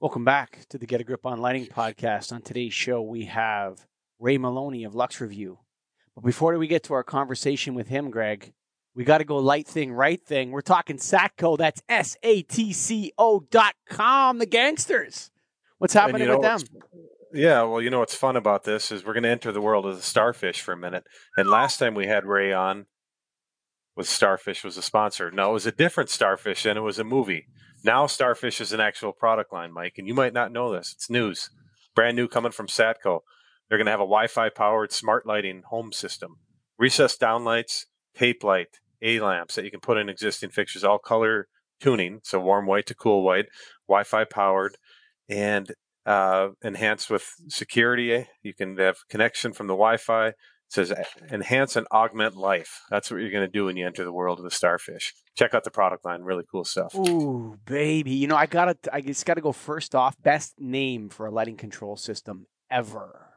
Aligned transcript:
Welcome 0.00 0.24
back 0.24 0.60
to 0.68 0.78
the 0.78 0.86
Get 0.86 1.00
a 1.00 1.04
Grip 1.04 1.26
on 1.26 1.40
Lighting 1.40 1.66
podcast. 1.66 2.32
On 2.32 2.40
today's 2.40 2.72
show, 2.72 3.02
we 3.02 3.24
have 3.24 3.84
Ray 4.20 4.38
Molony 4.38 4.86
of 4.86 4.94
Lux 4.94 5.20
Review. 5.20 5.58
But 6.14 6.22
before 6.22 6.56
we 6.56 6.68
get 6.68 6.84
to 6.84 6.94
our 6.94 7.02
conversation 7.02 7.74
with 7.74 7.88
him, 7.88 8.08
Greg, 8.08 8.52
we 8.94 9.02
got 9.02 9.18
to 9.18 9.24
go 9.24 9.38
light 9.38 9.66
thing, 9.66 9.90
right 9.90 10.24
thing. 10.24 10.52
We're 10.52 10.60
talking 10.60 10.98
Satco. 10.98 11.58
That's 11.58 11.82
S 11.88 12.16
A 12.22 12.42
T 12.42 12.72
C 12.72 13.12
O 13.18 13.40
dot 13.40 13.74
com, 13.88 14.38
the 14.38 14.46
gangsters. 14.46 15.32
What's 15.78 15.94
happening 15.94 16.28
with 16.28 16.42
them? 16.42 16.60
Yeah, 17.34 17.64
well, 17.64 17.82
you 17.82 17.90
know 17.90 17.98
what's 17.98 18.14
fun 18.14 18.36
about 18.36 18.62
this 18.62 18.92
is 18.92 19.04
we're 19.04 19.14
going 19.14 19.24
to 19.24 19.30
enter 19.30 19.50
the 19.50 19.60
world 19.60 19.84
of 19.84 19.96
the 19.96 20.02
starfish 20.02 20.60
for 20.60 20.70
a 20.70 20.78
minute. 20.78 21.02
And 21.36 21.50
last 21.50 21.80
time 21.80 21.96
we 21.96 22.06
had 22.06 22.24
Ray 22.24 22.52
on, 22.52 22.86
was 23.96 24.08
Starfish 24.08 24.62
was 24.62 24.76
a 24.76 24.82
sponsor. 24.82 25.32
No, 25.32 25.50
it 25.50 25.54
was 25.54 25.66
a 25.66 25.72
different 25.72 26.08
Starfish, 26.08 26.64
and 26.64 26.78
it 26.78 26.82
was 26.82 27.00
a 27.00 27.04
movie. 27.04 27.46
Now 27.84 28.06
Starfish 28.06 28.60
is 28.60 28.72
an 28.72 28.80
actual 28.80 29.12
product 29.12 29.52
line, 29.52 29.72
Mike, 29.72 29.94
and 29.98 30.08
you 30.08 30.14
might 30.14 30.32
not 30.32 30.52
know 30.52 30.72
this. 30.72 30.92
It's 30.92 31.08
news, 31.08 31.50
brand 31.94 32.16
new, 32.16 32.26
coming 32.26 32.52
from 32.52 32.66
Satco. 32.66 33.20
They're 33.68 33.78
going 33.78 33.86
to 33.86 33.92
have 33.92 34.00
a 34.00 34.04
Wi-Fi 34.04 34.48
powered 34.50 34.92
smart 34.92 35.26
lighting 35.26 35.62
home 35.68 35.92
system, 35.92 36.36
recessed 36.78 37.20
downlights, 37.20 37.84
tape 38.16 38.42
light, 38.42 38.80
A 39.00 39.20
lamps 39.20 39.54
that 39.54 39.64
you 39.64 39.70
can 39.70 39.80
put 39.80 39.98
in 39.98 40.08
existing 40.08 40.50
fixtures, 40.50 40.82
all 40.82 40.98
color 40.98 41.46
tuning, 41.80 42.20
so 42.24 42.40
warm 42.40 42.66
white 42.66 42.86
to 42.86 42.94
cool 42.94 43.22
white, 43.22 43.46
Wi-Fi 43.88 44.24
powered, 44.24 44.76
and 45.28 45.72
uh, 46.04 46.48
enhanced 46.62 47.10
with 47.10 47.30
security. 47.48 48.26
You 48.42 48.54
can 48.54 48.76
have 48.78 48.96
connection 49.08 49.52
from 49.52 49.68
the 49.68 49.74
Wi-Fi. 49.74 50.32
It 50.68 50.74
says 50.74 50.92
enhance 51.32 51.76
and 51.76 51.86
augment 51.90 52.36
life. 52.36 52.82
That's 52.90 53.10
what 53.10 53.20
you're 53.20 53.30
going 53.30 53.46
to 53.46 53.50
do 53.50 53.64
when 53.64 53.78
you 53.78 53.86
enter 53.86 54.04
the 54.04 54.12
world 54.12 54.38
of 54.38 54.44
the 54.44 54.50
starfish. 54.50 55.14
Check 55.34 55.54
out 55.54 55.64
the 55.64 55.70
product 55.70 56.04
line. 56.04 56.22
Really 56.22 56.44
cool 56.50 56.64
stuff. 56.64 56.94
Ooh, 56.94 57.56
baby. 57.64 58.10
You 58.10 58.26
know, 58.26 58.36
I 58.36 58.46
gotta 58.46 58.76
I 58.92 59.00
just 59.00 59.24
gotta 59.24 59.40
go 59.40 59.52
first 59.52 59.94
off. 59.94 60.20
Best 60.22 60.60
name 60.60 61.08
for 61.08 61.26
a 61.26 61.30
lighting 61.30 61.56
control 61.56 61.96
system 61.96 62.46
ever. 62.70 63.28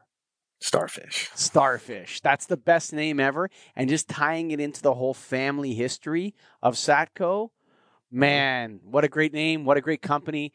Starfish. 0.60 1.30
Starfish. 1.34 2.20
That's 2.20 2.46
the 2.46 2.56
best 2.56 2.92
name 2.92 3.18
ever. 3.18 3.48
And 3.74 3.88
just 3.88 4.08
tying 4.08 4.50
it 4.50 4.60
into 4.60 4.82
the 4.82 4.94
whole 4.94 5.14
family 5.14 5.74
history 5.74 6.34
of 6.62 6.74
Satco. 6.74 7.48
Mm-hmm. 7.48 8.18
Man, 8.18 8.80
what 8.84 9.04
a 9.04 9.08
great 9.08 9.32
name. 9.32 9.64
What 9.64 9.76
a 9.76 9.80
great 9.80 10.02
company. 10.02 10.52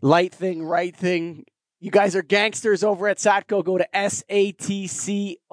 Light 0.00 0.34
thing, 0.34 0.62
right 0.62 0.94
thing. 0.94 1.46
You 1.82 1.90
guys 1.90 2.14
are 2.14 2.22
gangsters 2.22 2.84
over 2.84 3.08
at 3.08 3.16
Satco. 3.16 3.64
Go 3.64 3.76
to 3.76 3.84
satco.com, 3.92 5.48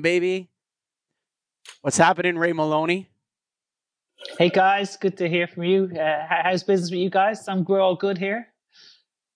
baby. 0.00 0.48
What's 1.82 1.98
happening, 1.98 2.38
Ray 2.38 2.52
Molony? 2.54 3.08
Hey 4.38 4.48
guys, 4.48 4.96
good 4.96 5.18
to 5.18 5.28
hear 5.28 5.46
from 5.46 5.64
you. 5.64 5.90
Uh, 5.94 6.26
how's 6.26 6.62
business 6.62 6.90
with 6.90 7.00
you 7.00 7.10
guys? 7.10 7.46
I'm 7.46 7.64
we're 7.64 7.82
all 7.82 7.96
good 7.96 8.16
here. 8.16 8.48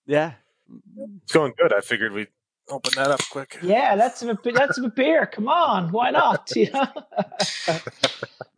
Yeah, 0.07 0.33
It's 1.21 1.31
going 1.31 1.53
good. 1.55 1.71
I 1.71 1.81
figured 1.81 2.13
we'd 2.13 2.29
open 2.67 2.93
that 2.95 3.11
up 3.11 3.21
quick. 3.29 3.59
Yeah, 3.61 3.93
let's 3.95 4.23
a 4.23 4.35
let's 4.43 4.79
a 4.79 4.87
beer. 4.89 5.27
Come 5.27 5.47
on, 5.47 5.91
why 5.91 6.09
not? 6.09 6.49
You 6.55 6.71
know. 6.71 6.87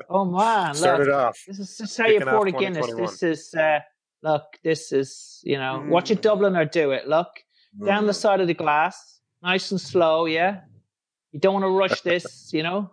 oh 0.09 0.23
man, 0.23 0.75
Started 0.75 1.07
look, 1.07 1.15
off. 1.15 1.43
this 1.45 1.59
is 1.59 1.77
just 1.77 1.97
how 1.97 2.05
you 2.05 2.19
kicking 2.19 2.29
off 2.29 2.35
pour 2.35 2.47
a 2.47 2.51
Guinness. 2.53 2.93
This 2.95 3.21
is 3.21 3.53
uh, 3.53 3.81
look. 4.23 4.43
This 4.63 4.91
is 4.91 5.39
you 5.43 5.57
know, 5.57 5.83
watch 5.87 6.09
it 6.09 6.19
Mm. 6.19 6.21
Dublin 6.21 6.55
or 6.55 6.65
do 6.65 6.91
it. 6.91 7.07
Look 7.07 7.27
down 7.85 8.05
the 8.07 8.13
Mm. 8.13 8.15
side 8.15 8.41
of 8.41 8.47
the 8.47 8.53
glass, 8.53 9.19
nice 9.43 9.69
and 9.71 9.79
slow. 9.79 10.25
Yeah, 10.25 10.61
you 11.31 11.39
don't 11.39 11.53
want 11.53 11.65
to 11.65 11.69
rush 11.69 12.01
this. 12.09 12.51
You 12.53 12.63
know. 12.63 12.91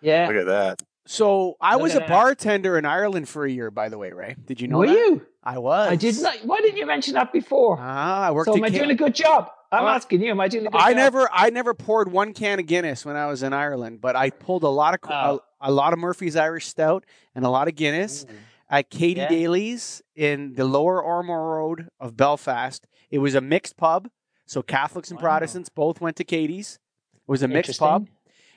Yeah. 0.00 0.26
Look 0.28 0.36
at 0.36 0.46
that. 0.46 0.82
So 1.06 1.56
I 1.60 1.74
Look 1.74 1.82
was 1.82 1.94
a 1.94 1.98
that. 1.98 2.08
bartender 2.08 2.78
in 2.78 2.86
Ireland 2.86 3.28
for 3.28 3.44
a 3.44 3.50
year, 3.50 3.70
by 3.70 3.88
the 3.90 3.98
way, 3.98 4.12
Ray. 4.12 4.36
Did 4.46 4.60
you 4.60 4.68
know 4.68 4.78
Were 4.78 4.86
that? 4.86 4.92
you? 4.94 5.26
I 5.42 5.58
was. 5.58 5.90
I 5.90 5.96
did 5.96 6.18
not. 6.22 6.34
Why 6.44 6.60
didn't 6.60 6.78
you 6.78 6.86
mention 6.86 7.12
that 7.14 7.30
before? 7.32 7.76
Ah, 7.78 8.28
I 8.28 8.30
worked. 8.30 8.46
so 8.46 8.56
am 8.56 8.64
I 8.64 8.70
Ca- 8.70 8.78
doing 8.78 8.90
a 8.90 8.94
good 8.94 9.14
job? 9.14 9.50
I'm 9.70 9.84
Uh, 9.84 9.88
asking 9.88 10.22
you. 10.22 10.30
Am 10.30 10.40
I 10.40 10.48
doing 10.48 10.66
a 10.66 10.70
good 10.70 10.80
I 10.80 10.90
job? 10.92 10.96
never, 10.96 11.28
I 11.32 11.50
never 11.50 11.74
poured 11.74 12.10
one 12.10 12.32
can 12.32 12.58
of 12.58 12.66
Guinness 12.66 13.04
when 13.04 13.16
I 13.16 13.26
was 13.26 13.42
in 13.42 13.52
Ireland, 13.52 14.00
but 14.00 14.16
I 14.16 14.30
pulled 14.30 14.62
a 14.62 14.68
lot 14.68 14.94
of 14.94 15.00
Oh. 15.10 15.42
a, 15.60 15.68
a 15.68 15.72
lot 15.72 15.92
of 15.92 15.98
Murphy's 15.98 16.36
Irish 16.36 16.66
Stout 16.68 17.04
and 17.34 17.44
a 17.44 17.50
lot 17.50 17.68
of 17.68 17.74
Guinness 17.74 18.24
Ooh. 18.24 18.34
At 18.70 18.90
Katie 18.90 19.20
Yeah. 19.20 19.28
Daly's 19.28 20.02
in 20.14 20.54
the 20.54 20.64
Lower 20.64 21.02
Ormeau 21.02 21.56
Road 21.56 21.88
of 22.00 22.16
Belfast. 22.16 22.86
It 23.10 23.18
was 23.18 23.34
a 23.34 23.40
mixed 23.40 23.76
pub, 23.76 24.08
so 24.46 24.62
Catholics 24.62 25.10
and 25.10 25.18
Wow. 25.18 25.22
Protestants 25.24 25.68
both 25.68 26.00
went 26.00 26.16
to 26.16 26.24
Katie's. 26.24 26.78
It 27.14 27.20
was 27.30 27.42
a 27.42 27.48
mixed 27.48 27.78
pub, 27.78 28.08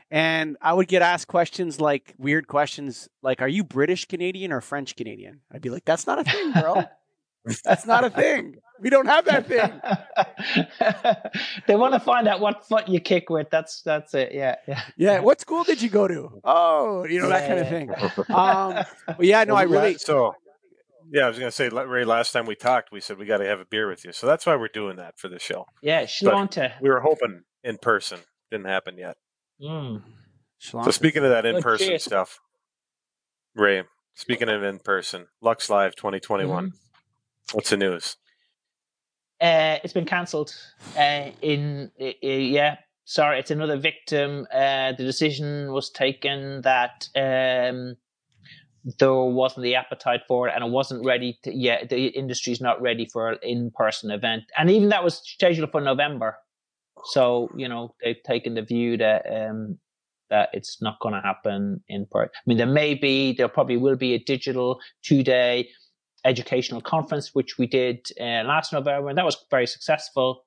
and 0.10 0.58
I 0.62 0.74
would 0.74 0.88
get 0.88 1.02
asked 1.02 1.28
questions 1.28 1.80
like 1.82 2.14
weird 2.18 2.48
questions, 2.48 3.10
like 3.22 3.42
"Are 3.42 3.48
you 3.48 3.64
British 3.64 4.06
Canadian 4.06 4.52
or 4.52 4.62
French 4.62 4.96
Canadian?" 4.96 5.42
I'd 5.52 5.62
be 5.62 5.70
like, 5.70 5.86
"That's 5.86 6.08
not 6.08 6.20
a 6.20 6.24
thing, 6.24 6.52
bro. 6.54 6.84
That's 7.64 7.86
not 7.86 8.04
a 8.04 8.10
thing. 8.10 8.58
We 8.80 8.90
don't 8.90 9.08
have 9.08 9.26
that 9.26 9.48
thing." 9.48 9.82
they 11.68 11.76
want 11.76 11.94
to 11.94 12.00
find 12.00 12.28
out 12.28 12.40
what 12.40 12.68
foot 12.68 12.88
you 12.88 13.00
kick 13.00 13.30
with. 13.30 13.50
That's 13.50 13.82
that's 13.82 14.14
it. 14.14 14.34
Yeah, 14.34 14.56
yeah. 14.68 14.82
Yeah, 14.98 15.20
what 15.20 15.42
school 15.42 15.64
did 15.64 15.82
you 15.82 15.90
go 15.90 16.08
to? 16.08 16.42
Oh, 16.44 17.06
you 17.06 17.22
know 17.22 17.30
that 17.30 17.48
kind 17.48 17.60
of 17.60 17.70
thing. 17.70 17.92
Um, 18.36 18.84
but 19.06 19.26
yeah, 19.26 19.44
no, 19.44 19.56
I 19.56 19.64
really. 19.64 19.96
So, 19.96 20.36
yeah, 21.12 21.26
I 21.26 21.28
was 21.28 21.40
going 21.40 21.50
to 21.50 21.56
say, 21.56 21.70
Ray. 21.70 22.06
Last 22.06 22.32
time 22.32 22.46
we 22.46 22.56
talked, 22.56 22.92
we 22.92 23.00
said 23.00 23.18
we 23.18 23.26
got 23.26 23.38
to 23.38 23.46
have 23.46 23.60
a 23.60 23.66
beer 23.66 23.90
with 23.90 24.06
you, 24.06 24.12
so 24.12 24.28
that's 24.28 24.46
why 24.46 24.56
we're 24.56 24.68
doing 24.68 24.98
that 24.98 25.20
for 25.20 25.28
the 25.28 25.40
show. 25.40 25.66
Yeah, 25.82 26.04
Sláinte. 26.04 26.74
We 26.82 26.90
were 26.90 27.02
hoping 27.02 27.44
in 27.64 27.78
person, 27.78 28.20
didn't 28.52 28.68
happen 28.68 28.98
yet. 28.98 29.18
Mm. 29.62 30.04
So 30.60 30.90
speaking 30.92 31.24
of 31.24 31.30
that 31.30 31.46
in 31.46 31.62
person 31.62 31.88
cheers. 31.88 32.04
stuff, 32.04 32.40
Ray. 33.56 33.84
Speaking 34.16 34.50
of 34.50 34.64
in 34.64 34.80
person, 34.80 35.28
Lux 35.42 35.70
Live 35.70 35.96
2021. 35.96 36.74
What's 37.54 37.70
the 37.70 37.78
news? 37.78 38.18
Uh, 39.40 39.78
it's 39.84 39.94
been 39.94 40.06
cancelled. 40.06 40.56
Uh, 40.98 41.30
in 41.42 41.92
uh, 42.02 42.06
uh, 42.06 42.28
yeah, 42.28 42.78
sorry, 43.06 43.40
it's 43.40 43.52
another 43.52 43.78
victim. 43.78 44.48
Uh, 44.52 44.94
the 44.94 45.04
decision 45.04 45.72
was 45.72 45.92
taken 45.92 46.62
that 46.62 47.08
um, 47.16 47.96
there 49.00 49.14
wasn't 49.14 49.64
the 49.64 49.76
appetite 49.76 50.22
for 50.28 50.48
it, 50.48 50.54
and 50.56 50.64
it 50.64 50.72
wasn't 50.72 51.06
ready. 51.06 51.38
To, 51.44 51.54
yeah, 51.54 51.86
the 51.86 52.08
industry's 52.08 52.62
not 52.62 52.82
ready 52.82 53.06
for 53.06 53.30
an 53.30 53.40
in-person 53.44 54.10
event, 54.10 54.44
and 54.58 54.72
even 54.72 54.90
that 54.90 55.04
was 55.04 55.22
scheduled 55.24 55.72
for 55.72 55.82
November. 55.82 56.38
So 57.06 57.50
you 57.56 57.70
know 57.70 57.94
they've 58.04 58.22
taken 58.26 58.56
the 58.56 58.64
view 58.64 58.98
that 58.98 59.26
um, 59.32 59.78
that 60.30 60.50
it's 60.54 60.82
not 60.82 61.00
going 61.00 61.14
to 61.14 61.22
happen 61.22 61.82
in 61.88 62.06
person. 62.10 62.32
I 62.36 62.42
mean, 62.46 62.58
there 62.58 62.68
may 62.68 62.96
be, 62.96 63.34
there 63.34 63.48
probably 63.48 63.78
will 63.78 63.96
be 63.96 64.14
a 64.14 64.20
digital 64.20 64.80
two-day 65.04 65.70
educational 66.26 66.82
conference, 66.82 67.34
which 67.34 67.58
we 67.58 67.68
did 67.68 68.08
uh, 68.20 68.44
last 68.44 68.74
November, 68.74 69.10
and 69.10 69.18
that 69.18 69.26
was 69.26 69.38
very 69.50 69.68
successful. 69.68 70.46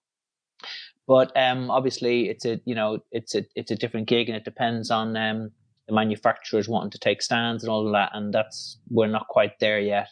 But 1.06 1.36
um, 1.36 1.70
obviously, 1.70 2.28
it's 2.28 2.44
a 2.44 2.60
you 2.64 2.74
know 2.74 2.98
it's 3.10 3.34
a 3.34 3.44
it's 3.54 3.70
a 3.70 3.76
different 3.76 4.08
gig, 4.08 4.28
and 4.28 4.36
it 4.36 4.44
depends 4.44 4.90
on 4.90 5.16
um, 5.16 5.50
the 5.88 5.94
manufacturers 5.94 6.68
wanting 6.68 6.90
to 6.90 6.98
take 6.98 7.22
stands 7.22 7.62
and 7.64 7.70
all 7.70 7.86
of 7.86 7.92
that, 7.92 8.10
and 8.14 8.32
that's 8.32 8.78
we're 8.90 9.08
not 9.08 9.28
quite 9.28 9.58
there 9.58 9.80
yet. 9.80 10.08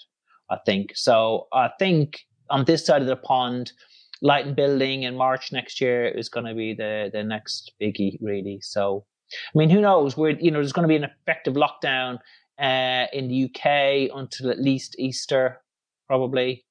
I 0.51 0.57
think 0.65 0.93
so. 0.95 1.47
I 1.53 1.71
think 1.79 2.21
on 2.51 2.65
this 2.65 2.85
side 2.85 3.03
of 3.03 3.09
the 3.09 3.17
pond, 3.17 3.73
light 4.23 4.47
and 4.47 4.57
building 4.57 5.03
in 5.03 5.15
March 5.15 5.53
next 5.53 5.81
year 5.81 6.07
is 6.07 6.29
going 6.29 6.47
to 6.47 6.55
be 6.55 6.75
the 6.75 7.11
the 7.13 7.23
next 7.23 7.73
biggie, 7.81 8.19
really. 8.21 8.59
So, 8.63 9.05
I 9.33 9.59
mean, 9.59 9.71
who 9.71 9.81
knows? 9.81 10.17
We're 10.17 10.39
you 10.39 10.51
know 10.51 10.59
there's 10.59 10.73
going 10.73 10.89
to 10.89 10.93
be 10.93 10.97
an 10.97 11.05
effective 11.05 11.55
lockdown 11.55 12.19
uh, 12.59 13.07
in 13.13 13.29
the 13.29 13.45
UK 13.45 14.11
until 14.15 14.51
at 14.51 14.61
least 14.61 14.97
Easter, 14.99 15.61
probably. 16.07 16.65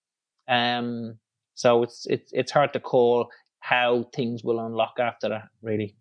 Um, 0.48 1.20
so 1.54 1.84
it's 1.84 2.06
it's 2.08 2.32
it's 2.34 2.52
hard 2.52 2.74
to 2.74 2.80
call 2.80 3.30
how 3.60 4.06
things 4.14 4.44
will 4.44 4.60
unlock 4.60 4.96
after 5.00 5.30
that. 5.30 5.50
Really, 5.62 5.96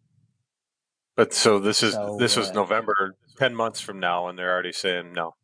But 1.17 1.33
so 1.33 1.59
this 1.59 1.83
is 1.83 1.95
So, 1.95 2.17
this 2.19 2.37
was 2.37 2.51
uh, 2.51 2.55
November, 2.55 3.17
ten 3.39 3.55
months 3.55 3.81
from 3.81 3.99
now, 4.01 4.29
and 4.29 4.39
they're 4.39 4.53
already 4.53 4.73
saying 4.73 5.13
no. 5.13 5.35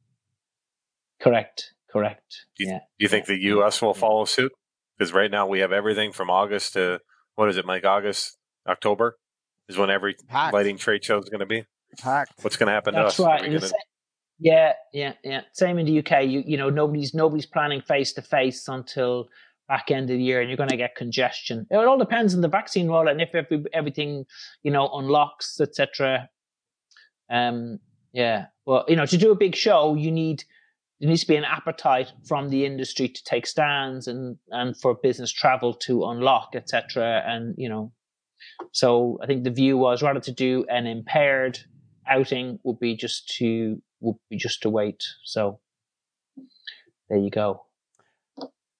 correct, 1.20 1.72
correct. 1.90 2.46
Do 2.56 2.64
you, 2.64 2.70
yeah. 2.70 2.78
do 2.98 3.04
you 3.04 3.08
think 3.08 3.26
the 3.26 3.40
U.S. 3.42 3.80
will 3.80 3.94
follow 3.94 4.24
suit? 4.24 4.52
Because 4.98 5.12
right 5.12 5.30
now 5.30 5.46
we 5.46 5.60
have 5.60 5.72
everything 5.72 6.12
from 6.12 6.30
August 6.30 6.74
to 6.74 7.00
what 7.34 7.48
is 7.48 7.56
it, 7.56 7.64
Mike? 7.64 7.84
August, 7.84 8.36
October 8.68 9.16
is 9.68 9.78
when 9.78 9.90
every 9.90 10.14
Packed. 10.28 10.54
lighting 10.54 10.76
trade 10.76 11.04
show 11.04 11.18
is 11.18 11.28
going 11.28 11.40
to 11.40 11.46
be. 11.46 11.64
Packed. 11.98 12.32
What's 12.42 12.56
going 12.56 12.68
to 12.68 12.72
happen 12.72 12.94
That's 12.94 13.16
to 13.16 13.24
us? 13.24 13.42
Are 13.42 13.44
right. 13.48 13.72
Yeah, 14.42 14.72
yeah, 14.92 15.12
yeah. 15.22 15.42
Same 15.52 15.78
in 15.78 15.86
the 15.86 16.00
UK. 16.00 16.24
You 16.24 16.42
you 16.44 16.56
know 16.56 16.68
nobody's 16.68 17.14
nobody's 17.14 17.46
planning 17.46 17.80
face 17.80 18.12
to 18.14 18.22
face 18.22 18.66
until 18.66 19.28
back 19.68 19.92
end 19.92 20.10
of 20.10 20.16
the 20.16 20.22
year, 20.22 20.40
and 20.40 20.50
you're 20.50 20.56
going 20.56 20.68
to 20.68 20.76
get 20.76 20.96
congestion. 20.96 21.64
It 21.70 21.76
all 21.76 21.96
depends 21.96 22.34
on 22.34 22.40
the 22.40 22.48
vaccine 22.48 22.88
rollout 22.88 23.12
and 23.12 23.20
if 23.20 23.34
every, 23.36 23.64
everything 23.72 24.24
you 24.64 24.72
know 24.72 24.90
unlocks, 24.92 25.60
etc. 25.60 26.28
Um, 27.30 27.78
yeah. 28.12 28.46
Well, 28.66 28.84
you 28.88 28.96
know, 28.96 29.06
to 29.06 29.16
do 29.16 29.30
a 29.30 29.36
big 29.36 29.54
show, 29.54 29.94
you 29.94 30.10
need 30.10 30.42
there 30.98 31.08
needs 31.08 31.22
to 31.22 31.28
be 31.28 31.36
an 31.36 31.44
appetite 31.44 32.12
from 32.26 32.48
the 32.48 32.66
industry 32.66 33.08
to 33.08 33.24
take 33.24 33.46
stands 33.46 34.08
and 34.08 34.38
and 34.50 34.76
for 34.76 34.92
business 34.92 35.30
travel 35.30 35.72
to 35.86 36.04
unlock, 36.06 36.54
etc. 36.56 37.22
And 37.24 37.54
you 37.56 37.68
know, 37.68 37.92
so 38.72 39.20
I 39.22 39.26
think 39.26 39.44
the 39.44 39.50
view 39.50 39.78
was 39.78 40.02
rather 40.02 40.20
to 40.20 40.32
do 40.32 40.64
an 40.68 40.88
impaired 40.88 41.60
outing 42.08 42.58
would 42.64 42.80
be 42.80 42.96
just 42.96 43.28
to 43.36 43.80
would 44.02 44.16
be 44.28 44.36
just 44.36 44.62
to 44.62 44.70
wait. 44.70 45.02
So 45.24 45.60
there 47.08 47.18
you 47.18 47.30
go. 47.30 47.64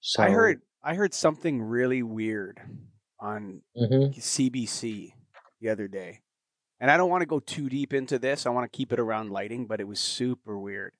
So 0.01 0.21
I 0.21 0.29
heard 0.29 0.61
I 0.83 0.95
heard 0.95 1.13
something 1.13 1.61
really 1.61 2.03
weird 2.03 2.61
on 3.19 3.63
Mhm. 3.75 4.13
CBC 4.21 5.15
the 5.61 5.69
other 5.69 5.87
day. 5.87 6.21
And 6.79 6.91
I 6.91 6.97
don't 6.97 7.09
want 7.09 7.21
to 7.21 7.25
go 7.25 7.39
too 7.39 7.69
deep 7.69 7.93
into 7.93 8.19
this. 8.19 8.45
I 8.45 8.49
want 8.49 8.69
to 8.69 8.77
keep 8.77 8.91
it 8.91 8.99
around 8.99 9.31
lighting, 9.31 9.65
but 9.65 9.79
it 9.79 9.87
was 9.87 10.01
super 10.01 10.59
weird. 10.59 10.93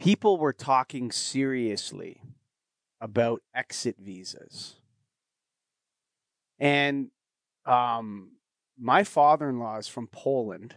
People 0.00 0.38
were 0.38 0.54
talking 0.54 1.12
seriously 1.12 2.22
about 3.00 3.42
exit 3.54 3.96
visas. 3.98 4.76
And 6.58 7.10
um, 7.66 8.38
my 8.78 9.04
father 9.04 9.50
in 9.50 9.58
law 9.58 9.76
is 9.76 9.88
from 9.88 10.06
Poland, 10.06 10.76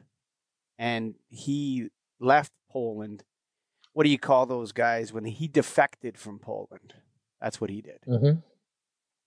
and 0.77 1.15
he 1.29 1.89
left 2.19 2.51
Poland. 2.69 3.23
What 3.93 4.03
do 4.03 4.09
you 4.09 4.19
call 4.19 4.45
those 4.45 4.71
guys 4.71 5.11
when 5.13 5.25
he 5.25 5.47
defected 5.47 6.17
from 6.17 6.39
Poland? 6.39 6.93
That's 7.41 7.59
what 7.61 7.69
he 7.69 7.81
did 7.81 8.01
Mhm. 8.07 8.43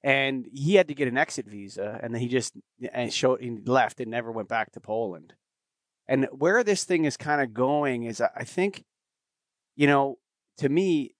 and 0.02 0.48
he 0.52 0.74
had 0.76 0.88
to 0.88 0.94
get 0.94 1.08
an 1.08 1.18
exit 1.18 1.46
visa, 1.46 1.98
and 2.02 2.14
then 2.14 2.20
he 2.20 2.28
just 2.28 2.54
and 2.92 3.12
showed 3.12 3.40
he 3.40 3.50
left 3.50 4.00
and 4.00 4.10
never 4.10 4.32
went 4.32 4.48
back 4.48 4.72
to 4.72 4.80
Poland. 4.80 5.34
And 6.08 6.24
where 6.32 6.64
this 6.64 6.84
thing 6.84 7.04
is 7.04 7.16
kind 7.16 7.40
of 7.40 7.52
going 7.54 8.04
is, 8.04 8.20
I 8.20 8.30
I 8.34 8.44
think, 8.44 8.84
you 9.76 9.86
know, 9.86 10.18
to 10.58 10.68
me, 10.68 11.14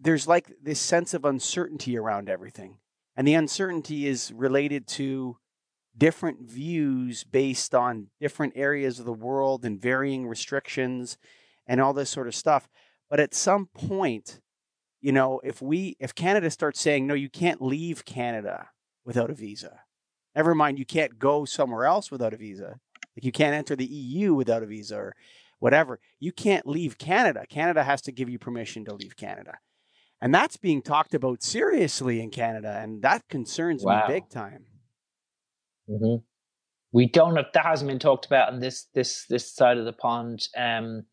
there's 0.00 0.26
like 0.26 0.52
this 0.60 0.80
sense 0.80 1.14
of 1.14 1.24
uncertainty 1.24 1.96
around 1.96 2.28
everything, 2.28 2.78
and 3.16 3.26
the 3.28 3.34
uncertainty 3.34 4.06
is 4.06 4.32
related 4.32 4.86
to 4.88 5.38
different 5.96 6.40
views 6.42 7.24
based 7.24 7.74
on 7.74 8.08
different 8.20 8.54
areas 8.56 8.98
of 8.98 9.04
the 9.04 9.12
world 9.12 9.64
and 9.64 9.80
varying 9.80 10.26
restrictions 10.26 11.18
and 11.66 11.80
all 11.80 11.92
this 11.92 12.10
sort 12.10 12.28
of 12.28 12.34
stuff. 12.34 12.68
But 13.10 13.20
at 13.20 13.34
some 13.34 13.66
point, 13.66 14.40
you 15.00 15.12
know, 15.12 15.40
if 15.44 15.60
we 15.60 15.96
if 16.00 16.14
Canada 16.14 16.50
starts 16.50 16.80
saying 16.80 17.06
no, 17.06 17.14
you 17.14 17.28
can't 17.28 17.60
leave 17.60 18.04
Canada 18.04 18.68
without 19.04 19.30
a 19.30 19.34
visa. 19.34 19.80
Never 20.34 20.54
mind, 20.54 20.78
you 20.78 20.86
can't 20.86 21.18
go 21.18 21.44
somewhere 21.44 21.84
else 21.84 22.10
without 22.10 22.32
a 22.32 22.38
visa. 22.38 22.78
Like 23.16 23.24
you 23.24 23.32
can't 23.32 23.54
enter 23.54 23.76
the 23.76 23.84
EU 23.84 24.32
without 24.32 24.62
a 24.62 24.66
visa 24.66 24.96
or 24.96 25.14
whatever. 25.58 26.00
You 26.18 26.32
can't 26.32 26.66
leave 26.66 26.96
Canada. 26.96 27.44
Canada 27.48 27.84
has 27.84 28.00
to 28.02 28.12
give 28.12 28.30
you 28.30 28.38
permission 28.38 28.84
to 28.86 28.94
leave 28.94 29.16
Canada. 29.16 29.58
And 30.22 30.32
that's 30.32 30.56
being 30.56 30.82
talked 30.82 31.14
about 31.14 31.42
seriously 31.42 32.20
in 32.20 32.30
Canada, 32.30 32.78
and 32.80 33.02
that 33.02 33.28
concerns 33.28 33.84
Wow. 33.84 34.06
me 34.06 34.14
big 34.14 34.28
time. 34.30 34.64
Hmm 35.88 36.16
We 36.92 37.06
don't 37.06 37.36
have 37.36 37.46
that 37.54 37.64
hasn't 37.64 37.88
been 37.88 37.98
talked 37.98 38.26
about 38.26 38.52
on 38.52 38.60
this 38.60 38.86
this 38.94 39.26
this 39.26 39.54
side 39.54 39.78
of 39.78 39.84
the 39.84 39.92
pond. 39.92 40.48
Um, 40.56 41.04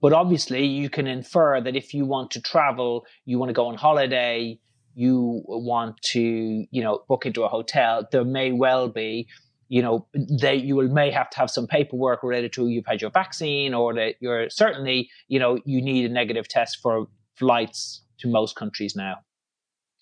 but 0.00 0.12
obviously, 0.12 0.64
you 0.64 0.88
can 0.90 1.06
infer 1.06 1.60
that 1.60 1.76
if 1.76 1.92
you 1.92 2.06
want 2.06 2.30
to 2.32 2.40
travel, 2.40 3.04
you 3.24 3.38
want 3.38 3.50
to 3.50 3.54
go 3.54 3.66
on 3.66 3.76
holiday, 3.76 4.58
you 4.94 5.42
want 5.46 6.00
to 6.12 6.66
you 6.70 6.82
know 6.82 7.02
book 7.08 7.26
into 7.26 7.42
a 7.42 7.48
hotel. 7.48 8.06
There 8.10 8.24
may 8.24 8.52
well 8.52 8.88
be 8.88 9.28
you 9.68 9.82
know 9.82 10.06
they 10.14 10.54
you 10.54 10.76
will 10.76 10.88
may 10.88 11.10
have 11.10 11.30
to 11.30 11.38
have 11.38 11.50
some 11.50 11.66
paperwork 11.66 12.22
related 12.22 12.52
to 12.54 12.68
you've 12.68 12.86
had 12.86 13.00
your 13.00 13.10
vaccine 13.10 13.74
or 13.74 13.94
that 13.94 14.14
you're 14.20 14.48
certainly 14.50 15.10
you 15.28 15.38
know 15.38 15.58
you 15.64 15.82
need 15.82 16.10
a 16.10 16.12
negative 16.12 16.48
test 16.48 16.78
for 16.82 17.06
flights 17.36 18.02
to 18.18 18.28
most 18.28 18.56
countries 18.56 18.96
now 18.96 19.16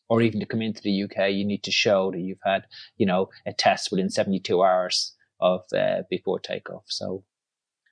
or 0.08 0.22
even 0.22 0.40
to 0.40 0.46
come 0.46 0.62
into 0.62 0.82
the 0.82 1.02
UK, 1.04 1.30
you 1.30 1.44
need 1.44 1.62
to 1.64 1.70
show 1.70 2.10
that 2.10 2.20
you've 2.20 2.38
had, 2.44 2.64
you 2.96 3.06
know, 3.06 3.28
a 3.46 3.52
test 3.52 3.90
within 3.90 4.10
72 4.10 4.62
hours 4.62 5.14
of 5.40 5.64
uh, 5.76 6.02
before 6.08 6.38
takeoff. 6.38 6.84
So, 6.86 7.24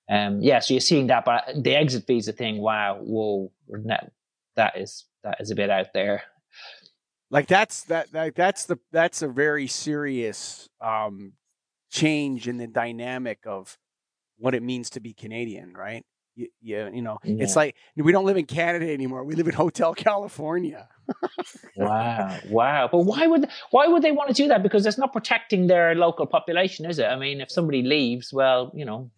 um, 0.08 0.40
yeah, 0.40 0.60
so 0.60 0.74
you're 0.74 0.80
seeing 0.80 1.08
that, 1.08 1.24
but 1.24 1.44
the 1.56 1.74
exit 1.74 2.06
visa 2.06 2.32
thing, 2.32 2.58
wow, 2.58 2.98
whoa, 3.00 3.50
that 4.56 4.76
is 4.76 5.06
that 5.22 5.40
is 5.40 5.50
a 5.50 5.54
bit 5.54 5.70
out 5.70 5.92
there. 5.94 6.22
Like 7.30 7.46
that's 7.46 7.84
that, 7.84 8.12
that 8.12 8.34
that's 8.34 8.66
the 8.66 8.78
that's 8.92 9.22
a 9.22 9.28
very 9.28 9.66
serious 9.66 10.68
um, 10.80 11.32
change 11.90 12.46
in 12.46 12.58
the 12.58 12.66
dynamic 12.66 13.40
of 13.46 13.78
what 14.36 14.54
it 14.54 14.62
means 14.62 14.90
to 14.90 15.00
be 15.00 15.14
Canadian, 15.14 15.72
right? 15.72 16.04
You, 16.36 16.48
you, 16.60 16.90
you 16.94 17.02
know, 17.02 17.18
it's 17.22 17.54
like 17.54 17.76
we 17.96 18.10
don't 18.10 18.24
live 18.24 18.36
in 18.36 18.46
Canada 18.46 18.92
anymore. 18.92 19.22
We 19.24 19.34
live 19.36 19.46
in 19.46 19.54
Hotel 19.54 19.94
California. 20.08 20.88
Wow, 21.76 22.38
wow. 22.48 22.88
But 22.90 22.98
why 22.98 23.26
would 23.26 23.48
why 23.70 23.86
would 23.86 24.02
they 24.02 24.10
want 24.12 24.28
to 24.28 24.34
do 24.34 24.48
that? 24.48 24.62
Because 24.62 24.84
it's 24.84 24.98
not 24.98 25.12
protecting 25.12 25.68
their 25.68 25.94
local 25.94 26.26
population, 26.26 26.86
is 26.86 26.98
it? 26.98 27.06
I 27.06 27.16
mean, 27.16 27.40
if 27.40 27.50
somebody 27.52 27.82
leaves, 27.82 28.32
well, 28.32 28.72
you 28.74 28.84
know, 28.84 29.10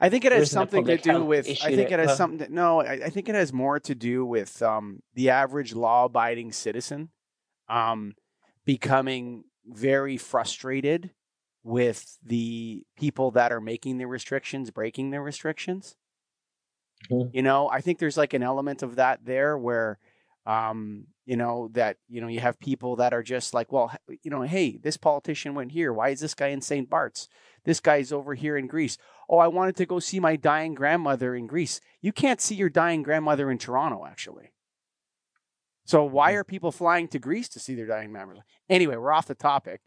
I 0.00 0.08
think 0.10 0.24
it 0.24 0.32
has 0.32 0.50
something 0.50 0.84
to 0.84 0.96
do 0.96 1.24
with. 1.24 1.48
I 1.62 1.74
think 1.74 1.90
it 1.90 1.98
has 1.98 2.08
Well- 2.08 2.16
something. 2.16 2.46
To, 2.48 2.54
no, 2.54 2.80
I, 2.80 2.92
I 3.06 3.10
think 3.10 3.28
it 3.28 3.34
has 3.34 3.52
more 3.52 3.80
to 3.80 3.94
do 3.94 4.24
with 4.24 4.62
um, 4.62 5.00
the 5.14 5.30
average 5.30 5.74
law-abiding 5.74 6.52
citizen 6.52 7.10
um, 7.68 8.14
becoming 8.64 9.44
very 9.66 10.16
frustrated 10.16 11.10
with 11.62 12.18
the 12.24 12.84
people 12.96 13.30
that 13.32 13.52
are 13.52 13.60
making 13.60 13.98
the 13.98 14.06
restrictions, 14.06 14.70
breaking 14.70 15.10
the 15.10 15.20
restrictions. 15.20 15.96
Mhm. 17.10 17.30
You 17.32 17.42
know, 17.42 17.68
I 17.68 17.80
think 17.80 17.98
there's 17.98 18.16
like 18.16 18.34
an 18.34 18.42
element 18.42 18.82
of 18.82 18.96
that 18.96 19.24
there 19.24 19.56
where, 19.56 19.98
um, 20.46 21.06
you 21.26 21.36
know, 21.36 21.68
that 21.72 21.98
you 22.08 22.20
know 22.20 22.26
you 22.28 22.40
have 22.40 22.58
people 22.58 22.96
that 22.96 23.12
are 23.12 23.22
just 23.22 23.54
like, 23.54 23.70
well, 23.70 23.92
you 24.22 24.30
know, 24.30 24.42
hey, 24.42 24.78
this 24.78 24.96
politician 24.96 25.54
went 25.54 25.72
here. 25.72 25.92
Why 25.92 26.08
is 26.08 26.20
this 26.20 26.34
guy 26.34 26.48
in 26.48 26.60
St. 26.60 26.88
Bart's? 26.88 27.28
This 27.64 27.80
guy's 27.80 28.12
over 28.12 28.34
here 28.34 28.56
in 28.56 28.66
Greece. 28.66 28.96
Oh, 29.28 29.38
I 29.38 29.48
wanted 29.48 29.76
to 29.76 29.86
go 29.86 29.98
see 29.98 30.20
my 30.20 30.36
dying 30.36 30.74
grandmother 30.74 31.34
in 31.34 31.46
Greece. 31.46 31.80
You 32.00 32.12
can't 32.12 32.40
see 32.40 32.54
your 32.54 32.70
dying 32.70 33.02
grandmother 33.02 33.50
in 33.50 33.58
Toronto, 33.58 34.06
actually. 34.06 34.52
So 35.84 36.04
why 36.04 36.32
are 36.32 36.44
people 36.44 36.72
flying 36.72 37.08
to 37.08 37.18
Greece 37.18 37.48
to 37.50 37.60
see 37.60 37.74
their 37.74 37.86
dying 37.86 38.12
grandmother? 38.12 38.44
Anyway, 38.68 38.96
we're 38.96 39.12
off 39.12 39.26
the 39.26 39.34
topic. 39.34 39.80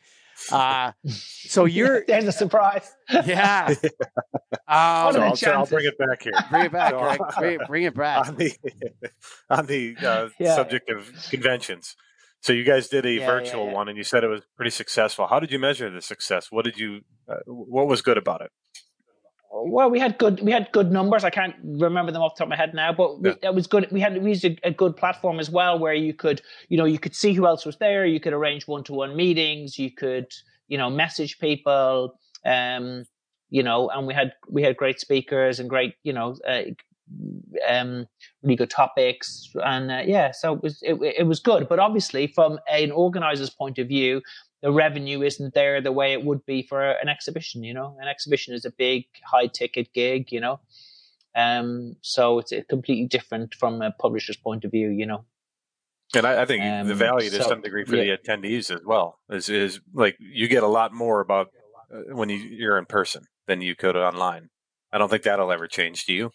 Uh, 0.51 0.91
so 1.07 1.65
you're, 1.75 2.05
there's 2.07 2.25
a 2.25 2.31
surprise. 2.31 2.89
yeah. 3.25 3.67
What 3.69 3.77
Um, 4.67 5.13
So 5.13 5.21
I'll, 5.21 5.35
so 5.35 5.51
I'll 5.51 5.65
bring 5.65 5.85
it 5.85 5.97
back 5.97 6.23
here. 6.23 6.33
bring 6.49 6.65
it 6.65 6.71
back, 6.71 6.91
So- 6.91 6.99
Greg. 6.99 7.19
Bring, 7.38 7.53
it- 7.59 7.67
bring 7.67 7.83
it 7.83 7.95
back. 7.95 8.27
on 8.27 8.35
the 8.38 8.51
on 9.49 9.65
the 9.65 9.95
uh, 10.01 10.29
Yeah. 10.39 10.55
subject 10.55 10.89
of 10.89 11.11
conventions. 11.29 11.95
So 12.41 12.53
you 12.53 12.63
guys 12.63 12.88
did 12.88 13.05
a 13.05 13.11
Yeah, 13.11 13.19
yeah, 13.21 13.25
virtual 13.27 13.65
yeah. 13.67 13.73
one, 13.73 13.88
and 13.89 13.97
you 13.97 14.03
said 14.03 14.23
it 14.23 14.27
was 14.27 14.41
pretty 14.55 14.71
successful. 14.71 15.27
How 15.27 15.39
did 15.39 15.51
you 15.51 15.59
measure 15.59 15.89
the 15.91 16.01
success? 16.01 16.47
What 16.49 16.65
did 16.65 16.77
you? 16.77 17.01
Uh, 17.29 17.35
what 17.45 17.88
was 17.88 18.01
good 18.01 18.17
about 18.17 18.41
it? 18.41 18.51
Well, 19.53 19.89
we 19.89 20.00
had 20.00 20.18
good 20.18 20.42
we 20.42 20.51
had 20.51 20.71
good 20.71 20.92
numbers. 20.92 21.24
I 21.24 21.30
can't 21.30 21.56
remember 21.63 22.12
them 22.12 22.21
off 22.21 22.36
the 22.36 22.39
top 22.39 22.45
of 22.45 22.50
my 22.50 22.56
head 22.56 22.74
now, 22.74 22.94
but 22.94 23.19
we, 23.21 23.30
Yeah. 23.30 23.36
it 23.50 23.56
was 23.56 23.68
good. 23.68 23.88
We 23.92 24.00
had 24.00 24.21
we 24.21 24.30
used 24.30 24.45
a, 24.45 24.57
a 24.63 24.71
good 24.71 24.95
platform 24.95 25.39
as 25.39 25.50
well, 25.50 25.77
where 25.77 25.94
you 25.94 26.13
could 26.13 26.42
you 26.69 26.77
know 26.77 26.86
you 26.86 26.98
could 27.00 27.15
see 27.15 27.33
who 27.33 27.45
else 27.45 27.65
was 27.65 27.77
there. 27.77 28.05
You 28.05 28.20
could 28.20 28.34
arrange 28.34 28.67
one 28.67 28.84
to 28.86 28.93
one 28.93 29.15
meetings. 29.15 29.77
You 29.77 29.91
could 29.91 30.31
you 30.67 30.77
know 30.77 30.89
message 30.89 31.39
people. 31.39 32.17
Um, 32.46 33.05
you 33.50 33.62
know, 33.62 33.89
and 33.89 34.08
we 34.08 34.13
had 34.13 34.34
we 34.50 34.63
had 34.63 34.77
great 34.77 35.00
speakers 35.01 35.60
and 35.60 35.70
great 35.70 35.96
you 36.03 36.13
know 36.13 36.38
uh, 36.48 36.62
um 37.67 38.08
really 38.41 38.55
good 38.55 38.70
topics 38.70 39.50
and 39.65 39.91
uh, 39.91 40.01
yeah 40.05 40.31
so 40.31 40.53
it 40.53 40.63
was 40.63 40.79
it, 40.81 40.93
it 41.01 41.27
was 41.27 41.41
good 41.41 41.67
but 41.67 41.77
obviously 41.77 42.25
from 42.27 42.58
an 42.72 42.89
organizer's 42.91 43.50
point 43.50 43.77
of 43.77 43.88
view 43.89 44.22
the 44.62 44.72
revenue 44.72 45.22
isn't 45.22 45.53
there 45.53 45.82
the 45.82 45.91
way 45.91 46.13
it 46.13 46.24
would 46.24 46.46
be 46.46 46.62
for 46.63 46.91
an 46.91 47.10
exhibition 47.10 47.63
you 47.63 47.74
know 47.74 47.98
an 48.01 48.08
exhibition 48.08 48.53
is 48.53 48.65
a 48.65 48.72
big 48.72 49.06
high 49.25 49.48
ticket 49.48 49.91
gig 49.94 50.32
you 50.32 50.39
know 50.39 50.60
um 51.36 51.96
so 52.01 52.39
it's 52.39 52.53
completely 52.70 53.08
different 53.08 53.56
from 53.56 53.82
a 53.82 53.91
publisher's 53.91 54.38
point 54.38 54.65
of 54.65 54.72
view 54.72 54.89
you 54.89 55.06
know 55.06 55.25
And 56.15 56.25
I, 56.25 56.41
I 56.41 56.46
think 56.46 56.62
the 56.62 56.94
Um, 56.94 56.98
value 56.98 57.30
to 57.30 57.41
so, 57.41 57.50
some 57.50 57.62
degree 57.62 57.86
for 57.86 57.96
yeah. 57.96 58.15
the 58.15 58.18
attendees 58.18 58.70
as 58.74 58.82
well 58.86 59.20
is 59.30 59.50
is 59.50 59.80
like 59.94 60.18
you 60.20 60.48
get 60.48 60.63
a 60.63 60.68
lot 60.68 60.94
more 60.94 61.22
about 61.22 61.48
uh, 61.94 62.15
when 62.15 62.30
you, 62.30 62.38
you're 62.38 62.77
in 62.77 62.86
person 62.86 63.24
than 63.48 63.62
you 63.62 63.75
could 63.75 63.96
online. 63.96 64.50
I 64.91 64.98
don't 64.98 65.10
think 65.10 65.24
that'll 65.24 65.51
ever 65.51 65.68
change. 65.68 66.06
Do 66.06 66.13
you? 66.13 66.32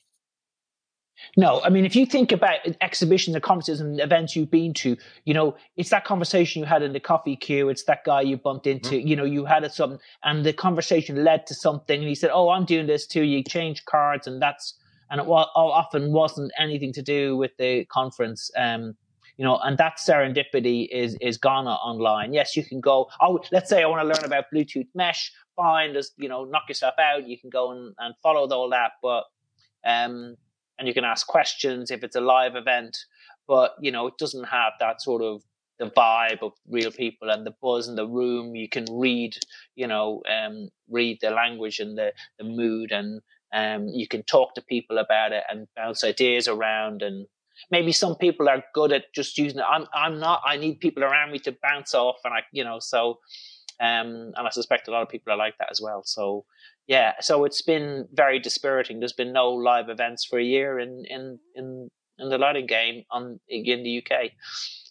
No, 1.36 1.60
I 1.62 1.70
mean, 1.70 1.84
if 1.84 1.96
you 1.96 2.06
think 2.06 2.32
about 2.32 2.58
exhibitions 2.80 3.34
and 3.34 3.42
conferences 3.42 3.80
and 3.80 4.00
events 4.00 4.36
you've 4.36 4.50
been 4.50 4.74
to, 4.74 4.96
you 5.24 5.34
know, 5.34 5.56
it's 5.76 5.90
that 5.90 6.04
conversation 6.04 6.60
you 6.60 6.66
had 6.66 6.82
in 6.82 6.92
the 6.92 7.00
coffee 7.00 7.36
queue. 7.36 7.68
It's 7.68 7.84
that 7.84 8.04
guy 8.04 8.22
you 8.22 8.36
bumped 8.36 8.66
into, 8.66 9.00
you 9.00 9.16
know, 9.16 9.24
you 9.24 9.44
had 9.44 9.64
it 9.64 9.72
something 9.72 9.98
and 10.24 10.44
the 10.44 10.52
conversation 10.52 11.24
led 11.24 11.46
to 11.46 11.54
something. 11.54 12.00
And 12.00 12.08
he 12.08 12.14
said, 12.14 12.30
Oh, 12.32 12.50
I'm 12.50 12.64
doing 12.64 12.86
this 12.86 13.06
too. 13.06 13.22
You 13.22 13.42
change 13.42 13.84
cards 13.84 14.26
and 14.26 14.40
that's, 14.40 14.74
and 15.10 15.20
it 15.20 15.26
wa- 15.26 15.50
often 15.54 16.12
wasn't 16.12 16.52
anything 16.58 16.92
to 16.94 17.02
do 17.02 17.36
with 17.36 17.52
the 17.58 17.84
conference. 17.86 18.50
Um, 18.56 18.96
you 19.36 19.44
know, 19.44 19.58
and 19.58 19.76
that 19.78 19.98
serendipity 19.98 20.88
is 20.90 21.16
is 21.20 21.36
gone 21.36 21.66
online. 21.66 22.32
Yes, 22.32 22.56
you 22.56 22.64
can 22.64 22.80
go. 22.80 23.08
Oh, 23.20 23.38
let's 23.52 23.68
say 23.68 23.82
I 23.82 23.86
want 23.86 24.00
to 24.00 24.08
learn 24.08 24.24
about 24.24 24.46
Bluetooth 24.52 24.88
mesh. 24.94 25.30
Fine, 25.56 25.92
just 25.92 26.12
you 26.16 26.28
know, 26.28 26.44
knock 26.44 26.62
yourself 26.68 26.94
out. 26.98 27.28
You 27.28 27.38
can 27.38 27.50
go 27.50 27.70
and, 27.72 27.94
and 27.98 28.14
follow 28.22 28.48
all 28.48 28.70
that, 28.70 28.92
but 29.02 29.24
um, 29.84 30.36
and 30.78 30.88
you 30.88 30.94
can 30.94 31.04
ask 31.04 31.26
questions 31.26 31.90
if 31.90 32.04
it's 32.04 32.16
a 32.16 32.20
live 32.20 32.56
event. 32.56 32.96
But 33.48 33.74
you 33.80 33.92
know, 33.92 34.06
it 34.06 34.18
doesn't 34.18 34.44
have 34.44 34.72
that 34.80 35.02
sort 35.02 35.22
of 35.22 35.42
the 35.78 35.90
vibe 35.90 36.42
of 36.42 36.52
real 36.68 36.90
people 36.90 37.30
and 37.30 37.46
the 37.46 37.54
buzz 37.62 37.86
in 37.88 37.96
the 37.96 38.06
room. 38.06 38.54
You 38.54 38.68
can 38.68 38.86
read, 38.90 39.36
you 39.74 39.86
know, 39.86 40.22
um, 40.28 40.70
read 40.88 41.18
the 41.20 41.30
language 41.30 41.78
and 41.78 41.96
the 41.96 42.12
the 42.38 42.44
mood, 42.44 42.92
and 42.92 43.20
um, 43.52 43.88
you 43.88 44.08
can 44.08 44.22
talk 44.22 44.54
to 44.54 44.62
people 44.62 44.98
about 44.98 45.32
it 45.32 45.44
and 45.48 45.68
bounce 45.76 46.02
ideas 46.04 46.48
around 46.48 47.02
and 47.02 47.26
maybe 47.70 47.92
some 47.92 48.16
people 48.16 48.48
are 48.48 48.64
good 48.74 48.92
at 48.92 49.12
just 49.14 49.38
using 49.38 49.58
it. 49.58 49.64
I'm 49.68 49.86
I'm 49.94 50.18
not. 50.18 50.42
I 50.44 50.56
need 50.56 50.80
people 50.80 51.04
around 51.04 51.32
me 51.32 51.38
to 51.40 51.56
bounce 51.62 51.94
off, 51.94 52.16
and 52.24 52.34
I 52.34 52.40
you 52.52 52.64
know 52.64 52.78
so. 52.80 53.20
Um, 53.78 54.32
and 54.34 54.46
I 54.46 54.50
suspect 54.50 54.88
a 54.88 54.90
lot 54.90 55.02
of 55.02 55.10
people 55.10 55.34
are 55.34 55.36
like 55.36 55.58
that 55.58 55.70
as 55.70 55.82
well. 55.82 56.02
So, 56.02 56.46
yeah, 56.86 57.14
so 57.20 57.44
it's 57.44 57.62
been 57.62 58.06
very 58.12 58.38
dispiriting. 58.38 59.00
There's 59.00 59.12
been 59.12 59.32
no 59.32 59.50
live 59.50 59.88
events 59.88 60.24
for 60.24 60.38
a 60.38 60.44
year 60.44 60.78
in 60.78 61.04
in 61.08 61.38
in, 61.54 61.90
in 62.18 62.28
the 62.28 62.38
lighting 62.38 62.66
game 62.66 63.04
on 63.10 63.40
in 63.48 63.82
the 63.82 63.98
UK. 63.98 64.30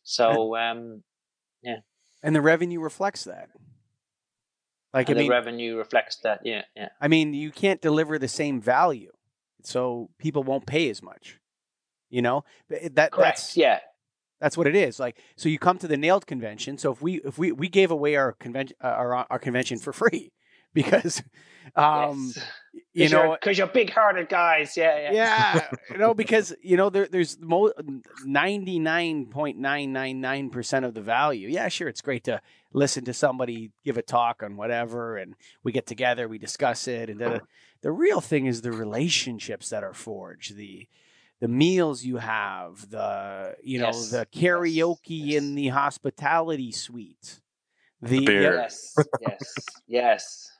So, 0.03 0.55
um, 0.55 1.03
yeah, 1.63 1.77
and 2.21 2.35
the 2.35 2.41
revenue 2.41 2.81
reflects 2.81 3.23
that. 3.23 3.49
Like 4.93 5.09
and 5.09 5.17
I 5.17 5.21
the 5.21 5.23
mean, 5.23 5.31
revenue 5.31 5.77
reflects 5.77 6.17
that. 6.23 6.41
Yeah, 6.43 6.63
yeah. 6.75 6.89
I 6.99 7.07
mean, 7.07 7.33
you 7.33 7.51
can't 7.51 7.81
deliver 7.81 8.19
the 8.19 8.27
same 8.27 8.61
value, 8.61 9.11
so 9.63 10.09
people 10.19 10.43
won't 10.43 10.65
pay 10.65 10.89
as 10.89 11.01
much. 11.01 11.39
You 12.09 12.21
know 12.21 12.43
that 12.69 13.11
Correct. 13.11 13.37
that's 13.37 13.57
yeah. 13.57 13.79
That's 14.41 14.57
what 14.57 14.67
it 14.67 14.75
is. 14.75 14.99
Like, 14.99 15.17
so 15.37 15.47
you 15.47 15.57
come 15.57 15.77
to 15.77 15.87
the 15.87 15.95
NALED 15.95 16.27
convention. 16.27 16.77
So 16.77 16.91
if 16.91 17.01
we 17.01 17.15
if 17.21 17.37
we 17.37 17.53
we 17.53 17.69
gave 17.69 17.89
away 17.89 18.15
our 18.15 18.33
convention 18.33 18.75
uh, 18.83 18.87
our 18.87 19.15
our 19.29 19.39
convention 19.39 19.79
for 19.79 19.93
free 19.93 20.33
because 20.73 21.23
um 21.75 22.31
yes. 22.33 22.45
you 22.93 23.09
know 23.09 23.35
because 23.39 23.57
you're, 23.57 23.67
you're 23.67 23.73
big 23.73 23.91
hearted 23.91 24.29
guys. 24.29 24.77
Yeah, 24.77 24.97
yeah. 24.99 25.11
yeah 25.13 25.67
you 25.91 25.97
know 25.97 26.13
because 26.13 26.53
you 26.61 26.77
know 26.77 26.89
there 26.89 27.07
there's 27.07 27.37
mo- 27.39 27.73
99.999% 28.25 30.85
of 30.85 30.93
the 30.93 31.01
value. 31.01 31.47
Yeah, 31.49 31.67
sure 31.67 31.87
it's 31.87 32.01
great 32.01 32.23
to 32.25 32.41
listen 32.73 33.05
to 33.05 33.13
somebody 33.13 33.71
give 33.83 33.97
a 33.97 34.01
talk 34.01 34.43
on 34.43 34.57
whatever 34.57 35.17
and 35.17 35.35
we 35.63 35.71
get 35.71 35.85
together, 35.85 36.27
we 36.27 36.37
discuss 36.37 36.87
it 36.87 37.09
and 37.09 37.19
the 37.19 37.41
the 37.81 37.91
real 37.91 38.21
thing 38.21 38.45
is 38.47 38.61
the 38.61 38.71
relationships 38.71 39.69
that 39.69 39.83
are 39.83 39.93
forged. 39.93 40.55
The 40.55 40.87
the 41.41 41.47
meals 41.49 42.03
you 42.03 42.17
have, 42.17 42.89
the 42.89 43.55
you 43.63 43.79
know 43.79 43.87
Yes. 43.87 44.09
the 44.09 44.25
karaoke 44.33 44.97
Yes. 45.07 45.43
in 45.43 45.55
the 45.55 45.67
hospitality 45.69 46.71
suite, 46.71 47.39
the, 48.01 48.19
The 48.19 48.25
beer. 48.25 48.55
Yes, 48.55 48.95
yes, 49.21 49.53
yes. 49.87 50.51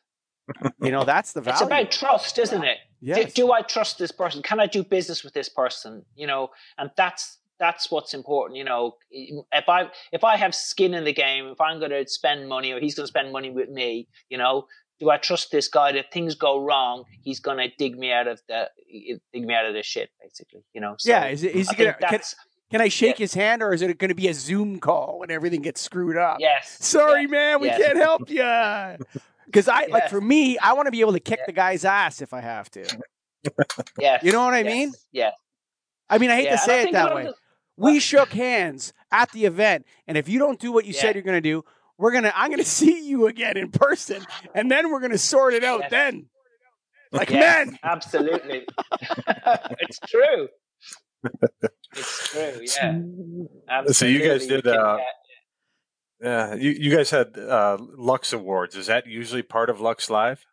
You 0.82 0.92
know 0.92 1.04
that's 1.04 1.34
the 1.34 1.42
value. 1.42 1.56
It's 1.56 1.66
about 1.66 1.92
trust, 1.92 2.38
isn't 2.40 2.64
it? 2.64 2.78
Do, 3.04 3.08
Yes. 3.08 3.34
do 3.34 3.52
I 3.52 3.62
trust 3.62 3.98
this 4.00 4.12
person? 4.12 4.42
Can 4.42 4.60
I 4.60 4.66
do 4.68 4.84
business 4.84 5.24
with 5.24 5.34
this 5.34 5.50
person? 5.50 6.04
You 6.16 6.28
know, 6.28 6.50
and 6.78 6.90
that's 6.98 7.38
that's 7.60 7.90
what's 7.92 8.14
important. 8.14 8.58
You 8.58 8.64
know, 8.64 8.96
if 9.12 9.70
I 9.70 9.90
if 10.12 10.24
I 10.24 10.38
have 10.38 10.54
skin 10.56 10.94
in 10.94 11.04
the 11.04 11.14
game, 11.14 11.48
if 11.48 11.60
I'm 11.62 11.80
going 11.80 11.92
to 11.92 12.08
spend 12.08 12.48
money 12.50 12.72
or 12.72 12.80
he's 12.80 12.96
going 12.96 13.06
to 13.06 13.08
spend 13.08 13.32
money 13.32 13.52
with 13.52 13.70
me, 13.70 14.08
you 14.30 14.38
know, 14.38 14.68
do 15.00 15.10
I 15.10 15.18
trust 15.18 15.52
this 15.52 15.68
guy 15.68 15.92
that 15.94 16.12
things 16.12 16.36
go 16.36 16.60
wrong, 16.60 17.04
he's 17.22 17.40
going 17.40 17.58
to 17.58 17.70
dig 17.78 17.98
me 17.98 18.12
out 18.12 18.28
of 18.28 18.42
the 18.48 18.70
dig 19.34 19.46
me 19.46 19.54
out 19.54 19.66
of 19.66 19.74
this 19.74 19.86
shit, 19.86 20.10
basically. 20.22 20.64
You 20.74 20.82
know. 20.82 20.96
So 20.98 21.10
yeah, 21.12 21.28
is, 21.28 21.44
it- 21.44 21.56
is 21.56 21.70
he 21.70 21.76
gonna, 21.76 21.94
can, 21.94 22.20
can 22.72 22.82
I 22.82 22.88
shake 22.88 23.18
his 23.18 23.34
hand 23.34 23.62
or 23.62 23.74
is 23.74 23.82
it 23.82 23.98
going 24.00 24.10
to 24.10 24.16
be 24.16 24.28
a 24.28 24.34
Zoom 24.34 24.80
call 24.80 25.20
when 25.20 25.30
everything 25.32 25.62
gets 25.62 25.82
screwed 25.82 26.18
up? 26.18 26.38
yes. 26.40 26.78
Sorry, 26.82 27.22
yeah, 27.24 27.28
man, 27.28 27.62
we 27.62 27.68
yeah. 27.68 27.78
can't 27.78 27.98
help 27.98 28.30
you. 28.30 28.42
Because 29.46 29.68
I 29.68 29.86
like 29.88 30.10
for 30.10 30.22
me, 30.22 30.58
I 30.58 30.74
want 30.74 30.88
to 30.88 30.92
be 30.92 31.02
able 31.02 31.14
to 31.14 31.20
kick 31.20 31.40
Yeah. 31.40 31.46
the 31.48 31.54
guy's 31.54 31.86
ass 31.86 32.22
if 32.22 32.34
I 32.34 32.42
have 32.42 32.70
to. 32.72 32.86
yeah, 34.00 34.20
You 34.24 34.32
know 34.32 34.44
what 34.44 34.54
I 34.54 34.60
yes, 34.62 34.66
mean? 34.74 34.94
Yeah. 35.12 35.32
I 36.10 36.18
mean, 36.18 36.30
I 36.32 36.36
hate 36.36 36.46
yeah. 36.46 36.52
to 36.52 36.58
say 36.58 36.84
it 36.84 36.92
that 36.94 37.14
way. 37.16 37.22
of 37.28 37.28
the- 37.30 37.36
We 37.78 38.00
shook 38.00 38.30
hands 38.34 38.94
at 39.12 39.32
the 39.32 39.46
event, 39.46 39.86
and 40.08 40.18
if 40.18 40.28
you 40.30 40.40
don't 40.40 40.60
do 40.60 40.72
what 40.72 40.86
you 40.86 40.94
Yeah. 40.94 41.02
said 41.02 41.16
you're 41.16 41.24
going 41.24 41.38
to 41.38 41.42
do, 41.42 41.64
we're 41.98 42.12
gonna 42.12 42.32
I'm 42.36 42.50
gonna 42.52 42.64
see 42.82 43.08
you 43.08 43.28
again 43.28 43.56
in 43.58 43.72
person, 43.72 44.26
and 44.54 44.70
then 44.70 44.92
we're 44.92 45.00
gonna 45.00 45.18
sort 45.18 45.54
it 45.54 45.64
out. 45.64 45.80
Yes. 45.82 45.92
Then, 45.92 46.26
like 47.12 47.30
Yes, 47.30 47.68
men, 47.68 47.80
absolutely. 47.84 48.66
it's 49.80 50.00
true. 50.08 50.50
It's 51.96 52.28
true. 52.30 52.42
Yeah. 52.42 53.00
Absolutely. 53.70 53.94
So 53.94 54.06
you 54.06 54.20
guys 54.28 54.46
did, 54.48 54.64
can- 54.64 54.74
uh, 54.78 54.98
Yeah, 56.22 56.56
you, 56.56 56.72
you 56.72 56.96
guys 56.96 57.10
had 57.10 57.38
uh, 57.38 57.78
Lux 57.80 58.34
Awards. 58.34 58.76
Is 58.76 58.88
that 58.88 59.06
usually 59.06 59.44
part 59.44 59.70
of 59.70 59.82
Lux 59.82 60.10
Live? 60.10 60.46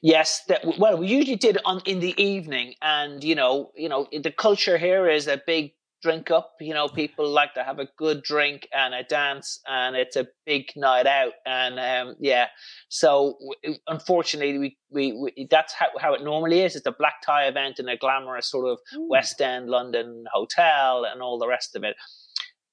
Yes, 0.00 0.42
that, 0.48 0.78
well, 0.78 0.98
we 0.98 1.08
usually 1.08 1.36
did 1.36 1.58
on 1.64 1.82
in 1.84 2.00
the 2.00 2.20
evening, 2.22 2.74
and 2.80 3.22
you 3.22 3.34
know, 3.34 3.72
you 3.76 3.88
know, 3.88 4.06
the 4.10 4.30
culture 4.30 4.78
here 4.78 5.08
is 5.08 5.26
a 5.26 5.40
big 5.46 5.72
drink 6.02 6.30
up. 6.30 6.54
You 6.60 6.72
know, 6.74 6.88
people 6.88 7.28
like 7.28 7.54
to 7.54 7.64
have 7.64 7.78
a 7.78 7.88
good 7.98 8.22
drink 8.22 8.68
and 8.72 8.94
a 8.94 9.02
dance, 9.02 9.60
and 9.66 9.96
it's 9.96 10.16
a 10.16 10.28
big 10.46 10.66
night 10.76 11.06
out. 11.06 11.32
And 11.44 11.78
um, 11.78 12.16
yeah, 12.20 12.46
so 12.88 13.36
w- 13.64 13.78
unfortunately, 13.86 14.58
we, 14.58 14.78
we, 14.90 15.12
we 15.12 15.48
that's 15.50 15.74
how 15.74 15.88
how 16.00 16.14
it 16.14 16.22
normally 16.22 16.62
is. 16.62 16.76
It's 16.76 16.86
a 16.86 16.92
black 16.92 17.20
tie 17.24 17.46
event 17.46 17.78
in 17.78 17.88
a 17.88 17.96
glamorous 17.96 18.50
sort 18.50 18.70
of 18.70 18.78
West 19.10 19.40
End 19.40 19.68
London 19.68 20.24
hotel 20.32 21.04
and 21.04 21.20
all 21.20 21.38
the 21.38 21.48
rest 21.48 21.76
of 21.76 21.84
it. 21.84 21.96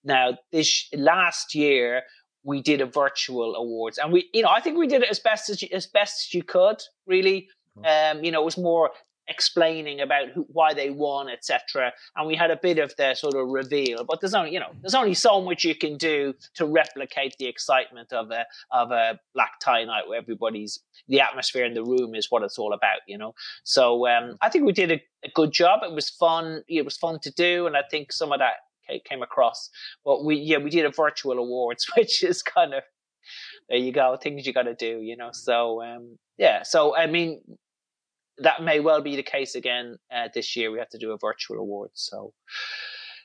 Now, 0.04 0.38
this 0.52 0.90
last 0.94 1.56
year 1.56 2.04
we 2.44 2.62
did 2.62 2.82
a 2.82 2.86
virtual 2.86 3.56
awards, 3.56 3.98
and 3.98 4.12
we, 4.12 4.30
you 4.34 4.42
know, 4.42 4.50
I 4.50 4.60
think 4.60 4.78
we 4.78 4.88
did 4.88 5.02
it 5.02 5.10
as 5.10 5.20
best 5.20 5.50
as 5.50 5.62
you, 5.62 5.70
as 5.72 5.88
best 5.88 6.28
as 6.28 6.34
you 6.34 6.44
could. 6.44 6.82
Really, 7.08 7.48
um, 7.86 8.24
you 8.24 8.32
know, 8.32 8.42
it 8.42 8.46
was 8.46 8.58
more 8.58 8.92
explaining 9.28 10.02
about 10.02 10.30
who, 10.30 10.46
why 10.50 10.74
they 10.74 10.90
won, 10.90 11.30
etc. 11.30 11.94
And 12.16 12.28
we 12.28 12.36
had 12.36 12.52
a 12.52 12.60
bit 12.62 12.80
of 12.80 12.94
the 12.98 13.16
sort 13.16 13.36
of 13.36 13.48
reveal, 13.48 14.04
but 14.04 14.20
there's 14.20 14.34
only, 14.34 14.52
you 14.52 14.60
know, 14.60 14.72
there's 14.82 14.96
only 14.96 15.14
so 15.14 15.42
much 15.42 15.64
you 15.64 15.76
can 15.76 15.98
do 15.98 16.34
to 16.56 16.66
replicate 16.66 17.36
the 17.40 17.48
excitement 17.48 18.12
of 18.12 18.32
a 18.32 18.46
of 18.72 18.92
a 18.92 19.20
black 19.34 19.60
tie 19.62 19.86
night 19.86 20.08
where 20.08 20.18
everybody's 20.18 20.80
the 21.08 21.22
atmosphere 21.22 21.66
in 21.66 21.74
the 21.74 21.84
room 21.84 22.16
is 22.16 22.28
what 22.30 22.44
it's 22.44 22.58
all 22.58 22.74
about, 22.74 23.00
you 23.08 23.18
know. 23.18 23.34
So 23.64 24.08
um, 24.08 24.38
I 24.42 24.50
think 24.50 24.66
we 24.66 24.74
did 24.74 24.92
a, 24.92 25.02
a 25.24 25.30
good 25.34 25.52
job. 25.52 25.82
It 25.84 25.94
was 25.94 26.10
fun. 26.10 26.64
It 26.68 26.86
was 26.86 26.98
fun 26.98 27.20
to 27.22 27.32
do, 27.32 27.68
and 27.68 27.78
I 27.78 27.84
think 27.90 28.12
some 28.12 28.32
of 28.32 28.40
that 28.40 28.56
came 29.06 29.22
across. 29.22 29.70
But 30.06 30.24
we, 30.24 30.36
yeah, 30.36 30.58
we 30.58 30.70
did 30.70 30.86
a 30.86 30.90
virtual 30.92 31.38
awards, 31.38 31.86
which 31.98 32.24
is 32.24 32.42
kind 32.42 32.74
of 32.74 32.84
there 33.70 33.78
you 33.78 33.92
go, 33.92 34.18
things 34.22 34.46
you 34.46 34.54
got 34.54 34.64
to 34.64 34.76
do, 34.76 35.00
you 35.02 35.16
know. 35.16 35.30
So 35.32 35.82
um, 35.82 36.18
yeah, 36.38 36.64
so 36.64 36.96
I 36.96 37.08
mean, 37.08 37.42
that 38.40 38.64
may 38.64 38.80
well 38.80 39.02
be 39.02 39.16
the 39.16 39.24
case 39.24 39.56
again 39.56 39.98
uh, 40.14 40.28
this 40.34 40.56
year. 40.56 40.72
We 40.72 40.80
have 40.80 40.90
to 40.90 40.98
do 40.98 41.12
a 41.12 41.18
virtual 41.18 41.58
awards, 41.58 42.08
so. 42.10 42.34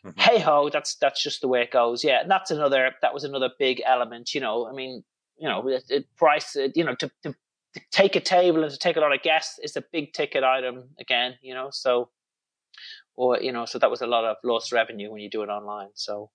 Mhm. 0.07 0.21
Hey 0.21 0.39
ho, 0.39 0.71
that's 0.73 0.95
that's 0.97 1.21
just 1.21 1.41
the 1.41 1.49
way 1.49 1.61
it 1.63 1.73
goes. 1.73 2.05
Yeah, 2.05 2.21
and 2.21 2.31
that's 2.31 2.53
another 2.53 2.93
that 3.03 3.13
was 3.13 3.25
another 3.25 3.51
big 3.59 3.83
element. 3.85 4.33
You 4.33 4.41
know, 4.41 4.69
I 4.69 4.73
mean, 4.73 5.03
you 5.37 5.49
know, 5.49 5.67
it, 5.67 5.83
it 5.89 6.05
price. 6.17 6.55
It, 6.55 6.77
you 6.77 6.85
know, 6.85 6.95
to, 6.95 7.11
to 7.25 7.35
to 7.75 7.81
take 7.91 8.15
a 8.15 8.21
table 8.21 8.63
and 8.63 8.73
to 8.73 8.79
take 8.79 8.97
a 8.97 9.01
lot 9.01 9.13
of 9.13 9.23
guests 9.23 9.59
is 9.61 9.77
a 9.77 9.83
big 9.93 10.13
ticket 10.13 10.45
item 10.45 10.91
again. 11.01 11.35
You 11.43 11.55
know, 11.55 11.71
so 11.73 12.11
or 13.19 13.41
you 13.41 13.53
know, 13.53 13.65
so 13.67 13.79
that 13.79 13.91
was 13.91 14.01
a 14.03 14.07
lot 14.07 14.25
of 14.25 14.37
lost 14.45 14.73
revenue 14.73 15.11
when 15.11 15.21
you 15.21 15.29
do 15.31 15.43
it 15.43 15.49
online. 15.49 15.91
So 15.95 16.31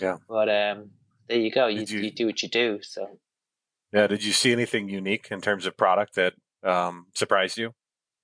Yeah. 0.00 0.16
but 0.28 0.48
um, 0.48 0.90
there 1.28 1.38
you 1.38 1.50
go. 1.50 1.66
You, 1.66 1.82
you- 1.86 2.00
you 2.04 2.10
do 2.10 2.26
what 2.26 2.42
you 2.42 2.48
do. 2.48 2.78
So 2.82 3.02
Yeah. 3.92 4.06
Did 4.08 4.24
you 4.24 4.32
see 4.32 4.52
anything 4.52 4.88
unique 4.88 5.28
in 5.30 5.40
terms 5.40 5.66
of 5.66 5.76
product 5.76 6.14
that 6.14 6.34
um, 6.64 7.06
surprised 7.14 7.58
you 7.58 7.72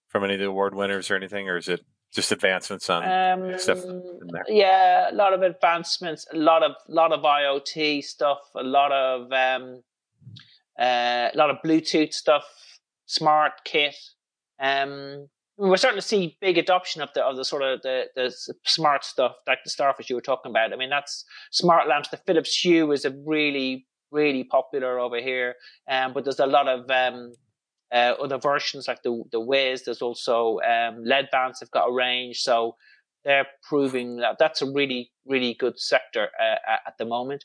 from 0.09 0.25
any 0.25 0.35
of 0.35 0.41
the 0.41 0.47
award 0.47 0.75
winners 0.75 1.11
or 1.11 1.17
anything, 1.17 1.49
or 1.49 1.57
is 1.57 1.69
it 1.69 1.81
just 2.15 2.33
advancements 2.33 2.89
on? 2.91 3.03
um, 3.05 3.59
stuff 3.59 3.83
in 3.85 4.03
there. 4.33 4.45
yeah, 4.49 5.11
a 5.11 5.15
lot 5.15 5.33
of 5.35 5.43
advancements, 5.43 6.27
a 6.33 6.37
lot 6.37 6.63
of 6.63 6.73
lot 6.89 7.13
of 7.13 7.21
IoT 7.23 8.03
stuff, 8.03 8.39
a 8.55 8.63
lot 8.63 8.93
of 8.93 9.31
um, 9.33 9.83
uh, 10.79 11.29
a 11.35 11.37
lot 11.37 11.51
of 11.51 11.57
Bluetooth 11.65 12.13
stuff, 12.15 12.45
smart 13.07 13.53
kit. 13.65 13.95
Um, 14.61 15.29
we're 15.57 15.77
starting 15.77 16.01
to 16.01 16.07
see 16.07 16.37
big 16.41 16.59
adoption 16.59 17.01
of 17.01 17.11
the 17.15 17.25
of 17.25 17.37
the 17.37 17.45
sort 17.45 17.63
of 17.63 17.83
the 17.83 18.07
the 18.15 18.35
smart 18.65 19.05
stuff, 19.05 19.37
like 19.47 19.59
the 19.65 19.71
Starfish 19.71 20.11
you 20.11 20.17
were 20.17 20.23
talking 20.23 20.51
about. 20.51 20.73
I 20.73 20.77
mean, 20.77 20.91
that's 20.91 21.25
smart 21.51 21.89
lamps. 21.89 22.09
The 22.09 22.17
Philips 22.17 22.57
Hue 22.57 22.91
is 22.93 23.05
a 23.05 23.11
really 23.25 23.87
really 24.11 24.45
popular 24.45 24.99
over 24.99 25.21
here, 25.21 25.55
um, 25.91 26.13
but 26.13 26.25
there's 26.25 26.41
a 26.41 26.47
lot 26.47 26.69
of 26.69 26.89
um, 26.91 27.35
uh, 27.93 28.15
other 28.23 28.39
versions 28.39 28.89
like 28.89 29.03
the 29.03 29.23
the 29.31 29.41
Wiz. 29.41 29.85
There's 29.85 30.03
also 30.03 30.61
um, 30.61 31.05
LEDVANCE 31.05 31.61
have 31.61 31.71
got 31.71 31.89
a 31.89 31.93
range, 31.93 32.41
so 32.41 32.77
they're 33.25 33.47
proving 33.63 34.17
that 34.17 34.37
that's 34.39 34.63
a 34.63 34.71
really 34.71 35.11
really 35.27 35.55
good 35.55 35.79
sector 35.81 36.29
uh, 36.41 36.57
at- 36.87 36.95
the 36.99 37.05
moment. 37.05 37.45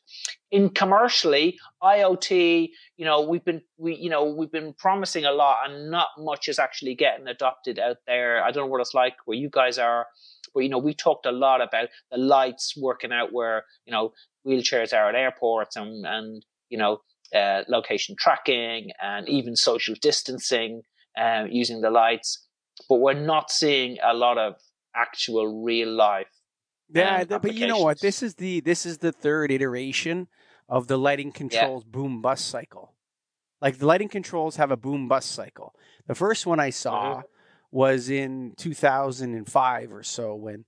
In 0.51 0.69
commercially, 0.69 1.57
IoT, 1.81 2.69
you 2.97 3.05
know, 3.05 3.21
we've 3.21 3.43
been 3.43 3.61
we 3.77 3.95
you 3.95 4.09
know 4.09 4.23
we've 4.25 4.51
been 4.51 4.73
promising 4.73 5.25
a 5.25 5.31
lot, 5.31 5.57
and 5.65 5.89
not 5.89 6.09
much 6.17 6.47
is 6.47 6.59
actually 6.59 6.95
getting 6.95 7.27
adopted 7.27 7.79
out 7.79 7.97
there. 8.05 8.43
I 8.43 8.51
don't 8.51 8.65
know 8.65 8.71
what 8.71 8.81
it's 8.81 8.93
like 8.93 9.15
where 9.25 9.37
you 9.37 9.49
guys 9.51 9.77
are, 9.77 10.07
but 10.53 10.61
you 10.61 10.69
know, 10.69 10.77
we 10.77 10.93
talked 10.93 11.25
a 11.25 11.31
lot 11.31 11.61
about 11.61 11.89
the 12.11 12.17
lights 12.17 12.73
working 12.77 13.11
out 13.11 13.31
where 13.33 13.65
you 13.85 13.91
know 13.91 14.13
wheelchairs 14.45 14.93
are 14.93 15.09
at 15.09 15.15
airports 15.15 15.75
and 15.75 16.05
and 16.05 16.45
you 16.69 16.77
know 16.77 16.99
uh, 17.33 17.63
location 17.67 18.15
tracking 18.19 18.91
and 19.01 19.27
even 19.29 19.55
social 19.55 19.95
distancing 20.01 20.81
uh, 21.19 21.45
using 21.49 21.81
the 21.81 21.89
lights. 21.89 22.45
But 22.87 23.01
we're 23.01 23.13
not 23.13 23.51
seeing 23.51 23.97
a 24.03 24.13
lot 24.13 24.37
of 24.37 24.55
actual 24.95 25.63
real 25.63 25.89
life. 25.89 26.27
Yeah, 26.91 27.23
um, 27.29 27.39
but 27.41 27.53
you 27.53 27.67
know 27.67 27.79
what? 27.79 28.01
This 28.01 28.23
is 28.23 28.35
the 28.35 28.61
this 28.61 28.85
is 28.85 28.97
the 28.99 29.11
third 29.11 29.51
iteration 29.51 30.27
of 30.67 30.87
the 30.87 30.97
lighting 30.97 31.31
controls 31.31 31.83
boom 31.83 32.21
bust 32.21 32.47
cycle. 32.47 32.95
Like 33.61 33.77
the 33.79 33.85
lighting 33.85 34.09
controls 34.09 34.55
have 34.57 34.71
a 34.71 34.77
boom 34.77 35.07
bust 35.07 35.31
cycle. 35.31 35.75
The 36.07 36.15
first 36.15 36.45
one 36.45 36.59
I 36.59 36.69
saw 36.71 37.17
Mm-hmm. 37.17 37.21
was 37.71 38.09
in 38.09 38.53
2005 38.57 39.91
or 39.93 40.03
so 40.03 40.35
when 40.35 40.65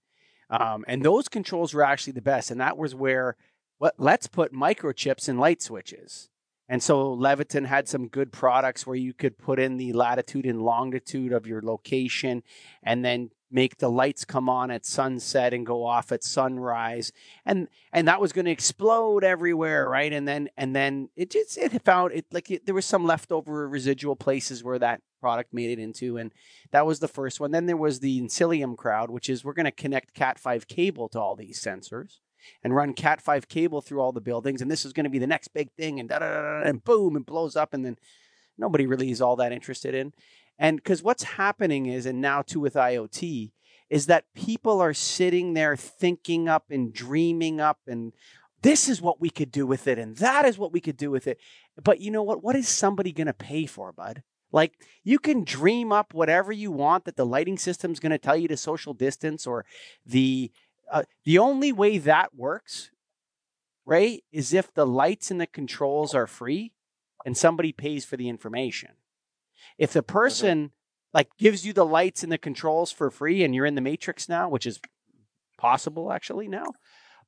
Um, 0.49 0.83
and 0.87 1.03
those 1.03 1.29
controls 1.29 1.73
were 1.73 1.83
actually 1.83 2.13
the 2.13 2.21
best. 2.21 2.51
And 2.51 2.59
that 2.61 2.77
was 2.77 2.93
where 2.93 3.37
what 3.77 3.95
let's 3.97 4.27
put 4.27 4.53
microchips 4.53 5.29
in 5.29 5.37
light 5.39 5.61
switches. 5.61 6.29
And 6.69 6.83
so 6.83 7.15
Leviton 7.15 7.65
had 7.65 7.87
some 7.87 8.07
good 8.07 8.31
products 8.31 8.85
where 8.85 8.95
you 8.95 9.13
could 9.13 9.37
put 9.37 9.59
in 9.59 9.77
the 9.77 9.93
latitude 9.93 10.45
and 10.45 10.61
longitude 10.61 11.33
of 11.33 11.47
your 11.47 11.61
location 11.61 12.43
and 12.83 13.03
then 13.03 13.31
make 13.51 13.77
the 13.77 13.89
lights 13.89 14.25
come 14.25 14.49
on 14.49 14.71
at 14.71 14.85
sunset 14.85 15.53
and 15.53 15.65
go 15.65 15.85
off 15.85 16.11
at 16.11 16.23
sunrise. 16.23 17.11
And 17.45 17.67
and 17.91 18.07
that 18.07 18.21
was 18.21 18.31
going 18.31 18.45
to 18.45 18.51
explode 18.51 19.23
everywhere 19.23 19.87
right? 19.89 20.11
And 20.11 20.27
then 20.27 20.49
and 20.57 20.75
then 20.75 21.09
it 21.15 21.31
just 21.31 21.57
it 21.57 21.83
found 21.83 22.13
it 22.13 22.25
like 22.31 22.49
it, 22.49 22.65
there 22.65 22.75
was 22.75 22.85
some 22.85 23.05
leftover 23.05 23.67
residual 23.67 24.15
places 24.15 24.63
where 24.63 24.79
that 24.79 25.01
product 25.19 25.53
made 25.53 25.77
it 25.77 25.81
into 25.81 26.17
and 26.17 26.31
that 26.71 26.85
was 26.85 26.99
the 26.99 27.07
first 27.07 27.39
one. 27.39 27.51
Then 27.51 27.65
there 27.65 27.77
was 27.77 27.99
the 27.99 28.21
Encelium 28.21 28.75
crowd 28.77 29.09
which 29.09 29.29
is 29.29 29.43
we're 29.43 29.53
going 29.53 29.65
to 29.65 29.71
connect 29.71 30.13
cat 30.13 30.39
5 30.39 30.67
cable 30.67 31.09
to 31.09 31.19
all 31.19 31.35
these 31.35 31.61
sensors 31.61 32.19
and 32.63 32.75
run 32.75 32.93
cat 32.93 33.21
5 33.21 33.47
cable 33.47 33.81
through 33.81 33.99
all 33.99 34.11
the 34.11 34.21
buildings 34.21 34.61
and 34.61 34.71
this 34.71 34.85
is 34.85 34.93
going 34.93 35.03
to 35.03 35.09
be 35.09 35.19
the 35.19 35.27
next 35.27 35.49
big 35.49 35.71
thing 35.73 35.99
and 35.99 36.09
da 36.09 36.19
da 36.19 36.41
da 36.41 36.61
and 36.67 36.83
boom 36.83 37.15
it 37.15 37.25
blows 37.25 37.55
up 37.55 37.73
and 37.73 37.85
then 37.85 37.97
nobody 38.57 38.85
really 38.85 39.11
is 39.11 39.21
all 39.21 39.35
that 39.35 39.51
interested 39.51 39.93
in 39.93 40.13
and 40.61 40.77
because 40.77 41.01
what's 41.01 41.23
happening 41.23 41.87
is, 41.87 42.05
and 42.05 42.21
now 42.21 42.43
too 42.43 42.59
with 42.59 42.75
IoT, 42.75 43.51
is 43.89 44.05
that 44.05 44.31
people 44.35 44.79
are 44.79 44.93
sitting 44.93 45.55
there 45.55 45.75
thinking 45.75 46.47
up 46.47 46.65
and 46.69 46.93
dreaming 46.93 47.59
up 47.59 47.79
and 47.87 48.13
this 48.61 48.87
is 48.87 49.01
what 49.01 49.19
we 49.19 49.31
could 49.31 49.51
do 49.51 49.65
with 49.65 49.87
it 49.87 49.97
and 49.97 50.17
that 50.17 50.45
is 50.45 50.59
what 50.59 50.71
we 50.71 50.79
could 50.79 50.97
do 50.97 51.09
with 51.09 51.25
it. 51.25 51.39
But 51.83 51.99
you 51.99 52.11
know 52.11 52.21
what? 52.21 52.43
What 52.43 52.55
is 52.55 52.69
somebody 52.69 53.11
going 53.11 53.25
to 53.25 53.33
pay 53.33 53.65
for, 53.65 53.91
bud? 53.91 54.21
Like 54.51 54.73
you 55.03 55.17
can 55.17 55.43
dream 55.43 55.91
up 55.91 56.13
whatever 56.13 56.51
you 56.51 56.71
want 56.71 57.05
that 57.05 57.15
the 57.15 57.25
lighting 57.25 57.57
system's 57.57 57.99
going 57.99 58.11
to 58.11 58.19
tell 58.19 58.37
you 58.37 58.47
to 58.47 58.55
social 58.55 58.93
distance 58.93 59.47
or 59.47 59.65
the 60.05 60.51
uh, 60.91 61.03
the 61.25 61.39
only 61.39 61.71
way 61.71 61.97
that 61.97 62.35
works, 62.35 62.91
right, 63.83 64.23
is 64.31 64.53
if 64.53 64.71
the 64.71 64.85
lights 64.85 65.31
and 65.31 65.41
the 65.41 65.47
controls 65.47 66.13
are 66.13 66.27
free 66.27 66.73
and 67.25 67.35
somebody 67.35 67.71
pays 67.71 68.05
for 68.05 68.15
the 68.15 68.29
information. 68.29 68.91
If 69.77 69.93
the 69.93 70.03
person 70.03 70.57
mm-hmm. 70.57 70.73
like 71.13 71.29
gives 71.37 71.65
you 71.65 71.73
the 71.73 71.85
lights 71.85 72.23
and 72.23 72.31
the 72.31 72.37
controls 72.37 72.91
for 72.91 73.09
free 73.09 73.43
and 73.43 73.53
you're 73.53 73.65
in 73.65 73.75
the 73.75 73.81
matrix 73.81 74.29
now, 74.29 74.49
which 74.49 74.65
is 74.65 74.79
possible 75.57 76.11
actually 76.11 76.47
now, 76.47 76.73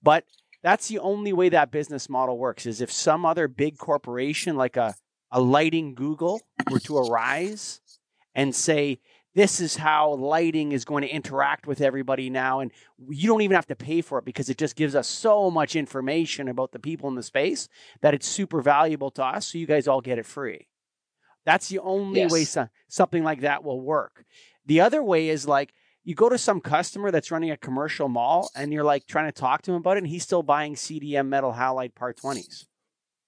but 0.01 0.25
that's 0.61 0.87
the 0.87 0.99
only 0.99 1.33
way 1.33 1.49
that 1.49 1.71
business 1.71 2.09
model 2.09 2.37
works 2.37 2.65
is 2.65 2.81
if 2.81 2.91
some 2.91 3.25
other 3.25 3.47
big 3.47 3.77
corporation 3.77 4.55
like 4.55 4.77
a, 4.77 4.95
a 5.31 5.41
lighting 5.41 5.93
Google 5.93 6.41
were 6.71 6.79
to 6.79 6.97
arise 6.97 7.81
and 8.33 8.55
say, 8.55 8.99
this 9.35 9.59
is 9.59 9.75
how 9.75 10.13
lighting 10.13 10.71
is 10.71 10.85
going 10.85 11.01
to 11.01 11.09
interact 11.09 11.65
with 11.65 11.81
everybody 11.81 12.29
now. 12.29 12.59
And 12.59 12.71
you 13.09 13.27
don't 13.27 13.41
even 13.41 13.55
have 13.55 13.67
to 13.67 13.75
pay 13.75 14.01
for 14.01 14.19
it 14.19 14.25
because 14.25 14.49
it 14.49 14.57
just 14.57 14.75
gives 14.75 14.95
us 14.95 15.07
so 15.07 15.49
much 15.49 15.75
information 15.75 16.47
about 16.47 16.71
the 16.71 16.79
people 16.79 17.09
in 17.09 17.15
the 17.15 17.23
space 17.23 17.67
that 18.01 18.13
it's 18.13 18.27
super 18.27 18.61
valuable 18.61 19.09
to 19.11 19.23
us. 19.23 19.47
So 19.47 19.57
you 19.57 19.65
guys 19.65 19.87
all 19.87 20.01
get 20.01 20.19
it 20.19 20.25
free. 20.25 20.67
That's 21.45 21.69
the 21.69 21.79
only 21.79 22.21
yes. 22.21 22.31
way 22.31 22.45
so, 22.45 22.67
something 22.87 23.23
like 23.23 23.41
that 23.41 23.63
will 23.63 23.81
work. 23.81 24.25
The 24.65 24.81
other 24.81 25.03
way 25.03 25.29
is 25.29 25.47
like 25.47 25.73
you 26.03 26.15
go 26.15 26.29
to 26.29 26.37
some 26.37 26.59
customer 26.59 27.11
that's 27.11 27.31
running 27.31 27.51
a 27.51 27.57
commercial 27.57 28.09
mall 28.09 28.49
and 28.55 28.73
you're 28.73 28.83
like 28.83 29.07
trying 29.07 29.25
to 29.25 29.31
talk 29.31 29.61
to 29.63 29.71
him 29.71 29.77
about 29.77 29.97
it, 29.97 30.03
and 30.03 30.07
he's 30.07 30.23
still 30.23 30.43
buying 30.43 30.75
CDM 30.75 31.27
metal 31.27 31.53
halide 31.53 31.95
par 31.95 32.13
20s. 32.13 32.65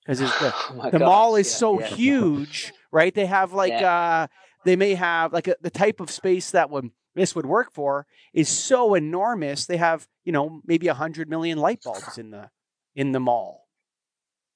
Because 0.05 0.19
the, 0.19 0.31
oh 0.69 0.89
the 0.91 0.99
mall 0.99 1.35
is 1.35 1.49
yeah, 1.49 1.57
so 1.57 1.79
yeah. 1.79 1.87
huge, 1.87 2.73
right? 2.91 3.13
They 3.13 3.25
have 3.25 3.53
like, 3.63 3.71
yeah. 3.71 3.93
uh, 3.93 4.27
they 4.63 4.75
may 4.75 4.95
have 4.95 5.33
like 5.33 5.47
a, 5.47 5.55
the 5.61 5.69
type 5.69 5.99
of 5.99 6.11
space 6.11 6.51
that 6.51 6.69
would 6.69 6.89
this 7.15 7.33
would 7.33 7.45
work 7.45 7.71
for 7.73 8.05
is 8.33 8.49
so 8.49 8.93
enormous. 8.93 9.65
They 9.65 9.77
have, 9.77 10.07
you 10.25 10.33
know, 10.33 10.61
maybe 10.65 10.87
a 10.87 10.93
hundred 10.93 11.29
million 11.29 11.57
light 11.57 11.81
bulbs 11.81 12.17
in 12.17 12.31
the 12.31 12.49
in 12.93 13.13
the 13.13 13.19
mall. 13.19 13.64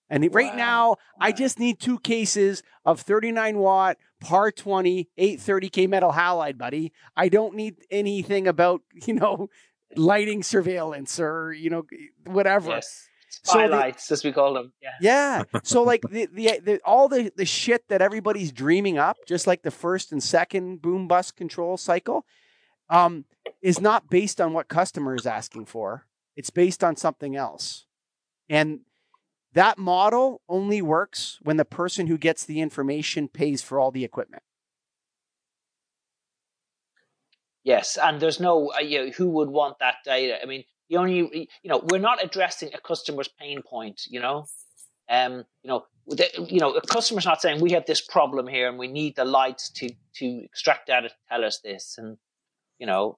And 0.09 0.23
wow. 0.23 0.29
right 0.33 0.55
now, 0.55 0.95
I 1.19 1.31
just 1.31 1.59
need 1.59 1.79
two 1.79 1.99
cases 1.99 2.63
of 2.85 2.99
39 3.01 3.57
watt 3.57 3.97
par 4.19 4.51
20 4.51 5.07
830k 5.17 5.87
metal 5.87 6.11
halide, 6.11 6.57
buddy. 6.57 6.91
I 7.15 7.29
don't 7.29 7.55
need 7.55 7.75
anything 7.91 8.47
about, 8.47 8.81
you 9.05 9.13
know, 9.13 9.49
lighting 9.95 10.43
surveillance 10.43 11.19
or, 11.19 11.53
you 11.53 11.69
know, 11.69 11.85
whatever. 12.25 12.69
Yes. 12.69 13.05
Spylights, 13.45 14.01
so 14.01 14.13
as 14.13 14.23
we 14.23 14.31
call 14.31 14.55
them. 14.55 14.73
Yeah. 14.81 14.89
Yeah. 15.01 15.59
So 15.63 15.83
like 15.91 16.01
the, 16.09 16.27
the, 16.33 16.59
the 16.63 16.79
all 16.83 17.07
the 17.07 17.31
the 17.35 17.45
shit 17.45 17.87
that 17.87 18.01
everybody's 18.01 18.51
dreaming 18.51 18.97
up, 18.97 19.17
just 19.27 19.45
like 19.45 19.61
the 19.61 19.71
first 19.71 20.11
and 20.11 20.21
second 20.21 20.81
boom 20.81 21.07
bust 21.07 21.35
control 21.35 21.77
cycle, 21.77 22.25
um, 22.89 23.25
is 23.61 23.79
not 23.79 24.09
based 24.09 24.41
on 24.41 24.53
what 24.53 24.67
customer 24.67 25.13
is 25.13 25.27
asking 25.27 25.67
for. 25.67 26.07
It's 26.35 26.49
based 26.49 26.83
on 26.83 26.95
something 26.95 27.35
else. 27.35 27.85
And 28.49 28.79
that 29.59 29.77
model 29.77 30.41
only 30.47 30.81
works 30.81 31.37
when 31.41 31.57
the 31.57 31.65
person 31.65 32.07
who 32.07 32.17
gets 32.17 32.45
the 32.45 32.61
information 32.61 33.27
pays 33.27 33.61
for 33.61 33.77
all 33.77 33.91
the 33.91 34.05
equipment. 34.05 34.41
Yes, 37.65 37.97
and 38.01 38.21
there's 38.21 38.39
no 38.39 38.71
uh, 38.71 38.79
you 38.79 39.05
know, 39.05 39.11
who 39.11 39.27
would 39.31 39.49
want 39.49 39.79
that 39.79 39.95
data. 40.05 40.41
I 40.41 40.45
mean, 40.45 40.63
the 40.89 40.95
only 40.95 41.49
you 41.61 41.69
know 41.69 41.83
we're 41.91 41.99
not 41.99 42.23
addressing 42.23 42.69
a 42.73 42.79
customer's 42.79 43.27
pain 43.27 43.61
point. 43.61 44.03
You 44.09 44.21
know, 44.21 44.45
um, 45.09 45.43
you 45.61 45.67
know, 45.67 45.83
the, 46.07 46.29
you 46.49 46.61
know, 46.61 46.71
a 46.71 46.81
customer's 46.81 47.25
not 47.25 47.41
saying 47.41 47.59
we 47.59 47.73
have 47.73 47.85
this 47.85 47.99
problem 47.99 48.47
here 48.47 48.69
and 48.69 48.79
we 48.79 48.87
need 48.87 49.17
the 49.17 49.25
lights 49.25 49.69
to 49.71 49.89
to 50.15 50.25
extract 50.25 50.87
data 50.87 51.09
to 51.09 51.15
tell 51.27 51.43
us 51.43 51.59
this, 51.59 51.95
and 51.97 52.17
you 52.79 52.87
know, 52.87 53.17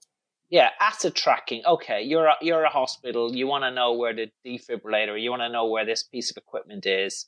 yeah, 0.51 0.69
asset 0.81 1.15
tracking. 1.15 1.63
Okay, 1.65 2.03
you're 2.03 2.27
a, 2.27 2.35
you're 2.41 2.63
a 2.63 2.69
hospital. 2.69 3.33
You 3.33 3.47
want 3.47 3.63
to 3.63 3.71
know 3.71 3.93
where 3.93 4.13
the 4.13 4.29
defibrillator. 4.45 5.19
You 5.19 5.29
want 5.29 5.41
to 5.41 5.49
know 5.49 5.65
where 5.65 5.85
this 5.85 6.03
piece 6.03 6.29
of 6.29 6.35
equipment 6.35 6.85
is. 6.85 7.25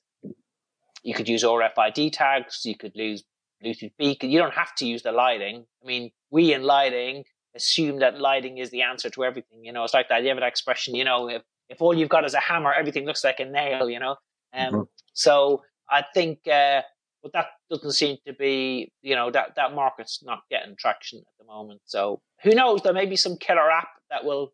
You 1.04 1.14
could 1.14 1.30
use 1.30 1.44
RFID 1.44 2.12
tags. 2.12 2.66
You 2.66 2.78
could 2.78 2.92
use 2.96 3.24
Bluetooth 3.64 3.94
beacon. 3.98 4.30
You 4.30 4.40
don't 4.40 4.54
have 4.54 4.76
to 4.76 4.86
use 4.86 5.04
the 5.04 5.14
lighting. 5.14 5.66
I 5.82 5.88
mean, 5.88 6.12
we 6.32 6.54
in 6.54 6.64
lighting 6.64 7.24
assume 7.56 8.00
that 8.00 8.20
lighting 8.20 8.58
is 8.58 8.72
the 8.72 8.82
answer 8.82 9.10
to 9.12 9.24
everything. 9.24 9.64
You 9.64 9.72
know, 9.72 9.86
it's 9.86 9.94
like 9.94 10.10
that. 10.10 10.24
You 10.24 10.30
have 10.30 10.40
that 10.40 10.48
expression. 10.48 10.94
You 10.94 11.06
know, 11.06 11.30
if 11.30 11.44
if 11.70 11.82
all 11.82 11.94
you've 11.94 12.10
got 12.10 12.26
is 12.26 12.34
a 12.34 12.42
hammer, 12.42 12.74
everything 12.74 13.06
looks 13.06 13.24
like 13.24 13.40
a 13.40 13.46
nail. 13.46 13.90
You 13.90 14.00
know, 14.00 14.16
um, 14.54 14.74
mm-hmm. 14.74 14.82
so 15.14 15.64
I 15.90 16.04
think 16.14 16.46
uh, 16.46 16.82
but 17.24 17.32
that 17.34 17.46
doesn't 17.70 17.94
seem 17.94 18.18
to 18.28 18.34
be, 18.34 18.92
you 19.02 19.16
know, 19.16 19.32
that, 19.32 19.54
that 19.56 19.74
market's 19.74 20.22
not 20.24 20.42
getting 20.52 20.76
traction 20.76 21.20
at 21.20 21.34
the 21.40 21.46
moment. 21.46 21.82
So 21.86 22.22
who 22.44 22.52
knows? 22.52 22.82
There 22.82 22.94
may 22.94 23.06
be 23.06 23.16
some 23.16 23.38
killer 23.38 23.72
app 23.72 23.88
that 24.12 24.26
will 24.26 24.52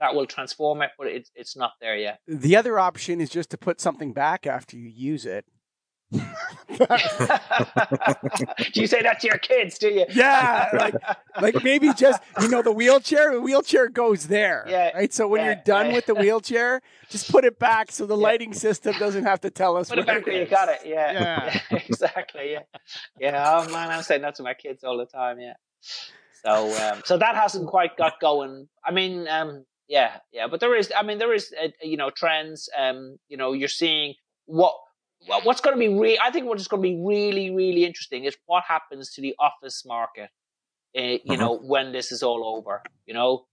that 0.00 0.14
will 0.14 0.26
transform 0.26 0.82
it, 0.82 0.90
but 0.96 1.08
it's 1.08 1.30
it's 1.34 1.56
not 1.56 1.72
there 1.80 1.96
yet. 1.96 2.20
The 2.28 2.54
other 2.54 2.78
option 2.78 3.20
is 3.20 3.30
just 3.30 3.50
to 3.50 3.58
put 3.58 3.80
something 3.80 4.12
back 4.12 4.46
after 4.46 4.76
you 4.76 4.88
use 4.88 5.26
it. 5.26 5.44
do 6.10 6.20
you 8.74 8.86
say 8.86 9.02
that 9.02 9.18
to 9.20 9.26
your 9.26 9.36
kids? 9.36 9.78
Do 9.78 9.88
you? 9.88 10.06
Yeah, 10.08 10.70
like, 10.72 10.94
like 11.40 11.62
maybe 11.62 11.92
just 11.96 12.22
you 12.40 12.48
know 12.48 12.62
the 12.62 12.72
wheelchair. 12.72 13.34
The 13.34 13.40
wheelchair 13.42 13.88
goes 13.88 14.28
there. 14.28 14.64
Yeah. 14.66 14.96
Right. 14.96 15.12
So 15.12 15.28
when 15.28 15.40
yeah, 15.42 15.46
you're 15.46 15.62
done 15.64 15.88
yeah. 15.88 15.94
with 15.94 16.06
the 16.06 16.14
wheelchair, 16.14 16.80
just 17.10 17.30
put 17.30 17.44
it 17.44 17.58
back 17.58 17.92
so 17.92 18.06
the 18.06 18.16
yeah. 18.16 18.22
lighting 18.22 18.54
system 18.54 18.94
doesn't 18.98 19.24
have 19.24 19.42
to 19.42 19.50
tell 19.50 19.76
us. 19.76 19.90
Put 19.90 19.98
it 19.98 20.06
back 20.06 20.24
where 20.24 20.40
you 20.40 20.46
got 20.46 20.68
it. 20.68 20.80
Yeah. 20.84 20.96
Yeah. 21.18 21.60
exactly. 21.70 22.52
Yeah. 22.52 22.62
Yeah. 23.20 23.60
Oh 23.60 23.70
man, 23.70 23.90
I'm 23.90 24.02
saying 24.02 24.22
that 24.22 24.36
to 24.36 24.42
my 24.42 24.54
kids 24.54 24.84
all 24.84 24.96
the 24.96 25.06
time. 25.06 25.40
Yeah. 25.40 25.54
So 26.44 26.90
um, 26.90 27.02
so 27.04 27.18
that 27.18 27.34
hasn't 27.34 27.66
quite 27.68 27.96
got 27.96 28.20
going. 28.20 28.68
I 28.84 28.92
mean, 28.92 29.28
um, 29.28 29.66
yeah, 29.88 30.18
yeah, 30.32 30.46
but 30.46 30.60
there 30.60 30.74
is. 30.76 30.90
I 30.96 31.02
mean, 31.02 31.18
there 31.18 31.34
is. 31.34 31.52
Uh, 31.62 31.68
you 31.82 31.96
know, 31.96 32.10
trends. 32.10 32.68
Um, 32.76 33.18
you 33.28 33.36
know, 33.36 33.52
you're 33.52 33.68
seeing 33.68 34.14
what 34.46 34.74
what's 35.26 35.60
going 35.60 35.76
to 35.76 35.78
be 35.78 35.88
re- 35.88 36.18
I 36.22 36.30
think 36.30 36.46
what's 36.46 36.68
going 36.68 36.82
to 36.82 36.88
be 36.88 37.00
really, 37.02 37.50
really 37.50 37.84
interesting 37.84 38.24
is 38.24 38.36
what 38.46 38.64
happens 38.66 39.12
to 39.14 39.20
the 39.20 39.34
office 39.38 39.84
market, 39.84 40.30
uh, 40.96 41.00
you 41.00 41.20
uh-huh. 41.28 41.36
know, 41.36 41.58
when 41.58 41.92
this 41.92 42.12
is 42.12 42.22
all 42.22 42.56
over. 42.56 42.82
You 43.06 43.14
know, 43.14 43.46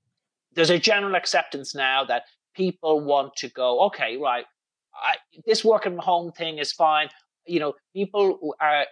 there's 0.54 0.70
a 0.70 0.80
general 0.80 1.16
acceptance 1.16 1.76
now 1.76 2.04
that 2.06 2.24
people 2.56 3.02
want 3.02 3.36
to 3.38 3.50
go, 3.50 3.82
okay, 3.86 4.18
right, 4.18 4.46
I, 4.94 5.16
this 5.46 5.66
working 5.66 5.94
from 5.94 6.02
home 6.02 6.32
thing 6.32 6.58
is 6.58 6.72
fine. 6.72 7.10
You 7.46 7.60
know, 7.60 7.74
people 7.94 8.56
are 8.60 8.86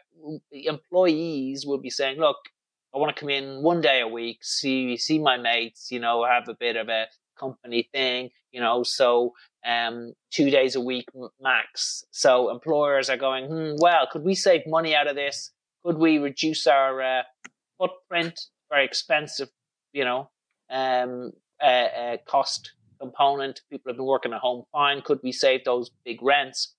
employees 0.51 1.65
will 1.65 1.79
be 1.79 1.89
saying, 1.89 2.19
look, 2.19 2.37
I 2.93 2.99
want 2.99 3.15
to 3.15 3.19
come 3.19 3.29
in 3.29 3.63
one 3.63 3.81
day 3.81 4.01
a 4.01 4.07
week, 4.07 4.43
see 4.43 4.97
see 4.97 5.17
my 5.17 5.37
mates, 5.37 5.91
you 5.91 5.99
know, 5.99 6.25
have 6.25 6.47
a 6.47 6.53
bit 6.53 6.75
of 6.75 6.89
a 6.89 7.07
company 7.37 7.89
thing, 7.91 8.29
you 8.51 8.61
know, 8.61 8.83
so 8.83 9.33
um, 9.65 10.13
two 10.31 10.49
days 10.49 10.75
a 10.75 10.81
week 10.81 11.07
max. 11.41 12.03
So 12.11 12.49
employers 12.49 13.09
are 13.09 13.17
going, 13.17 13.45
hmm, 13.47 13.75
well, 13.77 14.07
could 14.11 14.23
we 14.23 14.35
save 14.35 14.61
money 14.67 14.95
out 14.95 15.07
of 15.07 15.15
this? 15.15 15.51
Could 15.85 15.97
we 15.97 16.17
reduce 16.17 16.67
our 16.67 17.01
uh, 17.01 17.23
footprint? 17.77 18.39
Very 18.69 18.85
expensive, 18.85 19.49
you 19.91 20.05
know, 20.05 20.29
um, 20.69 21.31
uh, 21.61 21.65
uh, 21.65 22.17
cost 22.25 22.73
component. 22.99 23.61
People 23.69 23.89
have 23.89 23.97
been 23.97 24.05
working 24.05 24.33
at 24.33 24.39
home 24.39 24.63
fine. 24.71 25.01
Could 25.01 25.19
we 25.23 25.31
save 25.31 25.63
those 25.63 25.91
big 26.05 26.21
rents? 26.21 26.73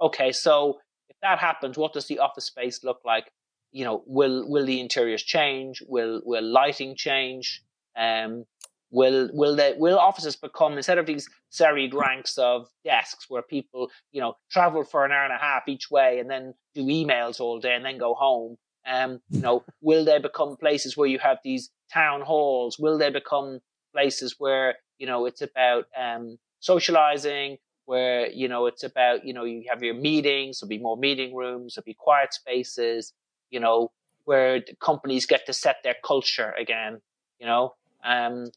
Okay, 0.00 0.32
so 0.32 0.78
if 1.08 1.16
that 1.22 1.38
happens, 1.38 1.76
what 1.76 1.92
does 1.92 2.06
the 2.06 2.18
office 2.20 2.46
space 2.46 2.82
look 2.82 3.00
like? 3.04 3.30
You 3.72 3.84
know, 3.84 4.02
will 4.06 4.48
will 4.48 4.64
the 4.64 4.80
interiors 4.80 5.22
change? 5.22 5.82
Will 5.86 6.22
will 6.24 6.44
lighting 6.44 6.96
change? 6.96 7.62
Um, 7.96 8.44
Will 8.90 9.28
will 9.32 9.54
they 9.54 9.74
will 9.76 9.98
offices 9.98 10.34
become 10.36 10.74
instead 10.74 10.96
of 10.96 11.04
these 11.04 11.28
serried 11.50 11.92
ranks 11.92 12.38
of 12.38 12.68
desks 12.84 13.26
where 13.28 13.42
people 13.42 13.90
you 14.12 14.20
know 14.20 14.36
travel 14.50 14.82
for 14.82 15.04
an 15.04 15.12
hour 15.12 15.24
and 15.24 15.32
a 15.32 15.38
half 15.38 15.68
each 15.68 15.90
way 15.90 16.18
and 16.18 16.30
then 16.30 16.54
do 16.74 16.84
emails 16.84 17.38
all 17.38 17.60
day 17.60 17.74
and 17.74 17.84
then 17.84 17.98
go 17.98 18.14
home? 18.14 18.56
Um, 18.86 19.20
you 19.30 19.40
know, 19.40 19.62
will 19.82 20.04
they 20.04 20.18
become 20.18 20.56
places 20.56 20.96
where 20.96 21.08
you 21.08 21.18
have 21.18 21.38
these 21.44 21.70
town 21.92 22.22
halls? 22.22 22.78
Will 22.78 22.96
they 22.96 23.10
become 23.10 23.60
places 23.92 24.36
where 24.38 24.76
you 24.98 25.06
know 25.06 25.26
it's 25.26 25.42
about 25.42 25.86
um, 25.96 26.38
socializing? 26.60 27.58
Where 27.84 28.30
you 28.30 28.48
know 28.48 28.66
it's 28.66 28.84
about 28.84 29.24
you 29.24 29.34
know 29.34 29.44
you 29.44 29.64
have 29.68 29.82
your 29.82 29.94
meetings. 29.94 30.60
There'll 30.60 30.68
be 30.68 30.78
more 30.78 30.96
meeting 30.96 31.34
rooms. 31.34 31.74
There'll 31.74 31.84
be 31.84 31.94
quiet 31.94 32.32
spaces. 32.32 33.12
You 33.50 33.60
know 33.60 33.92
where 34.24 34.62
companies 34.78 35.24
get 35.24 35.46
to 35.46 35.52
set 35.54 35.76
their 35.82 35.96
culture 36.04 36.52
again. 36.52 37.00
You 37.40 37.46
know, 37.46 37.74
um, 38.04 38.50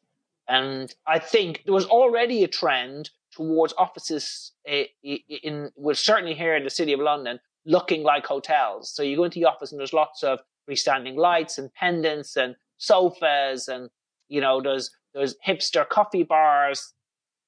and 0.52 0.94
I 1.08 1.18
think 1.18 1.64
there 1.64 1.74
was 1.74 1.86
already 1.86 2.44
a 2.44 2.48
trend 2.48 3.10
towards 3.32 3.74
offices 3.78 4.52
eh, 4.68 4.84
in, 5.02 5.20
in 5.30 5.72
well, 5.78 5.96
certainly 5.96 6.34
here 6.34 6.58
in 6.58 6.66
the 6.66 6.70
city 6.70 6.92
of 6.92 7.00
London, 7.00 7.40
looking 7.66 8.04
like 8.04 8.26
hotels. 8.26 8.94
So 8.94 9.02
you 9.02 9.16
go 9.16 9.24
into 9.24 9.40
the 9.40 9.46
office 9.46 9.72
and 9.72 9.80
there's 9.80 9.94
lots 9.94 10.24
of 10.24 10.40
freestanding 10.70 11.16
lights 11.16 11.58
and 11.58 11.74
pendants 11.74 12.36
and 12.36 12.56
sofas 12.78 13.70
and 13.70 13.90
you 14.28 14.42
know 14.42 14.60
there's 14.62 14.92
there's 15.14 15.36
hipster 15.48 15.88
coffee 15.88 16.24
bars, 16.24 16.94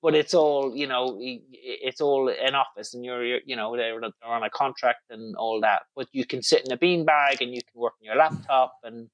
but 0.01 0.15
it's 0.15 0.33
all 0.33 0.73
you 0.73 0.87
know 0.87 1.17
it's 1.19 1.99
all 1.99 2.29
an 2.29 2.55
office 2.55 2.93
and 2.93 3.03
you're, 3.03 3.25
you're 3.25 3.39
you 3.45 3.57
know 3.57 3.75
they're, 3.75 3.99
they're 3.99 4.11
on 4.23 4.43
a 4.43 4.49
contract 4.49 5.01
and 5.09 5.35
all 5.35 5.59
that. 5.59 5.81
But 5.93 6.07
you 6.13 6.25
can 6.25 6.41
sit 6.41 6.65
in 6.65 6.71
a 6.71 6.77
beanbag 6.77 7.41
and 7.41 7.53
you 7.53 7.59
can 7.61 7.81
work 7.81 7.95
on 7.99 8.05
your 8.05 8.15
laptop 8.15 8.75
and 8.81 9.09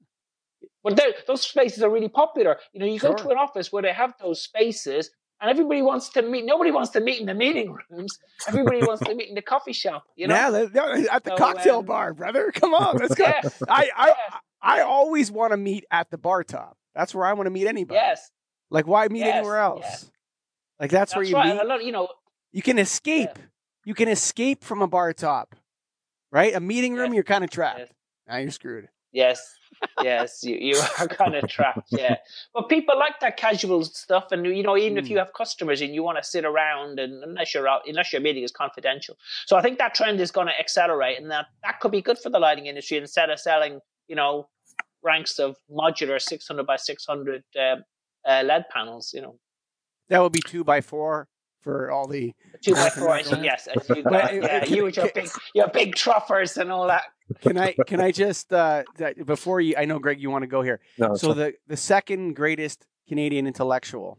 but 0.84 1.00
those 1.28 1.42
spaces 1.42 1.84
are 1.84 1.90
really 1.90 2.10
popular. 2.10 2.58
You 2.74 2.80
know, 2.80 2.86
you 2.86 3.00
sure. 3.00 3.14
go 3.14 3.24
to 3.24 3.30
an 3.30 3.38
office 3.38 3.72
where 3.72 3.84
they 3.84 3.94
have 3.94 4.14
those 4.22 4.42
spaces, 4.42 5.10
and 5.42 5.50
everybody 5.50 5.82
wants 5.82 6.10
to 6.10 6.22
meet. 6.22 6.46
Nobody 6.46 6.72
wants 6.72 6.92
to 6.92 7.00
meet 7.00 7.20
in 7.20 7.26
the 7.26 7.34
meeting 7.34 7.76
rooms. 7.90 8.18
Everybody 8.48 8.82
wants 8.82 9.04
to 9.06 9.16
meet 9.16 9.30
in 9.30 9.36
the 9.36 9.42
coffee 9.42 9.74
shop. 9.74 10.04
You 10.16 10.28
know, 10.28 10.36
yeah, 10.36 11.06
at 11.12 11.24
the 11.24 11.32
so, 11.32 11.38
cocktail 11.38 11.80
um, 11.80 11.86
bar, 11.86 12.14
brother. 12.14 12.52
Come 12.54 12.74
on, 12.74 12.98
let's 12.98 13.16
go. 13.16 13.26
Yeah, 13.26 13.42
I, 13.68 13.90
I, 13.96 14.08
yeah. 14.08 14.14
I 14.62 14.82
always 14.82 15.32
want 15.32 15.52
to 15.52 15.58
meet 15.58 15.86
at 15.92 16.10
the 16.12 16.18
bar 16.18 16.44
top. 16.44 16.78
That's 16.96 17.16
where 17.16 17.26
I 17.26 17.34
want 17.34 17.48
to 17.48 17.52
meet 17.52 17.68
anybody. 17.68 17.96
Yes. 17.96 18.30
Like, 18.70 18.88
why 18.88 19.08
meet 19.08 19.20
yes, 19.20 19.38
anywhere 19.38 19.60
else? 19.60 19.82
Yes. 19.84 20.12
Like 20.80 20.92
that's, 20.92 21.12
that's 21.12 21.16
where 21.16 21.26
you 21.26 21.36
right. 21.36 21.56
meet. 21.56 21.66
Lot, 21.66 21.84
you 21.84 21.92
know, 21.92 22.10
you 22.52 22.62
can 22.62 22.78
escape. 22.80 23.32
Yeah. 23.36 23.44
You 23.86 23.94
can 23.96 24.10
escape 24.10 24.64
from 24.64 24.82
a 24.82 24.88
bar 24.88 25.14
top, 25.14 25.56
right? 26.32 26.54
A 26.54 26.60
meeting 26.60 26.94
room, 26.94 27.14
you're 27.14 27.24
kind 27.24 27.44
of 27.44 27.50
trapped. 27.50 27.92
Now 28.28 28.38
you're 28.38 28.52
screwed. 28.52 28.90
Yes, 29.12 29.56
yes, 30.04 30.44
you, 30.44 30.56
you 30.60 30.82
are 31.00 31.08
kind 31.08 31.36
of 31.36 31.48
trapped. 31.50 31.90
Yeah, 31.92 32.18
but 32.54 32.70
people 32.70 32.98
like 32.98 33.20
that 33.22 33.38
casual 33.38 33.84
stuff, 33.84 34.32
and 34.32 34.46
you 34.46 34.64
know, 34.64 34.78
even 34.78 34.96
mm. 34.96 35.00
if 35.00 35.10
you 35.10 35.16
hmm. 35.16 35.20
have 35.20 35.34
customers 35.34 35.82
and 35.82 35.94
you 35.94 36.04
want 36.04 36.18
to 36.18 36.24
sit 36.24 36.46
around, 36.46 37.00
and 37.00 37.24
unless 37.24 37.54
you're 37.54 37.68
out, 37.68 37.82
unless 37.88 38.12
your 38.14 38.22
meeting 38.22 38.44
is 38.44 38.52
confidential, 38.52 39.18
so 39.46 39.58
I 39.58 39.62
think 39.62 39.78
that 39.80 39.94
trend 39.94 40.20
is 40.20 40.32
going 40.32 40.48
to 40.48 40.60
accelerate, 40.60 41.22
and 41.22 41.30
that 41.32 41.48
that 41.64 41.80
could 41.80 41.92
be 41.92 42.02
good 42.02 42.20
for 42.20 42.30
the 42.30 42.40
lighting 42.40 42.68
industry 42.68 42.98
instead 42.98 43.30
of 43.30 43.40
selling, 43.40 43.80
you 44.08 44.16
know, 44.16 44.50
ranks 45.04 45.40
of 45.40 45.56
modular 45.72 46.22
600 46.22 46.66
by 46.66 46.76
600 46.76 47.44
um, 47.60 47.84
uh, 48.28 48.44
LED 48.46 48.66
panels. 48.72 49.12
You 49.14 49.22
know, 49.22 49.40
that 50.10 50.22
would 50.22 50.34
be 50.34 50.42
two 50.46 50.64
by 50.64 50.82
four 50.82 51.28
for 51.62 51.92
all 51.92 52.08
the 52.08 52.34
two 52.62 52.74
by 52.74 52.90
four. 52.90 53.20
yes, 53.20 53.68
you 53.90 54.04
got, 54.04 54.34
yeah, 54.34 54.66
you 54.66 54.84
with 54.84 54.98
your 54.98 55.12
big 55.14 55.30
your 55.54 55.68
big 55.68 55.96
troffers 55.96 56.58
and 56.58 56.72
all 56.72 56.88
that. 56.88 57.04
Can 57.42 57.58
I 57.58 57.76
can 57.86 58.02
I 58.02 58.12
just 58.12 58.52
uh, 58.52 58.84
before 59.26 59.62
you? 59.62 59.76
I 59.78 59.86
know 59.86 60.00
Greg, 60.00 60.22
you 60.22 60.30
want 60.30 60.44
to 60.44 60.48
go 60.48 60.62
here. 60.62 60.80
No, 60.98 61.16
so 61.16 61.34
the 61.34 61.54
the 61.68 61.78
second 61.78 62.36
greatest 62.36 62.86
Canadian 63.08 63.48
intellectual 63.48 64.18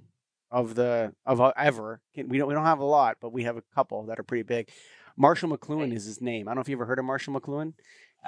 of 0.51 0.75
the 0.75 1.13
of 1.27 1.41
uh, 1.41 1.53
ever. 1.57 2.01
We 2.17 2.39
don't 2.39 2.49
we 2.49 2.55
don't 2.55 2.65
have 2.65 2.81
a 2.81 2.85
lot, 2.85 3.17
but 3.21 3.33
we 3.33 3.45
have 3.45 3.57
a 3.57 3.63
couple 3.75 4.07
that 4.07 4.19
are 4.19 4.23
pretty 4.23 4.43
big. 4.43 4.71
Marshall 5.17 5.57
McLuhan 5.57 5.95
is 5.95 6.05
his 6.05 6.21
name. 6.21 6.49
I 6.49 6.51
don't 6.51 6.57
know 6.57 6.63
if 6.63 6.69
you 6.69 6.77
ever 6.77 6.87
heard 6.87 6.99
of 6.99 7.05
Marshall 7.05 7.39
McLuhan. 7.39 7.75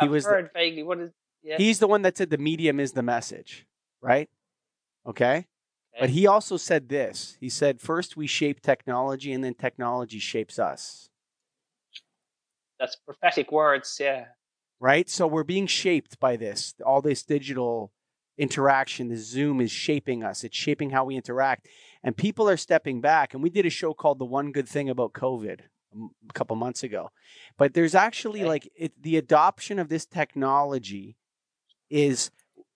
He 0.01 0.07
I've 0.07 0.11
was 0.11 0.25
heard 0.25 0.47
the, 0.47 0.51
vaguely. 0.55 0.83
What 0.83 0.99
is? 1.01 1.11
Yeah. 1.43 1.57
He's 1.59 1.79
the 1.79 1.89
one 1.89 2.03
that 2.03 2.17
said 2.17 2.31
the 2.31 2.39
medium 2.39 2.79
is 2.79 2.93
the 2.93 3.03
message, 3.03 3.67
right? 4.01 4.29
Okay. 5.07 5.47
But 6.01 6.11
he 6.11 6.27
also 6.27 6.57
said 6.57 6.89
this. 6.89 7.37
He 7.41 7.49
said, 7.49 7.81
first 7.81 8.17
we 8.17 8.27
shape 8.27 8.61
technology 8.61 9.33
and 9.33 9.45
then 9.45 9.55
technology 9.55 10.19
shapes 10.19 10.59
us. 10.59 11.11
That's 12.81 12.97
prophetic 12.97 13.53
words, 13.53 13.99
yeah. 14.01 14.27
Right? 14.81 15.09
So 15.09 15.27
we're 15.27 15.45
being 15.45 15.67
shaped 15.67 16.19
by 16.19 16.37
this. 16.37 16.75
All 16.85 17.03
this 17.03 17.23
digital 17.23 17.93
interaction, 18.39 19.09
the 19.09 19.17
Zoom 19.17 19.61
is 19.61 19.71
shaping 19.71 20.25
us. 20.25 20.43
It's 20.43 20.57
shaping 20.57 20.91
how 20.91 21.05
we 21.05 21.15
interact. 21.15 21.69
And 22.03 22.17
people 22.17 22.49
are 22.49 22.57
stepping 22.57 23.01
back. 23.01 23.35
And 23.35 23.43
we 23.43 23.51
did 23.51 23.67
a 23.67 23.71
show 23.71 23.95
called 23.95 24.19
The 24.19 24.25
One 24.25 24.51
Good 24.51 24.69
Thing 24.69 24.89
About 24.89 25.13
COVID 25.13 25.61
a 25.95 26.33
couple 26.33 26.57
months 26.57 26.83
ago. 26.83 27.11
But 27.59 27.75
there's 27.75 27.95
actually 27.95 28.41
okay. 28.41 28.49
like 28.49 28.73
it, 28.75 29.01
the 29.01 29.19
adoption 29.19 29.79
of 29.79 29.89
this 29.89 30.07
technology 30.07 31.17
is 31.91 32.31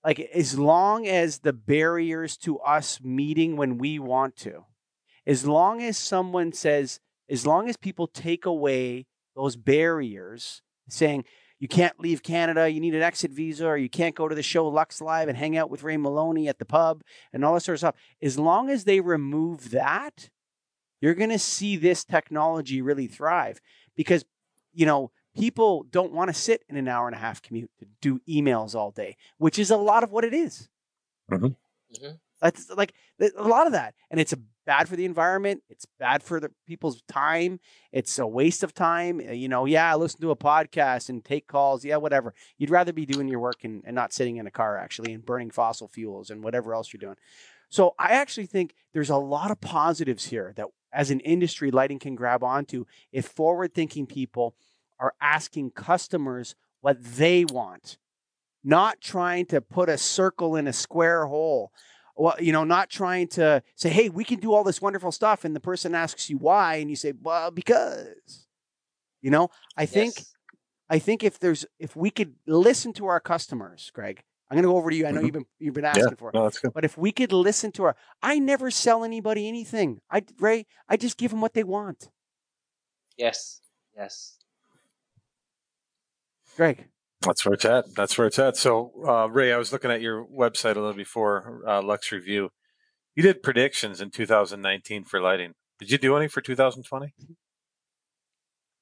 like 0.07 0.21
as 0.33 0.57
long 0.57 1.09
as 1.09 1.40
the 1.40 1.53
barriers 1.53 2.37
to 2.37 2.61
us 2.61 3.01
meeting 3.03 3.57
when 3.57 3.77
we 3.77 3.99
want 3.99 4.37
to, 4.37 4.64
as 5.27 5.45
long 5.45 5.83
as 5.83 5.99
someone 5.99 6.53
says, 6.53 7.01
as 7.29 7.45
long 7.45 7.69
as 7.69 7.77
people 7.77 8.07
take 8.07 8.47
away 8.47 9.07
those 9.35 9.57
barriers, 9.57 10.62
saying 10.88 11.25
you 11.59 11.66
can't 11.66 11.99
leave 11.99 12.23
Canada, 12.23 12.69
you 12.71 12.79
need 12.79 12.95
an 12.95 13.03
exit 13.03 13.33
visa, 13.33 13.66
or 13.66 13.77
you 13.77 13.88
can't 13.88 14.14
go 14.14 14.29
to 14.29 14.35
the 14.37 14.45
show 14.45 14.69
Lux 14.69 15.01
Live 15.01 15.27
and 15.29 15.37
hang 15.37 15.57
out 15.57 15.71
with 15.71 15.83
Ray 15.83 15.97
Molony 15.97 16.49
at 16.49 16.61
the 16.61 16.64
pub 16.64 17.03
and 17.33 17.45
all 17.45 17.55
that 17.55 17.62
sort 17.62 17.75
of 17.75 17.81
stuff. 17.81 17.97
As 18.23 18.38
long 18.38 18.71
as 18.71 18.85
they 18.85 19.01
remove 19.01 19.73
that, 19.73 20.31
you're 21.01 21.14
going 21.14 21.31
to 21.31 21.38
see 21.38 21.77
this 21.77 22.05
technology 22.05 22.81
really 22.81 23.09
thrive 23.09 23.61
because, 23.97 24.25
you 24.73 24.87
know, 24.87 25.11
people 25.37 25.85
don't 25.90 26.12
want 26.12 26.29
to 26.29 26.35
sit 26.35 26.62
in 26.68 26.77
an 26.77 26.88
hour 26.88 27.07
and 27.07 27.14
a 27.14 27.18
half 27.18 27.42
commute 27.42 27.70
to 27.79 27.87
do 28.01 28.20
emails 28.29 28.75
all 28.75 28.90
day, 28.90 29.16
which 29.38 29.59
is 29.59 29.70
a 29.70 29.77
lot 29.77 30.03
of 30.03 30.12
what 30.12 30.25
it 30.25 30.35
is. 30.35 30.68
Mm-hmm. 31.31 31.46
Mm-hmm. 31.46 32.14
That's 32.40 32.70
like 32.70 32.92
a 33.20 33.49
lot 33.49 33.66
of 33.66 33.72
that, 33.72 33.94
and 34.11 34.20
it's 34.20 34.35
bad 34.66 34.88
for 34.88 34.96
the 34.96 35.07
environment. 35.07 35.62
It's 35.70 35.87
bad 35.99 36.22
for 36.22 36.38
the 36.38 36.51
people's 36.66 37.01
time. 37.09 37.61
It's 37.92 38.18
a 38.18 38.27
waste 38.27 38.62
of 38.62 38.75
time. 38.75 39.20
Uh, 39.27 39.33
you 39.33 39.49
know, 39.49 39.64
yeah, 39.64 39.94
listen 39.94 40.20
to 40.20 40.33
a 40.33 40.37
podcast 40.37 41.09
and 41.09 41.25
take 41.25 41.46
calls. 41.46 41.85
Yeah, 41.85 41.96
whatever. 41.96 42.35
You'd 42.59 42.70
rather 42.70 42.92
be 42.92 43.07
doing 43.07 43.29
your 43.29 43.40
work 43.40 43.64
and, 43.64 43.83
and 43.87 43.94
not 43.94 44.12
sitting 44.12 44.37
in 44.37 44.46
a 44.46 44.51
car 44.51 44.77
actually 44.77 45.14
and 45.14 45.25
burning 45.25 45.51
fossil 45.51 45.88
fuels 45.88 46.29
and 46.29 46.44
whatever 46.44 46.75
else 46.75 46.92
you're 46.92 46.99
doing. 46.99 47.16
So 47.68 47.94
I 47.99 48.12
actually 48.12 48.46
think 48.46 48.75
there's 48.92 49.11
a 49.11 49.16
lot 49.16 49.51
of 49.51 49.61
positives 49.61 50.27
here 50.27 50.53
that 50.57 50.66
as 50.92 51.11
an 51.11 51.20
industry 51.20 51.70
lighting 51.70 51.99
can 51.99 52.14
grab 52.14 52.42
onto 52.42 52.85
if 53.12 53.27
forward 53.27 53.75
thinking 53.75 54.07
people 54.07 54.55
are 54.99 55.15
asking 55.21 55.71
customers 55.71 56.55
what 56.81 57.03
they 57.03 57.45
want, 57.45 57.99
not 58.65 59.01
trying 59.01 59.47
to 59.47 59.61
put 59.61 59.89
a 59.89 59.99
circle 59.99 60.57
in 60.57 60.67
a 60.67 60.73
square 60.73 61.27
hole. 61.27 61.73
Well, 62.17 62.37
you 62.41 62.53
know, 62.53 62.65
not 62.65 62.89
trying 62.89 63.29
to 63.29 63.63
say, 63.75 63.91
hey, 63.91 64.09
we 64.09 64.25
can 64.25 64.41
do 64.41 64.55
all 64.55 64.65
this 64.65 64.81
wonderful 64.81 65.13
stuff. 65.13 65.45
And 65.45 65.55
the 65.55 65.61
person 65.61 65.95
asks 65.95 66.31
you 66.31 66.39
why, 66.39 66.77
and 66.77 66.89
you 66.89 66.97
say, 66.97 67.13
well, 67.21 67.51
because. 67.51 68.47
You 69.23 69.33
know, 69.33 69.51
I 69.77 69.87
think 69.87 70.19
yes. 70.19 70.35
I 70.89 71.01
think 71.01 71.25
if 71.25 71.41
there's 71.41 71.67
if 71.81 71.97
we 71.97 72.11
could 72.11 72.35
listen 72.47 72.93
to 72.93 73.07
our 73.07 73.19
customers, 73.19 73.91
Greg, 73.93 74.23
I'm 74.49 74.57
gonna 74.57 74.69
go 74.69 74.77
over 74.77 74.89
to 74.89 74.97
you. 74.97 75.05
I 75.05 75.11
know 75.11 75.17
mm-hmm. 75.17 75.25
you've 75.25 75.33
been 75.33 75.47
you've 75.59 75.75
been 75.75 75.85
asking 75.85 76.05
yeah, 76.11 76.15
for 76.17 76.29
it. 76.29 76.35
No, 76.35 76.45
that's 76.45 76.61
good. 76.61 76.73
But 76.73 76.85
if 76.85 76.97
we 76.97 77.11
could 77.11 77.33
listen 77.33 77.73
to 77.73 77.85
our 77.85 77.97
I 78.23 78.39
never 78.39 78.71
sell 78.71 79.03
anybody 79.03 79.49
anything. 79.49 80.01
I 80.11 80.23
Ray, 80.39 80.67
I 80.89 80.97
just 80.97 81.17
give 81.17 81.33
them 81.33 81.41
what 81.41 81.55
they 81.55 81.65
want. 81.65 82.09
Yes. 83.17 83.61
Yes. 83.97 84.37
Greg. 86.57 86.88
That's 87.23 87.45
where 87.45 87.55
it's 87.55 87.64
at. 87.64 87.95
That's 87.95 88.16
where 88.16 88.27
it's 88.27 88.38
at. 88.38 88.57
So, 88.57 88.92
uh, 89.07 89.27
Ray, 89.29 89.53
I 89.53 89.57
was 89.57 89.73
looking 89.73 89.90
at 89.90 90.01
your 90.01 90.25
website 90.27 90.77
a 90.77 90.81
little 90.81 90.92
before 90.92 91.62
uh, 91.66 91.83
Lux 91.83 92.12
Review. 92.12 92.51
You 93.14 93.23
did 93.23 93.42
predictions 93.42 94.01
in 94.01 94.11
2019 94.11 95.05
for 95.05 95.21
lighting. 95.21 95.53
Did 95.79 95.90
you 95.90 95.99
do 95.99 96.16
any 96.16 96.29
for 96.29 96.40
2020? 96.40 97.14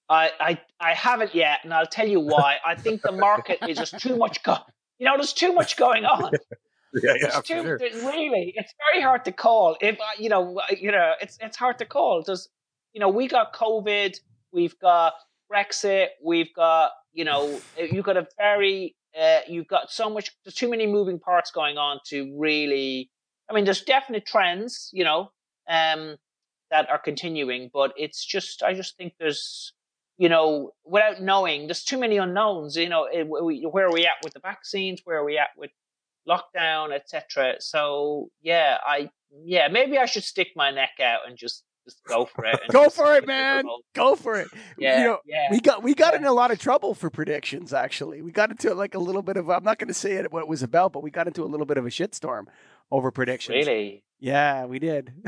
I, 0.08 0.30
I 0.38 0.60
I 0.80 0.92
haven't 0.92 1.34
yet, 1.34 1.60
and 1.62 1.72
I'll 1.72 1.87
tell 1.87 2.06
you 2.06 2.20
why. 2.34 2.58
I 2.64 2.74
think 2.74 3.02
the 3.02 3.12
market 3.12 3.58
is 3.68 3.78
just 3.78 3.98
too 4.00 4.16
much. 4.16 4.42
Go- 4.42 4.58
you 4.98 5.06
know, 5.06 5.16
there's 5.16 5.32
too 5.32 5.52
much 5.52 5.76
going 5.76 6.04
on. 6.04 6.32
yeah, 6.94 7.14
yeah, 7.20 7.40
too, 7.40 7.62
sure. 7.62 7.78
really, 7.78 8.52
it's 8.56 8.74
very 8.90 9.02
hard 9.02 9.24
to 9.24 9.32
call. 9.32 9.76
If 9.80 9.98
you 10.18 10.28
know, 10.28 10.60
you 10.78 10.92
know, 10.92 11.14
it's 11.20 11.38
it's 11.40 11.56
hard 11.56 11.78
to 11.78 11.87
call. 11.87 12.22
Does 12.22 12.48
you 12.92 13.00
know, 13.00 13.08
we 13.08 13.26
got 13.26 13.54
COVID, 13.54 14.16
we've 14.52 14.78
got 14.78 15.14
Brexit, 15.50 16.09
we've 16.22 16.52
got 16.54 16.92
you 17.14 17.24
know, 17.24 17.61
you've 17.78 18.04
got 18.04 18.16
a 18.16 18.26
very, 18.37 18.94
uh, 19.18 19.40
you've 19.48 19.68
got 19.68 19.90
so 19.90 20.11
much, 20.11 20.33
there's 20.44 20.54
too 20.54 20.68
many 20.68 20.87
moving 20.87 21.18
parts 21.18 21.50
going 21.50 21.78
on 21.78 22.00
to 22.09 22.37
really, 22.37 23.11
I 23.48 23.54
mean, 23.54 23.64
there's 23.64 23.83
definite 23.83 24.26
trends, 24.26 24.90
you 24.92 25.04
know, 25.04 25.30
um, 25.68 26.16
that 26.70 26.90
are 26.90 26.98
continuing, 26.98 27.70
but 27.72 27.92
it's 27.96 28.24
just, 28.24 28.62
I 28.62 28.74
just 28.74 28.96
think 28.96 29.14
there's, 29.18 29.72
you 30.18 30.28
know, 30.28 30.72
without 30.85 31.22
knowing, 31.22 31.66
there's 31.66 31.85
too 31.85 31.98
many 31.98 32.18
unknowns, 32.18 32.76
you 32.76 32.88
know, 32.88 33.09
where 33.24 33.87
are 33.87 33.92
we 33.92 34.07
at 34.07 34.14
with 34.24 34.35
the 34.35 34.40
vaccines? 34.40 35.00
Where 35.04 35.18
are 35.18 35.24
we 35.24 35.38
at 35.38 35.50
with 35.57 35.70
lockdown, 36.28 36.92
etc. 36.92 37.57
So 37.61 38.30
yeah, 38.40 38.78
I 38.85 39.11
yeah, 39.44 39.68
maybe 39.68 39.98
I 39.98 40.07
should 40.07 40.24
stick 40.24 40.48
my 40.57 40.70
neck 40.70 40.92
out 41.02 41.28
and 41.28 41.37
just 41.37 41.64
just 41.84 42.02
go 42.04 42.24
for 42.24 42.44
it. 42.44 42.58
Go 42.70 42.88
for 42.88 43.14
it, 43.14 43.26
man. 43.26 43.64
Go 43.94 44.16
for 44.16 44.36
it. 44.40 44.48
Yeah, 44.78 44.98
you 44.98 45.04
know, 45.04 45.18
yeah. 45.26 45.48
we 45.50 45.60
got 45.60 45.82
we 45.82 45.94
got 45.94 46.14
Yeah. 46.14 46.20
in 46.20 46.24
a 46.26 46.32
lot 46.32 46.50
of 46.50 46.58
trouble 46.58 46.94
for 46.94 47.10
predictions. 47.10 47.72
Actually, 47.72 48.22
we 48.22 48.30
got 48.32 48.50
into 48.50 48.74
like 48.74 48.94
a 48.94 48.98
little 48.98 49.22
bit 49.22 49.36
of. 49.36 49.50
I'm 49.50 49.64
not 49.64 49.78
going 49.78 49.88
to 49.88 49.94
say 49.94 50.12
it 50.12 50.32
what 50.32 50.40
it 50.40 50.48
was 50.48 50.62
about, 50.62 50.92
but 50.92 51.02
we 51.02 51.10
got 51.10 51.26
into 51.26 51.42
a 51.42 51.46
little 51.46 51.66
bit 51.66 51.76
of 51.76 51.86
a 51.86 51.90
shitstorm 51.90 52.46
over 52.90 53.10
predictions. 53.10 53.54
Really, 53.66 54.04
Yeah, 54.20 54.64
we 54.66 54.78
did. 54.78 55.12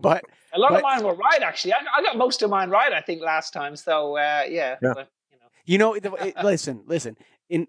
but 0.00 0.22
a 0.52 0.58
lot 0.58 0.70
But- 0.70 0.76
of 0.76 0.82
mine 0.82 1.04
were 1.04 1.14
right. 1.14 1.42
Actually, 1.42 1.74
I, 1.74 1.78
I 1.98 2.02
got 2.02 2.16
most 2.16 2.42
of 2.42 2.50
mine 2.50 2.70
right. 2.70 2.92
I 2.92 3.00
think 3.00 3.20
last 3.22 3.52
time. 3.52 3.76
So 3.76 4.16
uh, 4.16 4.42
yeah, 4.48 4.76
Yeah. 4.82 4.92
But, 4.94 5.08
you 5.66 5.78
know, 5.78 5.94
you 5.94 6.00
know, 6.00 6.14
it- 6.16 6.36
listen, 6.42 6.82
listen. 6.86 7.16
In 7.48 7.66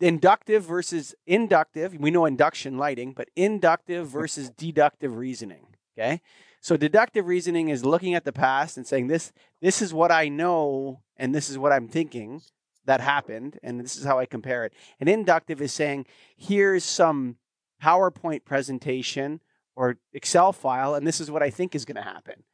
inductive 0.00 0.64
versus 0.64 1.14
inductive, 1.26 1.94
we 1.98 2.10
know 2.10 2.26
induction 2.26 2.76
lighting, 2.78 3.12
but 3.12 3.28
inductive 3.36 4.08
versus 4.08 4.50
deductive 4.50 5.16
reasoning. 5.16 5.66
Okay, 5.96 6.20
so 6.64 6.78
deductive 6.78 7.26
reasoning 7.26 7.68
is 7.68 7.84
looking 7.84 8.14
at 8.14 8.24
the 8.24 8.32
past 8.32 8.78
and 8.78 8.86
saying 8.86 9.08
this 9.08 9.34
this 9.60 9.82
is 9.82 9.92
what 9.92 10.10
I 10.10 10.30
know 10.30 11.02
and 11.18 11.34
this 11.34 11.50
is 11.50 11.58
what 11.58 11.72
I'm 11.72 11.88
thinking 11.88 12.40
that 12.86 13.02
happened 13.02 13.58
and 13.62 13.78
this 13.78 13.98
is 13.98 14.04
how 14.04 14.18
I 14.18 14.24
compare 14.24 14.64
it. 14.64 14.72
And 14.98 15.06
inductive 15.06 15.60
is 15.60 15.74
saying 15.74 16.06
here's 16.38 16.82
some 16.82 17.36
PowerPoint 17.82 18.46
presentation 18.46 19.42
or 19.76 19.98
Excel 20.14 20.54
file 20.54 20.94
and 20.94 21.06
this 21.06 21.20
is 21.20 21.30
what 21.30 21.42
I 21.42 21.50
think 21.50 21.74
is 21.74 21.84
going 21.84 21.96
to 21.96 22.02
happen. 22.02 22.44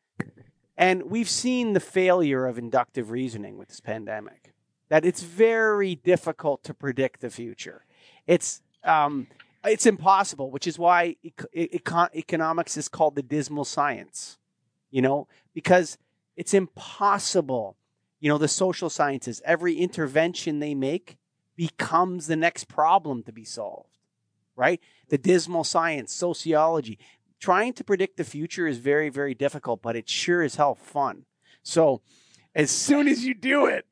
And 0.77 1.05
we've 1.05 1.31
seen 1.31 1.75
the 1.75 1.79
failure 1.79 2.47
of 2.47 2.59
inductive 2.59 3.13
reasoning 3.13 3.59
with 3.59 3.69
this 3.69 3.79
pandemic. 3.79 4.53
That 4.89 5.05
it's 5.05 5.23
very 5.23 5.95
difficult 5.95 6.65
to 6.65 6.75
predict 6.75 7.21
the 7.21 7.31
future. 7.31 7.85
It's 8.27 8.61
um, 8.83 9.29
it's 9.65 9.87
impossible, 9.87 10.51
which 10.51 10.67
is 10.67 10.79
why 10.79 11.17
eco- 11.23 11.49
econ- 11.55 12.15
economics 12.15 12.77
is 12.77 12.89
called 12.89 13.15
the 13.15 13.23
dismal 13.23 13.65
science. 13.65 14.39
You 14.91 15.03
know, 15.03 15.29
because 15.55 15.99
it's 16.37 16.55
impossible. 16.55 17.77
You 18.19 18.29
know, 18.29 18.39
the 18.39 18.49
social 18.49 18.91
sciences, 18.91 19.41
every 19.45 19.75
intervention 19.75 20.59
they 20.59 20.75
make 20.75 21.17
becomes 21.57 22.27
the 22.27 22.37
next 22.37 22.69
problem 22.69 23.23
to 23.25 23.33
be 23.33 23.45
solved, 23.45 23.99
right? 24.57 24.81
The 25.09 25.19
dismal 25.19 25.65
science, 25.65 26.13
sociology, 26.13 26.99
trying 27.39 27.73
to 27.75 27.85
predict 27.85 28.17
the 28.17 28.25
future 28.25 28.67
is 28.67 28.79
very, 28.79 29.09
very 29.09 29.35
difficult, 29.35 29.83
but 29.83 29.97
it 29.97 30.09
sure 30.09 30.43
as 30.43 30.57
hell 30.57 30.75
fun. 30.75 31.25
So, 31.63 32.03
as 32.55 32.71
soon 32.71 33.09
as 33.09 33.25
you 33.25 33.35
do 33.35 33.67
it, 33.67 33.87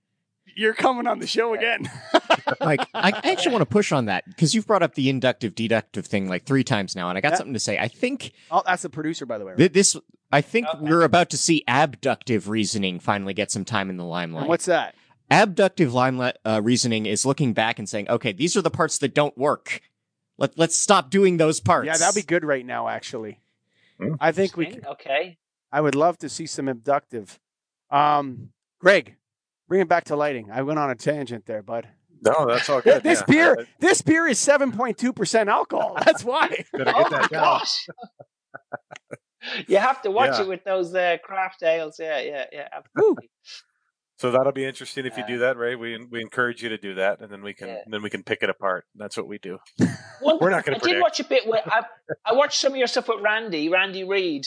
you're 0.58 0.74
coming 0.74 1.06
on 1.06 1.18
the 1.20 1.26
show 1.26 1.54
again. 1.54 1.90
like 2.60 2.80
I 2.94 3.10
I 3.12 3.30
actually 3.30 3.52
want 3.52 3.62
to 3.62 3.66
push 3.66 3.92
on 3.92 4.06
that 4.06 4.24
because 4.26 4.54
you've 4.54 4.66
brought 4.66 4.82
up 4.82 4.94
the 4.94 5.08
inductive 5.08 5.54
deductive 5.54 6.06
thing 6.06 6.28
like 6.28 6.44
three 6.44 6.64
times 6.64 6.94
now, 6.96 7.08
and 7.08 7.16
I 7.16 7.20
got 7.20 7.32
Yeah. 7.32 7.36
something 7.38 7.54
to 7.54 7.60
say. 7.60 7.78
I 7.78 7.88
think 7.88 8.32
oh, 8.50 8.62
that's 8.66 8.82
the 8.82 8.90
producer, 8.90 9.24
by 9.26 9.38
the 9.38 9.44
way. 9.44 9.52
right? 9.52 9.58
th- 9.58 9.72
this. 9.72 9.96
I 10.30 10.40
think 10.42 10.66
Okay. 10.68 10.78
we're 10.82 11.02
about 11.04 11.30
to 11.30 11.38
see 11.38 11.64
abductive 11.66 12.48
reasoning 12.48 13.00
finally 13.00 13.32
get 13.32 13.50
some 13.50 13.64
time 13.64 13.88
in 13.88 13.96
the 13.96 14.04
limelight. 14.04 14.42
And 14.42 14.48
what's 14.48 14.66
that? 14.66 14.94
abductive 15.30 15.92
limelight 15.92 16.36
uh, 16.46 16.60
reasoning 16.64 17.04
is 17.06 17.26
looking 17.26 17.52
back 17.52 17.78
and 17.78 17.86
saying, 17.88 18.08
okay, 18.08 18.32
these 18.32 18.56
are 18.56 18.62
the 18.62 18.70
parts 18.70 18.96
that 18.98 19.14
don't 19.14 19.36
work. 19.36 19.80
Let 20.38 20.58
let's 20.58 20.76
stop 20.76 21.10
doing 21.10 21.36
those 21.36 21.60
parts. 21.60 21.86
Yeah, 21.86 21.96
that'd 21.98 22.14
be 22.14 22.26
good 22.26 22.44
right 22.44 22.64
now. 22.64 22.88
Actually, 22.88 23.40
Hmm. 23.98 24.14
I 24.20 24.32
think 24.32 24.56
we. 24.56 24.66
Interesting. 24.66 24.84
c- 24.84 24.92
okay. 24.92 25.38
I 25.72 25.80
would 25.82 25.94
love 25.94 26.16
to 26.18 26.28
see 26.30 26.46
some 26.46 26.66
abductive. 26.68 27.38
Um, 27.90 28.50
Greg, 28.80 29.16
bring 29.68 29.80
it 29.80 29.88
back 29.88 30.04
to 30.04 30.16
lighting. 30.16 30.50
I 30.50 30.62
went 30.62 30.78
on 30.78 30.90
a 30.90 30.94
tangent 30.94 31.46
there, 31.46 31.62
bud. 31.62 31.88
No, 32.22 32.46
that's 32.48 32.68
all 32.68 32.80
good. 32.82 33.02
this 33.02 33.20
yeah. 33.20 33.32
beer, 33.32 33.66
this 33.78 34.02
beer 34.02 34.26
is 34.26 34.38
seven 34.38 34.72
point 34.72 34.98
two 34.98 35.12
percent 35.12 35.48
alcohol. 35.48 35.96
That's 36.04 36.24
why. 36.24 36.64
I 36.74 36.78
better 36.78 36.92
Oh 36.96 37.02
get 37.04 37.10
my 37.12 37.18
that 37.20 37.30
down. 37.30 37.42
gosh. 37.42 37.86
you 39.68 39.76
have 39.76 40.02
to 40.02 40.10
watch 40.10 40.32
Yeah. 40.34 40.42
it 40.42 40.48
with 40.48 40.64
those 40.64 40.94
uh, 40.94 41.18
craft 41.22 41.62
ales. 41.62 41.96
Yeah, 42.00 42.20
yeah, 42.20 42.44
yeah. 42.52 42.68
Absolutely. 42.72 43.30
So 44.18 44.32
that'll 44.32 44.50
be 44.50 44.64
interesting 44.64 45.06
if 45.06 45.16
you 45.16 45.22
Uh, 45.22 45.26
do 45.28 45.38
that, 45.38 45.56
Ray. 45.56 45.76
We 45.76 45.96
we 46.10 46.20
encourage 46.20 46.60
you 46.60 46.70
to 46.70 46.78
do 46.78 46.94
that, 46.96 47.20
and 47.20 47.30
then 47.30 47.40
we 47.42 47.54
can 47.54 47.68
Yeah. 47.68 47.76
then 47.86 48.02
we 48.02 48.10
can 48.10 48.24
pick 48.24 48.42
it 48.42 48.50
apart. 48.50 48.84
That's 48.96 49.16
what 49.16 49.28
we 49.28 49.38
do. 49.38 49.58
One- 50.20 50.38
We're 50.40 50.50
not 50.50 50.64
going 50.64 50.76
to. 50.78 50.84
I 50.84 50.88
to 50.88 50.94
did 50.94 51.00
watch 51.00 51.20
a 51.20 51.24
bit 51.24 51.46
with. 51.46 51.62
I, 51.66 51.84
I 52.24 52.32
watched 52.32 52.58
some 52.60 52.72
of 52.72 52.78
your 52.78 52.88
stuff 52.88 53.06
with 53.08 53.20
Randy, 53.22 53.68
Randy 53.68 54.02
Reid, 54.02 54.44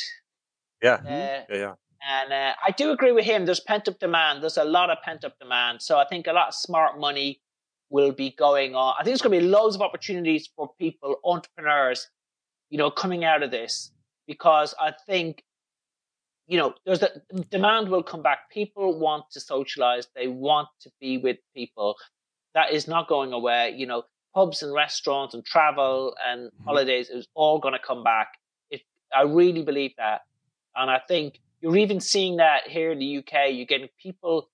Yeah, 0.83 0.95
uh, 0.95 0.99
yeah, 1.07 1.43
yeah. 1.49 1.73
And 2.07 2.33
uh, 2.33 2.53
I 2.65 2.71
do 2.71 2.91
agree 2.91 3.11
with 3.11 3.25
him. 3.25 3.45
There's 3.45 3.59
pent 3.59 3.87
up 3.87 3.99
demand. 3.99 4.41
There's 4.41 4.57
a 4.57 4.63
lot 4.63 4.89
of 4.89 4.97
pent 5.03 5.23
up 5.23 5.37
demand. 5.39 5.81
So 5.81 5.97
I 5.99 6.05
think 6.05 6.27
a 6.27 6.33
lot 6.33 6.49
of 6.49 6.53
smart 6.55 6.99
money 6.99 7.41
will 7.89 8.11
be 8.11 8.31
going 8.31 8.73
on. 8.75 8.93
I 8.95 9.03
think 9.03 9.11
there's 9.11 9.21
going 9.21 9.39
to 9.39 9.45
be 9.45 9.51
loads 9.51 9.75
of 9.75 9.81
opportunities 9.81 10.49
for 10.55 10.71
people, 10.79 11.17
entrepreneurs, 11.23 12.09
you 12.69 12.77
know, 12.77 12.89
coming 12.89 13.23
out 13.23 13.43
of 13.43 13.51
this 13.51 13.91
because 14.27 14.73
I 14.79 14.93
think, 15.05 15.43
you 16.47 16.57
know, 16.57 16.73
there's 16.85 16.99
the 16.99 17.21
demand 17.49 17.89
will 17.89 18.03
come 18.03 18.23
back. 18.23 18.49
People 18.49 18.97
want 18.97 19.25
to 19.31 19.39
socialize. 19.39 20.07
They 20.15 20.27
want 20.27 20.69
to 20.81 20.91
be 20.99 21.17
with 21.17 21.37
people. 21.55 21.95
That 22.55 22.71
is 22.71 22.87
not 22.87 23.07
going 23.07 23.31
away. 23.33 23.73
You 23.77 23.85
know, 23.85 24.03
pubs 24.33 24.63
and 24.63 24.73
restaurants 24.73 25.33
and 25.33 25.45
travel 25.45 26.15
and 26.25 26.51
Mhm. 26.51 26.63
holidays 26.65 27.09
is 27.09 27.27
all 27.35 27.59
going 27.59 27.73
to 27.73 27.79
come 27.79 28.03
back. 28.03 28.29
It, 28.69 28.81
I 29.13 29.23
really 29.23 29.63
believe 29.63 29.93
that, 29.97 30.21
and 30.75 30.89
I 30.89 30.99
think 30.99 31.39
you're 31.61 31.77
even 31.77 31.99
seeing 31.99 32.37
that 32.37 32.67
here 32.67 32.91
in 32.91 32.99
the 32.99 33.17
UK. 33.17 33.51
You're 33.51 33.65
getting 33.65 33.89
people, 34.01 34.49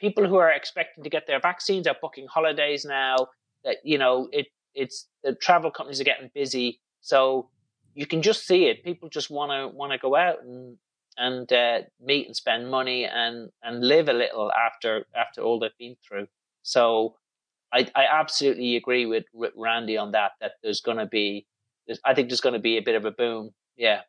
people 0.00 0.26
who 0.26 0.36
are 0.36 0.50
expecting 0.50 1.04
to 1.04 1.10
get 1.10 1.26
their 1.26 1.40
vaccines 1.40 1.86
are 1.86 1.96
booking 2.00 2.26
holidays 2.26 2.84
now. 2.84 3.16
That 3.64 3.78
you 3.84 3.98
know, 3.98 4.28
it 4.32 4.46
it's 4.74 5.08
the 5.24 5.34
travel 5.34 5.70
companies 5.70 6.00
are 6.00 6.04
getting 6.04 6.30
busy, 6.34 6.80
so 7.00 7.50
you 7.94 8.06
can 8.06 8.22
just 8.22 8.46
see 8.46 8.66
it. 8.66 8.84
People 8.84 9.08
just 9.08 9.30
want 9.30 9.50
to 9.50 9.76
want 9.76 9.92
to 9.92 9.98
go 9.98 10.14
out 10.14 10.42
and 10.42 10.78
and 11.18 11.50
uh, 11.52 11.80
meet 12.00 12.26
and 12.26 12.36
spend 12.36 12.70
money 12.70 13.04
and 13.06 13.50
and 13.62 13.86
live 13.86 14.08
a 14.08 14.12
little 14.12 14.52
after 14.52 15.06
after 15.16 15.42
all 15.42 15.58
they've 15.58 15.70
been 15.78 15.96
through. 16.06 16.28
So 16.62 17.16
I 17.72 17.88
I 17.94 18.04
absolutely 18.10 18.76
agree 18.76 19.06
with, 19.06 19.24
with 19.32 19.52
Randy 19.56 19.96
on 19.96 20.12
that. 20.12 20.32
That 20.40 20.52
there's 20.62 20.80
going 20.80 20.98
to 20.98 21.06
be, 21.06 21.46
I 22.04 22.14
think 22.14 22.28
there's 22.28 22.40
going 22.40 22.52
to 22.52 22.60
be 22.60 22.76
a 22.76 22.82
bit 22.82 22.94
of 22.94 23.04
a 23.04 23.10
boom. 23.10 23.50
Yeah, 23.76 24.02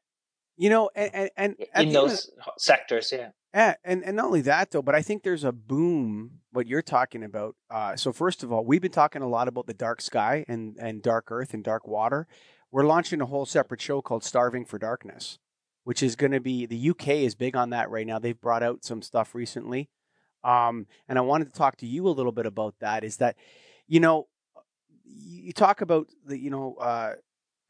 You 0.58 0.70
know, 0.70 0.90
and 0.96 1.30
and, 1.38 1.56
and 1.74 1.90
in 1.90 1.96
of- 1.96 2.02
those 2.02 2.32
sectors. 2.58 3.12
Yeah. 3.12 3.30
Yeah, 3.54 3.76
and, 3.84 4.04
and 4.04 4.18
not 4.18 4.26
only 4.26 4.42
that 4.42 4.70
though, 4.70 4.84
but 4.84 4.94
I 4.94 5.02
think 5.02 5.24
there's 5.24 5.44
a 5.44 5.52
boom. 5.52 6.42
What 6.52 6.68
you're 6.68 6.82
talking 6.82 7.24
about. 7.24 7.56
Uh, 7.72 7.96
so 7.96 8.12
first 8.12 8.44
of 8.44 8.52
all, 8.52 8.66
we've 8.66 8.82
been 8.82 8.92
talking 8.92 9.22
a 9.22 9.28
lot 9.28 9.48
about 9.48 9.68
the 9.68 9.74
dark 9.74 10.02
sky 10.02 10.44
and 10.48 10.76
and 10.80 11.02
dark 11.02 11.32
earth 11.32 11.54
and 11.54 11.64
dark 11.64 11.88
water. 11.88 12.28
We're 12.72 12.86
launching 12.86 13.22
a 13.22 13.26
whole 13.26 13.46
separate 13.46 13.82
show 13.82 14.02
called 14.02 14.24
Starving 14.24 14.66
for 14.66 14.78
Darkness, 14.78 15.40
which 15.86 16.04
is 16.04 16.16
going 16.16 16.34
to 16.34 16.40
be 16.40 16.66
the 16.66 16.90
UK 16.90 17.08
is 17.10 17.36
big 17.36 17.56
on 17.56 17.70
that 17.70 17.90
right 17.90 18.06
now. 18.06 18.20
They've 18.20 18.40
brought 18.40 18.64
out 18.64 18.84
some 18.84 19.02
stuff 19.02 19.34
recently, 19.34 19.90
um, 20.44 20.86
and 21.08 21.18
I 21.18 21.22
wanted 21.22 21.46
to 21.46 21.54
talk 21.54 21.78
to 21.78 21.88
you 21.88 22.08
a 22.08 22.10
little 22.10 22.34
bit 22.34 22.46
about 22.46 22.76
that. 22.82 23.04
Is 23.04 23.18
that, 23.18 23.38
you 23.88 24.00
know, 24.00 24.28
you 25.06 25.54
talk 25.54 25.82
about 25.82 26.08
the 26.26 26.38
you 26.38 26.50
know 26.50 26.76
uh, 26.76 27.14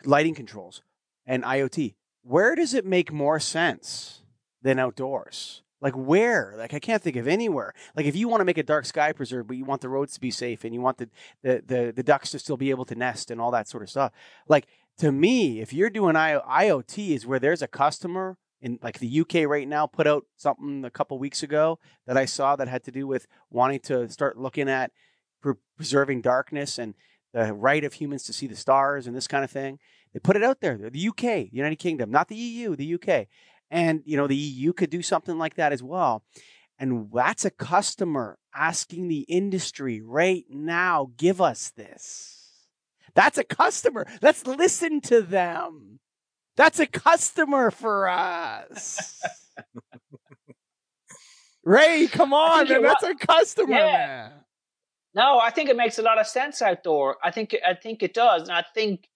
lighting 0.06 0.34
controls 0.34 0.82
and 1.26 1.44
IoT. 1.44 1.96
Where 2.28 2.56
does 2.56 2.74
it 2.74 2.86
make 2.86 3.12
more 3.12 3.40
sense 3.40 4.22
than 4.62 4.80
outdoors? 4.80 5.62
Like 5.80 5.94
where? 5.94 6.56
Like 6.58 6.74
I 6.74 6.80
can't 6.80 7.02
think 7.02 7.16
of 7.16 7.28
anywhere. 7.28 7.74
Like 7.96 8.06
if 8.06 8.16
you 8.16 8.28
want 8.28 8.42
to 8.42 8.46
make 8.46 8.58
a 8.58 8.64
dark 8.64 8.86
sky 8.86 9.14
preserve, 9.14 9.48
but 9.48 9.58
you 9.58 9.64
want 9.64 9.82
the 9.82 9.90
roads 9.90 10.14
to 10.16 10.20
be 10.20 10.32
safe 10.32 10.64
and 10.64 10.74
you 10.74 10.82
want 10.82 10.98
the 10.98 11.10
the 11.44 11.64
the, 11.66 11.94
the 11.96 12.04
ducks 12.04 12.32
to 12.32 12.40
still 12.40 12.58
be 12.58 12.70
able 12.72 12.86
to 12.86 12.96
nest 12.96 13.32
and 13.32 13.40
all 13.40 13.52
that 13.52 13.68
sort 13.68 13.84
of 13.84 13.90
stuff. 13.90 14.12
Like 14.48 14.68
to 14.98 15.12
me, 15.12 15.62
if 15.62 15.72
you're 15.72 15.90
doing 15.90 16.16
I- 16.16 16.66
IoT, 16.66 17.12
is 17.12 17.26
where 17.28 17.40
there's 17.40 17.62
a 17.62 17.68
customer 17.68 18.38
in 18.60 18.80
like 18.82 19.00
the 19.00 19.20
UK 19.22 19.48
right 19.48 19.68
now 19.68 19.86
put 19.86 20.08
out 20.08 20.26
something 20.36 20.84
a 20.84 20.90
couple 20.90 21.20
weeks 21.20 21.44
ago 21.44 21.80
that 22.08 22.18
I 22.18 22.26
saw 22.26 22.56
that 22.56 22.68
had 22.68 22.84
to 22.86 22.92
do 22.92 23.06
with 23.06 23.28
wanting 23.52 23.80
to 23.82 24.10
start 24.10 24.38
looking 24.38 24.68
at 24.68 24.92
pre- 25.42 25.54
preserving 25.76 26.22
darkness 26.22 26.80
and 26.80 26.96
the 27.34 27.54
right 27.54 27.84
of 27.84 27.94
humans 27.94 28.24
to 28.24 28.34
see 28.34 28.48
the 28.48 28.56
stars 28.56 29.06
and 29.06 29.16
this 29.16 29.28
kind 29.28 29.44
of 29.44 29.52
thing. 29.52 29.78
They 30.14 30.20
put 30.20 30.36
it 30.36 30.44
out 30.44 30.62
there. 30.62 30.78
The 30.78 31.08
UK, 31.10 31.22
the 31.22 31.50
United 31.52 31.78
Kingdom, 31.78 32.12
not 32.12 32.28
the 32.28 32.36
EU, 32.36 32.76
the 32.76 32.96
UK. 32.96 33.28
And 33.70 34.02
you 34.06 34.18
know, 34.18 34.28
the 34.28 34.36
EU 34.36 34.74
could 34.74 34.90
do 34.90 35.02
something 35.02 35.38
like 35.38 35.56
that 35.56 35.74
as 35.74 35.84
well. 35.84 36.24
And 36.80 37.10
that's 37.14 37.44
a 37.46 37.50
customer 37.50 38.38
asking 38.54 39.08
the 39.08 39.22
industry 39.22 40.02
right 40.02 40.46
now, 40.50 41.12
give 41.18 41.42
us 41.42 41.72
this. 41.76 42.52
That's 43.16 43.38
a 43.38 43.44
customer. 43.44 44.06
Let's 44.22 44.46
listen 44.46 45.02
to 45.02 45.22
them. 45.22 46.00
That's 46.56 46.80
a 46.80 46.86
customer 46.88 47.72
for 47.72 48.10
us. 48.10 49.22
Ray, 51.64 52.08
come 52.08 52.34
on, 52.34 52.70
man. 52.70 52.82
That's 52.82 53.04
a 53.04 53.16
customer, 53.16 53.76
Yeah. 53.76 53.92
man. 54.08 54.32
No, 55.14 55.40
I 55.40 55.50
think 55.50 55.70
it 55.70 55.76
makes 55.76 55.98
a 55.98 56.04
lot 56.04 56.20
of 56.20 56.28
sense 56.28 56.62
outdoor. 56.62 57.18
I 57.24 57.32
think 57.32 57.56
I 57.68 57.74
think 57.74 58.04
it 58.04 58.14
does, 58.14 58.44
and 58.44 58.52
I 58.52 58.64
think 58.74 59.10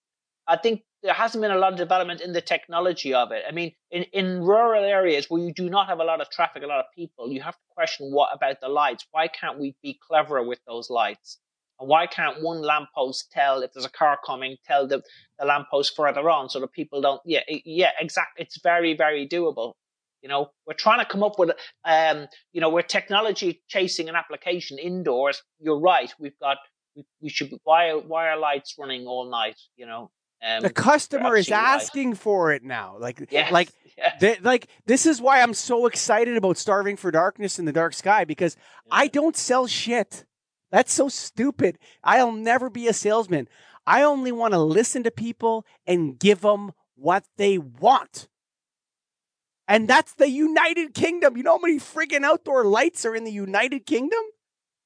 I 0.52 0.58
think 0.58 0.84
there 1.02 1.14
hasn't 1.14 1.42
been 1.42 1.52
a 1.52 1.58
lot 1.58 1.72
of 1.74 1.80
development 1.80 2.22
in 2.22 2.34
the 2.34 2.42
technology 2.42 3.14
of 3.14 3.32
it. 3.32 3.44
I 3.48 3.52
mean, 3.52 3.72
in 3.90 4.04
in 4.20 4.28
rural 4.54 4.84
areas 4.84 5.30
where 5.30 5.42
you 5.42 5.54
do 5.54 5.70
not 5.70 5.88
have 5.88 6.00
a 6.00 6.04
lot 6.12 6.22
of 6.22 6.30
traffic, 6.30 6.62
a 6.64 6.68
lot 6.68 6.80
of 6.80 6.86
people, 6.94 7.32
you 7.32 7.42
have 7.42 7.56
to 7.56 7.68
question 7.78 8.12
what 8.12 8.30
about 8.38 8.58
the 8.62 8.68
lights? 8.82 9.08
Why 9.12 9.28
can't 9.28 9.60
we 9.60 9.76
be 9.82 10.00
cleverer 10.08 10.44
with 10.44 10.60
those 10.68 10.90
lights? 10.90 11.40
And 11.80 11.90
why 11.90 12.06
can't 12.06 12.44
one 12.44 12.62
lamppost 12.62 13.32
tell 13.32 13.64
if 13.64 13.74
there's 13.74 13.86
a 13.86 13.90
car 13.90 14.20
coming, 14.24 14.56
tell 14.66 14.88
the, 14.88 15.02
the 15.40 15.46
lamppost 15.46 15.96
further 15.96 16.30
on 16.30 16.48
so 16.48 16.60
that 16.60 16.72
people 16.74 17.02
don't, 17.02 17.22
yeah, 17.26 17.42
yeah, 17.66 17.92
exactly. 18.00 18.46
It's 18.46 18.60
very, 18.62 18.96
very 18.96 19.28
doable. 19.28 19.74
You 20.22 20.30
know, 20.30 20.52
we're 20.68 20.76
trying 20.76 21.00
to 21.00 21.12
come 21.12 21.24
up 21.24 21.40
with, 21.40 21.52
um, 21.84 22.28
you 22.54 22.62
know, 22.62 22.70
we're 22.70 22.84
technology 22.84 23.64
chasing 23.68 24.10
an 24.10 24.16
application 24.16 24.78
indoors. 24.78 25.42
You're 25.60 25.80
right. 25.80 26.14
We've 26.20 26.38
got, 26.40 26.58
we, 26.96 27.04
we 27.20 27.30
should, 27.30 27.50
be, 27.50 27.60
why, 27.64 27.90
are 27.90 28.38
lights 28.38 28.76
running 28.78 29.08
all 29.08 29.32
night? 29.32 29.60
You 29.76 29.88
know, 29.88 30.12
um, 30.44 30.64
the 30.64 30.70
customer 30.70 31.36
is 31.36 31.50
asking 31.52 32.12
right. 32.12 32.18
for 32.18 32.52
it 32.52 32.64
now. 32.64 32.98
Like, 33.00 33.28
yes, 33.32 33.52
like, 33.52 33.70
yes. 33.98 34.20
They, 34.20 34.38
like 34.40 34.68
this 34.86 35.06
is 35.06 35.22
why 35.22 35.42
I'm 35.42 35.54
so 35.54 35.86
excited 35.86 36.36
about 36.36 36.58
Starving 36.58 36.98
for 36.98 37.12
Darkness 37.12 37.60
in 37.60 37.66
the 37.66 37.72
Dark 37.72 37.94
Sky 37.94 38.26
because 38.26 38.58
yeah. 38.88 38.96
I 38.96 39.08
don't 39.08 39.38
sell 39.38 39.68
shit. 39.68 40.26
That's 40.72 40.94
so 40.94 41.10
stupid. 41.10 41.78
I'll 42.04 42.32
never 42.32 42.70
be 42.70 42.88
a 42.88 42.94
salesman. 42.94 43.48
I 43.86 44.04
only 44.04 44.32
want 44.32 44.54
to 44.54 44.60
listen 44.60 45.04
to 45.04 45.12
people 45.12 45.66
and 45.86 46.18
give 46.18 46.42
them 46.42 46.72
what 46.96 47.26
they 47.38 47.58
want. 47.58 48.28
And 49.68 49.88
that's 49.88 50.14
the 50.14 50.30
United 50.30 50.94
Kingdom. 50.94 51.38
You 51.38 51.44
know 51.44 51.58
how 51.58 51.62
many 51.62 51.80
friggin' 51.80 52.24
outdoor 52.24 52.66
lights 52.66 53.06
are 53.06 53.16
in 53.16 53.24
the 53.24 53.32
United 53.32 53.86
Kingdom? 53.86 54.20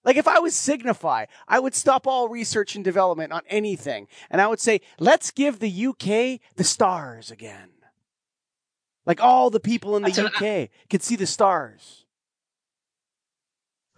Like 0.06 0.18
if 0.18 0.28
I 0.28 0.40
was 0.40 0.56
Signify, 0.56 1.26
I 1.48 1.60
would 1.60 1.74
stop 1.74 2.06
all 2.06 2.30
research 2.30 2.76
and 2.76 2.86
development 2.86 3.34
on 3.34 3.42
anything. 3.50 4.08
And 4.30 4.40
I 4.40 4.48
would 4.48 4.60
say, 4.60 4.82
let's 5.00 5.32
give 5.32 5.60
the 5.60 5.88
UK 5.88 6.40
the 6.56 6.64
stars 6.64 7.32
again. 7.32 7.70
Like 9.06 9.22
all 9.22 9.50
the 9.50 9.60
people 9.60 9.98
in 9.98 10.04
the 10.04 10.12
That's 10.12 10.36
UK 10.36 10.42
an, 10.42 10.70
can 10.90 11.00
see 11.00 11.16
the 11.16 11.26
stars. 11.26 12.06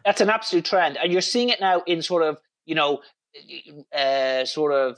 That's 0.06 0.22
an 0.22 0.30
absolute 0.30 0.64
trend. 0.64 0.98
And 0.98 1.12
you're 1.12 1.22
seeing 1.22 1.50
it 1.50 1.60
now 1.60 1.82
in 1.86 2.02
sort 2.02 2.24
of, 2.24 2.40
you 2.66 2.76
know, 2.76 3.02
uh, 3.94 4.46
sort 4.46 4.74
of 4.74 4.98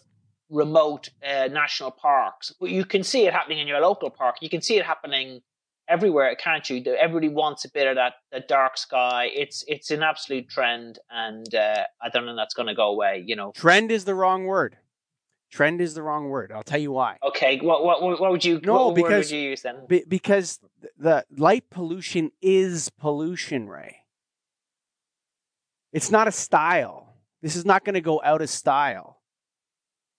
remote 0.52 1.10
uh, 1.28 1.48
national 1.52 1.92
parks. 1.92 2.54
But 2.60 2.70
you 2.70 2.86
can 2.86 3.04
see 3.04 3.26
it 3.26 3.34
happening 3.34 3.60
in 3.60 3.68
your 3.68 3.80
local 3.82 4.12
park. 4.12 4.38
You 4.42 4.50
can 4.50 4.62
see 4.62 4.78
it 4.78 4.86
happening 4.86 5.42
everywhere, 5.90 6.34
can't 6.36 6.70
you? 6.70 6.84
Everybody 6.96 7.30
wants 7.30 7.66
a 7.66 7.70
bit 7.70 7.88
of 7.88 7.96
that, 7.96 8.14
that 8.32 8.48
dark 8.48 8.78
sky. 8.78 9.30
It's 9.34 9.64
it's 9.68 9.92
an 9.92 10.04
absolute 10.04 10.48
trend, 10.48 11.00
and 11.10 11.54
uh, 11.54 11.84
I 12.02 12.10
don't 12.10 12.26
know 12.26 12.36
that's 12.36 12.54
going 12.54 12.68
to 12.68 12.76
go 12.76 12.90
away. 12.90 13.24
You 13.26 13.36
know, 13.36 13.52
trend 13.54 13.92
is 13.92 14.06
the 14.06 14.16
wrong 14.16 14.46
word. 14.46 14.78
Trend 15.52 15.82
is 15.82 15.96
the 15.96 16.04
wrong 16.04 16.30
word. 16.30 16.52
I'll 16.54 16.64
tell 16.64 16.80
you 16.80 16.92
why. 16.92 17.18
Okay, 17.24 17.60
what 17.60 17.84
what 17.84 18.02
what 18.02 18.32
would 18.32 18.46
you 18.46 18.62
no 18.64 18.88
what 18.88 18.96
because 18.96 19.32
would 19.32 19.32
you 19.32 19.50
use 19.50 19.64
then? 19.64 19.86
Be, 19.88 20.04
because 20.08 20.60
the 20.98 21.26
light 21.36 21.70
pollution 21.72 22.32
is 22.42 22.90
pollution, 23.00 23.68
Ray. 23.68 23.98
It's 25.92 26.12
not 26.12 26.28
a 26.28 26.32
style. 26.32 27.16
This 27.42 27.56
is 27.56 27.66
not 27.66 27.84
going 27.84 27.96
to 27.96 28.02
go 28.02 28.22
out 28.24 28.42
of 28.42 28.50
style. 28.50 29.18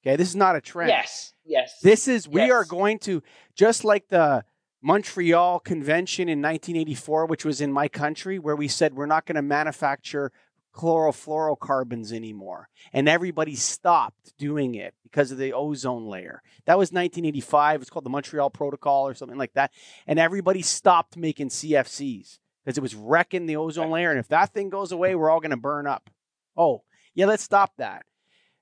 Okay, 0.03 0.17
this 0.17 0.29
is 0.29 0.37
not 0.37 0.57
a 0.57 0.61
trend. 0.61 0.89
Yes, 0.89 1.33
yes. 1.45 1.79
This 1.83 2.09
is 2.09 2.27
we 2.27 2.41
yes. 2.41 2.51
are 2.51 2.65
going 2.65 2.99
to 3.01 3.23
just 3.55 3.85
like 3.85 4.09
the 4.09 4.45
Montreal 4.83 5.61
Convention 5.61 6.29
in 6.29 6.41
1984, 6.41 7.27
which 7.27 7.45
was 7.45 7.61
in 7.61 7.73
my 7.73 7.89
country, 7.89 8.39
where 8.39 8.57
we 8.57 8.69
said 8.69 8.95
we're 8.95 9.07
not 9.07 9.27
going 9.27 9.37
to 9.37 9.43
manufacture 9.43 10.33
chlorofluorocarbons 10.75 12.13
anymore. 12.13 12.69
And 12.93 13.09
everybody 13.09 13.57
stopped 13.57 14.33
doing 14.39 14.75
it 14.75 14.95
because 15.03 15.33
of 15.33 15.39
the 15.39 15.53
ozone 15.53 16.07
layer. 16.07 16.43
That 16.67 16.79
was 16.79 16.93
1985. 16.93 17.83
It's 17.83 17.91
called 17.91 18.05
the 18.05 18.11
Montreal 18.11 18.51
Protocol 18.51 19.07
or 19.07 19.15
something 19.15 19.39
like 19.39 19.53
that. 19.55 19.73
And 20.07 20.19
everybody 20.19 20.63
stopped 20.63 21.17
making 21.17 21.49
CFCs 21.49 22.39
because 22.65 22.79
it 22.79 22.83
was 22.83 22.95
wrecking 22.95 23.47
the 23.47 23.57
ozone 23.57 23.91
layer. 23.91 24.11
And 24.11 24.21
if 24.21 24.29
that 24.29 24.55
thing 24.55 24.71
goes 24.71 24.93
away, 24.93 25.15
we're 25.15 25.31
all 25.31 25.41
going 25.41 25.51
to 25.51 25.57
burn 25.57 25.87
up. 25.87 26.11
Oh, 26.57 26.85
yeah, 27.15 27.27
let's 27.27 27.43
stop 27.43 27.73
that. 27.79 28.05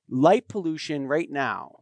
Light 0.09 0.49
pollution 0.49 1.07
right 1.07 1.31
now 1.31 1.81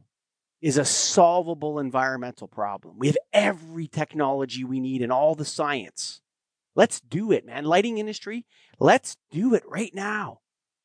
is 0.60 0.78
a 0.78 0.84
solvable 0.84 1.78
environmental 1.78 2.48
problem. 2.48 2.98
We 2.98 3.08
have 3.08 3.18
every 3.32 3.86
technology 3.86 4.64
we 4.64 4.80
need 4.80 5.02
and 5.02 5.12
all 5.12 5.34
the 5.34 5.44
science. 5.44 6.20
Let's 6.74 7.00
do 7.00 7.32
it, 7.32 7.46
man. 7.46 7.64
Lighting 7.64 7.98
industry, 7.98 8.46
let's 8.78 9.16
do 9.30 9.54
it 9.54 9.62
right 9.66 9.94
now. 9.94 10.40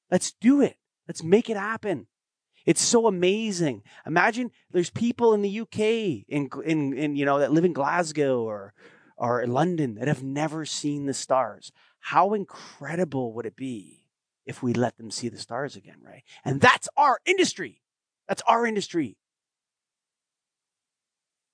Let's 0.10 0.34
do 0.34 0.62
it. 0.62 0.77
Let's 1.07 1.23
make 1.23 1.49
it 1.49 1.57
happen. 1.57 2.07
It's 2.65 2.81
so 2.81 3.07
amazing. 3.07 3.84
Imagine 4.05 4.51
there's 4.69 4.89
people 4.89 5.34
in 5.34 5.41
the 5.41 5.62
UK 5.62 5.79
in 6.27 6.49
in, 6.63 6.93
in 6.93 7.15
you 7.15 7.25
know 7.25 7.39
that 7.39 7.51
live 7.51 7.65
in 7.65 7.73
Glasgow 7.73 8.43
or 8.43 8.73
or 9.17 9.45
London 9.47 9.95
that 9.95 10.07
have 10.07 10.23
never 10.23 10.65
seen 10.65 11.05
the 11.05 11.13
stars. 11.13 11.71
How 11.99 12.34
incredible 12.34 13.34
would 13.34 13.45
it 13.45 13.55
be 13.55 14.07
if 14.45 14.63
we 14.63 14.73
let 14.73 14.97
them 14.97 15.12
see 15.12 15.29
the 15.29 15.38
stars 15.38 15.75
again, 15.75 15.97
right? 16.03 16.23
And 16.43 16.62
that's 16.62 16.89
our 16.97 17.19
industry. 17.25 17.81
That's 18.27 18.41
our 18.47 18.65
industry. 18.65 19.17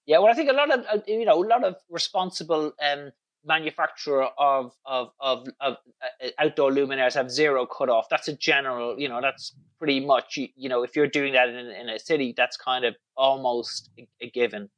Yeah, 0.08 0.20
well, 0.20 0.32
I 0.32 0.36
think 0.36 0.50
a 0.50 0.54
lot 0.54 0.72
of 0.72 0.86
uh, 0.92 1.00
you 1.06 1.26
know 1.26 1.44
a 1.44 1.46
lot 1.46 1.66
of 1.66 1.76
responsible 1.90 2.72
um, 2.82 3.12
manufacturer 3.46 4.30
of 4.40 4.74
of 4.86 5.12
of, 5.20 5.48
of 5.60 5.78
uh, 6.02 6.30
outdoor 6.40 6.72
luminaires 6.72 7.14
have 7.16 7.30
zero 7.30 7.66
cutoff. 7.66 8.08
That's 8.10 8.30
a 8.30 8.36
general, 8.38 8.98
you 8.98 9.10
know, 9.10 9.20
that's 9.22 9.54
pretty 9.80 10.00
much 10.00 10.38
you, 10.38 10.48
you 10.56 10.70
know 10.70 10.84
if 10.84 10.96
you're 10.96 11.08
doing 11.08 11.34
that 11.34 11.50
in, 11.50 11.56
in 11.58 11.90
a 11.90 12.00
city, 12.00 12.34
that's 12.36 12.56
kind 12.56 12.86
of 12.86 12.96
almost 13.18 13.90
a, 14.00 14.08
a 14.22 14.30
given. 14.32 14.70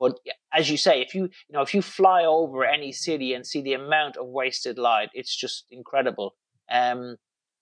But 0.00 0.18
as 0.52 0.70
you 0.70 0.78
say, 0.78 1.02
if 1.02 1.14
you 1.14 1.24
you 1.24 1.52
know 1.52 1.60
if 1.62 1.74
you 1.74 1.82
fly 1.82 2.24
over 2.24 2.64
any 2.64 2.92
city 2.92 3.34
and 3.34 3.46
see 3.46 3.60
the 3.60 3.74
amount 3.74 4.16
of 4.16 4.26
wasted 4.28 4.78
light, 4.78 5.10
it's 5.12 5.36
just 5.36 5.66
incredible. 5.70 6.34
Um, 6.70 7.18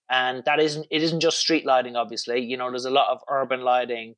and 0.09 0.43
that 0.45 0.61
isn't 0.61 0.87
it 0.89 1.03
isn't 1.03 1.19
just 1.19 1.39
street 1.39 1.65
lighting. 1.65 1.97
Obviously, 1.97 2.39
you 2.41 2.55
know, 2.55 2.69
there's 2.69 2.85
a 2.85 2.89
lot 2.89 3.09
of 3.11 3.19
urban 3.29 3.61
lighting. 3.63 4.15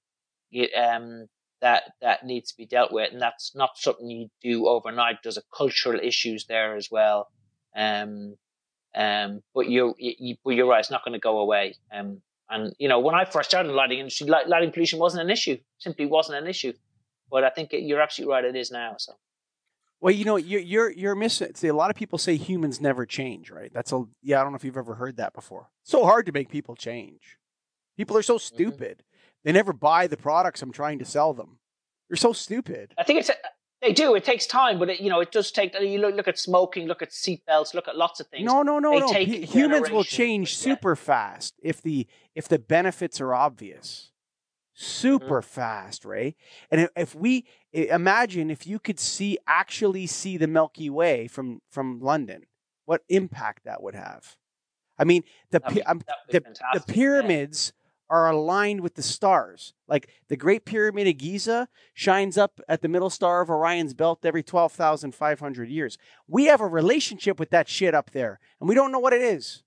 It, 0.52 0.72
um, 0.78 1.28
that 1.64 1.84
that 2.02 2.26
needs 2.26 2.52
to 2.52 2.58
be 2.58 2.66
dealt 2.66 2.92
with, 2.92 3.14
and 3.14 3.22
that's 3.22 3.56
not 3.56 3.72
something 3.76 4.08
you 4.10 4.30
do 4.44 4.68
overnight. 4.68 5.24
There's 5.24 5.38
a 5.38 5.44
cultural 5.56 6.00
issues 6.00 6.46
there 6.46 6.76
as 6.76 6.92
well. 6.92 7.32
Um, 7.76 8.36
um, 8.94 9.42
but 9.56 9.70
you're 9.70 9.96
you, 9.98 10.36
but 10.44 10.52
you're 10.52 10.68
right. 10.68 10.82
It's 10.82 10.92
not 10.92 11.06
going 11.06 11.14
to 11.14 11.20
go 11.20 11.40
away. 11.40 11.76
Um, 11.92 12.22
and 12.50 12.74
you 12.78 12.90
know, 12.90 13.00
when 13.00 13.16
I 13.16 13.24
first 13.24 13.50
started 13.50 13.70
the 13.70 13.74
lighting 13.74 14.00
industry, 14.00 14.28
lighting 14.28 14.72
pollution 14.72 15.00
wasn't 15.00 15.24
an 15.24 15.30
issue. 15.30 15.58
Simply 15.80 16.06
wasn't 16.06 16.38
an 16.38 16.48
issue. 16.48 16.74
But 17.32 17.46
I 17.46 17.50
think 17.50 17.74
it, 17.74 17.84
you're 17.84 18.02
absolutely 18.02 18.34
right. 18.34 18.46
It 18.46 18.56
is 18.58 18.70
now. 18.70 18.96
So. 18.98 19.14
Well, 20.02 20.14
you 20.14 20.26
know, 20.26 20.36
you're 20.36 20.60
you're 20.60 20.92
you're 20.92 21.16
missing. 21.16 21.56
See, 21.56 21.70
a 21.70 21.74
lot 21.74 21.90
of 21.90 21.96
people 21.96 22.20
say 22.20 22.36
humans 22.36 22.82
never 22.82 23.06
change, 23.06 23.50
right? 23.50 23.72
That's 23.74 23.94
a 23.94 24.04
yeah. 24.22 24.42
I 24.42 24.44
don't 24.44 24.52
know 24.52 24.58
if 24.58 24.66
you've 24.66 24.78
ever 24.78 24.96
heard 24.96 25.16
that 25.16 25.34
before. 25.34 25.70
so 25.84 26.04
hard 26.04 26.26
to 26.26 26.34
make 26.34 26.50
people 26.50 26.76
change. 26.76 27.38
People 27.96 28.18
are 28.18 28.22
so 28.22 28.36
mm-hmm. 28.36 28.56
stupid. 28.56 28.98
Mm-hmm. 28.98 29.13
They 29.44 29.52
never 29.52 29.74
buy 29.74 30.08
the 30.08 30.18
products 30.18 30.62
I'm 30.62 30.72
trying 30.72 31.00
to 31.00 31.06
sell 31.06 31.34
them. 31.34 31.60
You're 32.10 32.18
so 32.18 32.34
stupid. 32.34 32.94
I 32.98 33.04
think 33.04 33.20
it's 33.20 33.32
they 33.84 33.92
do. 33.92 34.16
It 34.16 34.24
takes 34.24 34.48
time, 34.48 34.80
but 34.80 34.90
it, 34.90 35.02
you 35.02 35.10
know 35.10 35.20
it 35.20 35.32
does 35.32 35.52
take. 35.52 35.74
You 35.80 36.00
look, 36.00 36.16
look 36.16 36.28
at 36.28 36.40
smoking, 36.40 36.88
look 36.88 37.02
at 37.02 37.10
seatbelts, 37.10 37.74
look 37.74 37.88
at 37.88 37.98
lots 37.98 38.22
of 38.22 38.28
things. 38.28 38.46
No, 38.46 38.62
no, 38.62 38.80
no, 38.80 38.92
they 38.92 39.00
no. 39.00 39.14
H- 39.14 39.52
humans 39.52 39.92
will 39.92 40.06
change 40.06 40.56
super 40.56 40.96
fast 40.96 41.56
if 41.62 41.82
the 41.82 42.08
if 42.34 42.48
the 42.48 42.60
benefits 42.60 43.20
are 43.20 43.34
obvious. 43.34 44.12
Super 44.76 45.42
mm-hmm. 45.42 45.50
fast, 45.50 46.06
Ray. 46.06 46.36
And 46.72 46.90
if 46.96 47.14
we 47.14 47.46
imagine 47.74 48.50
if 48.50 48.66
you 48.66 48.80
could 48.80 49.00
see 49.00 49.38
actually 49.46 50.08
see 50.08 50.38
the 50.38 50.48
Milky 50.48 50.90
Way 50.90 51.28
from 51.28 51.62
from 51.70 52.00
London, 52.00 52.44
what 52.86 53.02
impact 53.10 53.66
that 53.66 53.84
would 53.84 53.96
have. 53.96 54.38
I 54.98 55.04
mean, 55.04 55.24
the 55.52 55.60
be, 55.60 55.84
um, 55.84 56.02
the, 56.30 56.42
the, 56.74 56.80
pyramids 56.82 57.74
are 58.14 58.30
aligned 58.30 58.82
with 58.82 58.94
the 58.94 59.02
stars. 59.02 59.74
Like 59.88 60.08
the 60.28 60.38
Great 60.38 60.66
Pyramid 60.66 61.08
of 61.08 61.18
Giza 61.18 61.68
shines 61.96 62.38
up 62.38 62.62
at 62.70 62.84
the 62.84 62.88
middle 62.88 63.10
star 63.10 63.42
of 63.42 63.50
Orion's 63.50 63.96
belt 63.96 64.24
every 64.24 64.44
12,500 64.44 65.68
years. 65.68 65.98
We 66.28 66.46
have 66.46 66.62
a 66.62 66.68
relationship 66.68 67.40
with 67.40 67.50
that 67.50 67.68
shit 67.68 67.96
up 67.96 68.12
there, 68.12 68.40
and 68.60 68.70
we 68.70 68.76
don't 68.76 68.92
know 68.92 69.00
what 69.00 69.14
it 69.14 69.22
is. 69.22 69.64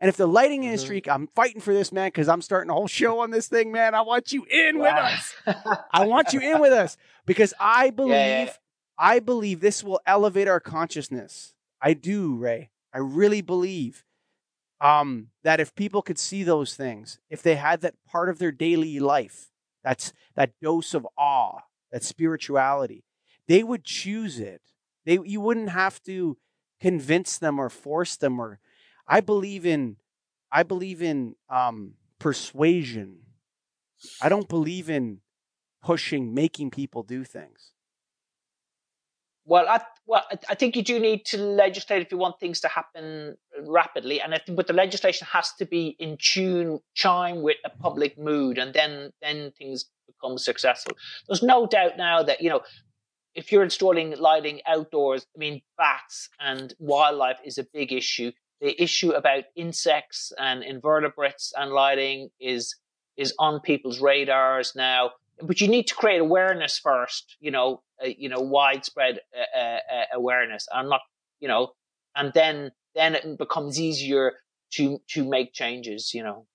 And 0.00 0.08
if 0.08 0.16
the 0.16 0.26
lighting 0.26 0.62
mm-hmm. 0.62 0.70
industry, 0.70 1.02
I'm 1.08 1.28
fighting 1.28 1.60
for 1.60 1.72
this, 1.72 1.92
man, 1.92 2.08
because 2.08 2.28
I'm 2.28 2.42
starting 2.42 2.70
a 2.70 2.74
whole 2.74 2.88
show 2.88 3.20
on 3.20 3.30
this 3.30 3.46
thing, 3.46 3.70
man. 3.70 3.94
I 3.94 4.00
want 4.00 4.32
you 4.32 4.44
in 4.50 4.78
wow. 4.78 4.84
with 4.84 5.54
us. 5.54 5.84
I 5.92 6.06
want 6.06 6.32
you 6.32 6.40
in 6.40 6.60
with 6.60 6.72
us 6.72 6.96
because 7.24 7.54
I 7.60 7.90
believe, 7.90 8.10
yeah, 8.14 8.44
yeah. 8.46 8.52
I 8.98 9.20
believe 9.20 9.60
this 9.60 9.84
will 9.84 10.00
elevate 10.06 10.48
our 10.48 10.60
consciousness. 10.60 11.54
I 11.80 11.94
do, 11.94 12.34
Ray. 12.34 12.70
I 12.92 12.98
really 12.98 13.42
believe 13.42 14.04
um, 14.80 15.28
that 15.42 15.60
if 15.60 15.74
people 15.74 16.02
could 16.02 16.18
see 16.18 16.42
those 16.42 16.74
things, 16.74 17.18
if 17.30 17.42
they 17.42 17.56
had 17.56 17.80
that 17.80 17.94
part 18.06 18.28
of 18.28 18.38
their 18.38 18.52
daily 18.52 19.00
life, 19.00 19.50
that's 19.82 20.12
that 20.34 20.52
dose 20.60 20.94
of 20.94 21.06
awe, 21.16 21.60
that 21.92 22.04
spirituality, 22.04 23.04
they 23.48 23.62
would 23.62 23.84
choose 23.84 24.38
it. 24.38 24.60
They 25.04 25.18
you 25.24 25.40
wouldn't 25.40 25.70
have 25.70 26.02
to 26.04 26.36
convince 26.80 27.38
them 27.38 27.58
or 27.58 27.70
force 27.70 28.16
them 28.16 28.40
or 28.40 28.58
I 29.06 29.20
believe 29.20 29.64
in 29.64 29.96
I 30.50 30.62
believe 30.62 31.02
in 31.02 31.36
um, 31.48 31.94
persuasion. 32.18 33.18
I 34.20 34.28
don't 34.28 34.48
believe 34.48 34.90
in 34.90 35.20
pushing, 35.82 36.34
making 36.34 36.70
people 36.70 37.02
do 37.02 37.24
things. 37.24 37.72
Well, 39.46 39.68
I, 39.68 39.80
well, 40.06 40.24
I 40.48 40.54
think 40.56 40.74
you 40.74 40.82
do 40.82 40.98
need 40.98 41.24
to 41.26 41.38
legislate 41.38 42.02
if 42.02 42.10
you 42.10 42.18
want 42.18 42.40
things 42.40 42.60
to 42.60 42.68
happen 42.68 43.36
rapidly, 43.66 44.20
and 44.20 44.34
I 44.34 44.38
think, 44.38 44.56
but 44.56 44.66
the 44.66 44.72
legislation 44.72 45.26
has 45.32 45.52
to 45.54 45.64
be 45.64 45.96
in 46.00 46.18
tune, 46.20 46.80
chime 46.94 47.42
with 47.42 47.56
a 47.64 47.70
public 47.70 48.18
mood, 48.18 48.58
and 48.58 48.74
then 48.74 49.12
then 49.22 49.52
things 49.56 49.86
become 50.06 50.36
successful. 50.36 50.96
There's 51.28 51.44
no 51.44 51.66
doubt 51.66 51.96
now 51.96 52.24
that 52.24 52.40
you 52.40 52.50
know 52.50 52.62
if 53.36 53.52
you're 53.52 53.62
installing 53.62 54.18
lighting 54.18 54.62
outdoors, 54.66 55.26
I 55.36 55.38
mean, 55.38 55.60
bats 55.76 56.28
and 56.40 56.74
wildlife 56.78 57.38
is 57.44 57.58
a 57.58 57.66
big 57.72 57.92
issue. 57.92 58.32
The 58.60 58.82
issue 58.82 59.10
about 59.10 59.44
insects 59.54 60.32
and 60.38 60.64
invertebrates 60.64 61.52
and 61.56 61.70
lighting 61.70 62.30
is 62.40 62.74
is 63.16 63.32
on 63.38 63.60
people's 63.60 64.00
radars 64.00 64.72
now. 64.74 65.12
But 65.42 65.60
you 65.60 65.68
need 65.68 65.86
to 65.88 65.94
create 65.94 66.20
awareness 66.20 66.78
first, 66.78 67.36
you 67.40 67.50
know, 67.50 67.82
uh, 68.02 68.08
you 68.08 68.28
know, 68.28 68.40
widespread 68.40 69.20
uh, 69.36 69.58
uh, 69.58 69.78
uh 69.94 70.04
awareness. 70.14 70.66
I'm 70.72 70.88
not, 70.88 71.02
you 71.40 71.48
know, 71.48 71.72
and 72.14 72.32
then 72.34 72.72
then 72.94 73.14
it 73.14 73.38
becomes 73.38 73.78
easier 73.78 74.32
to 74.72 74.98
to 75.10 75.28
make 75.28 75.52
changes, 75.52 76.12
you 76.14 76.22
know. 76.22 76.46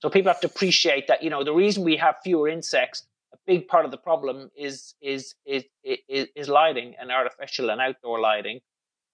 So 0.00 0.08
people 0.08 0.32
have 0.32 0.40
to 0.40 0.46
appreciate 0.46 1.08
that, 1.08 1.22
you 1.22 1.30
know, 1.30 1.44
the 1.44 1.52
reason 1.52 1.84
we 1.84 1.96
have 1.96 2.16
fewer 2.24 2.48
insects 2.48 3.06
a 3.32 3.36
big 3.46 3.68
part 3.68 3.84
of 3.84 3.90
the 3.90 3.98
problem 3.98 4.50
is 4.56 4.94
is 5.00 5.34
is 5.46 5.64
is, 5.84 6.28
is 6.34 6.48
lighting 6.48 6.94
and 7.00 7.10
artificial 7.10 7.70
and 7.70 7.80
outdoor 7.80 8.20
lighting, 8.20 8.60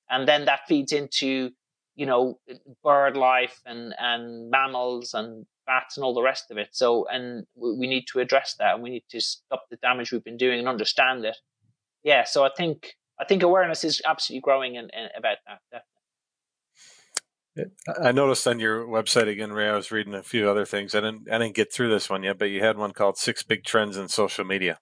and 0.08 0.26
then 0.26 0.44
that 0.46 0.60
feeds 0.66 0.92
into 0.92 1.50
you 1.94 2.06
know 2.06 2.38
bird 2.82 3.16
life 3.16 3.60
and 3.66 3.94
and 3.98 4.50
mammals 4.50 5.14
and 5.14 5.46
bats 5.66 5.96
and 5.96 6.04
all 6.04 6.14
the 6.14 6.22
rest 6.22 6.50
of 6.50 6.58
it. 6.58 6.68
So 6.72 7.06
and 7.08 7.46
we 7.54 7.86
need 7.86 8.06
to 8.12 8.20
address 8.20 8.54
that 8.58 8.74
and 8.74 8.82
we 8.82 8.90
need 8.90 9.04
to 9.10 9.20
stop 9.20 9.64
the 9.70 9.76
damage 9.76 10.12
we've 10.12 10.24
been 10.24 10.36
doing 10.36 10.58
and 10.58 10.68
understand 10.68 11.24
it. 11.24 11.36
Yeah, 12.02 12.24
so 12.24 12.44
I 12.44 12.50
think 12.56 12.94
I 13.20 13.24
think 13.24 13.42
awareness 13.42 13.84
is 13.84 14.02
absolutely 14.04 14.42
growing 14.42 14.74
in, 14.76 14.84
in 14.84 15.08
about 15.16 15.38
that. 15.46 15.82
Definitely. 17.56 18.06
I 18.06 18.12
noticed 18.12 18.46
on 18.46 18.60
your 18.60 18.86
website 18.86 19.28
again, 19.28 19.52
Ray. 19.52 19.68
I 19.68 19.76
was 19.76 19.90
reading 19.90 20.14
a 20.14 20.22
few 20.22 20.48
other 20.48 20.66
things. 20.66 20.94
I 20.94 21.00
didn't. 21.00 21.30
I 21.30 21.38
didn't 21.38 21.54
get 21.54 21.72
through 21.72 21.88
this 21.90 22.10
one 22.10 22.22
yet, 22.22 22.38
but 22.38 22.46
you 22.46 22.62
had 22.62 22.76
one 22.76 22.92
called 22.92 23.16
Six 23.16 23.42
Big 23.42 23.64
Trends 23.64 23.96
in 23.96 24.08
Social 24.08 24.44
Media. 24.44 24.78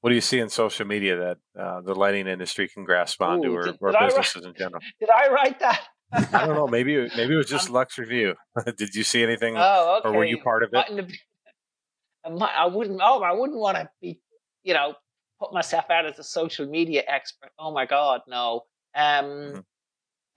What 0.00 0.10
do 0.10 0.14
you 0.14 0.20
see 0.20 0.38
in 0.38 0.48
social 0.48 0.86
media 0.86 1.16
that 1.16 1.60
uh, 1.60 1.80
the 1.80 1.94
lighting 1.94 2.28
industry 2.28 2.68
can 2.68 2.84
grasp 2.84 3.20
onto, 3.20 3.48
Ooh, 3.48 3.56
or, 3.56 3.64
did, 3.64 3.76
or 3.80 3.90
did 3.90 4.00
businesses 4.00 4.36
write, 4.36 4.44
in 4.46 4.54
general? 4.56 4.82
Did 5.00 5.10
I 5.10 5.28
write 5.28 5.58
that? 5.58 5.82
I 6.12 6.46
don't 6.46 6.54
know. 6.54 6.66
Maybe 6.70 6.96
maybe 7.16 7.34
it 7.34 7.36
was 7.36 7.48
just 7.48 7.70
Lux 7.70 7.98
Review. 7.98 8.34
did 8.76 8.94
you 8.94 9.02
see 9.02 9.22
anything, 9.22 9.56
oh, 9.56 9.98
okay. 9.98 10.08
or 10.08 10.18
were 10.18 10.24
you 10.24 10.38
part 10.38 10.62
of 10.62 10.70
it? 10.72 11.20
I 12.40 12.66
wouldn't. 12.66 13.00
Oh, 13.02 13.22
I 13.22 13.32
wouldn't 13.32 13.58
want 13.58 13.76
to 13.76 13.88
be. 14.00 14.20
You 14.62 14.74
know, 14.74 14.94
put 15.40 15.52
myself 15.52 15.86
out 15.90 16.06
as 16.06 16.18
a 16.18 16.24
social 16.24 16.66
media 16.66 17.02
expert. 17.06 17.50
Oh 17.58 17.72
my 17.72 17.86
God, 17.86 18.22
no. 18.28 18.62
Um, 18.94 19.24
mm-hmm. 19.24 19.58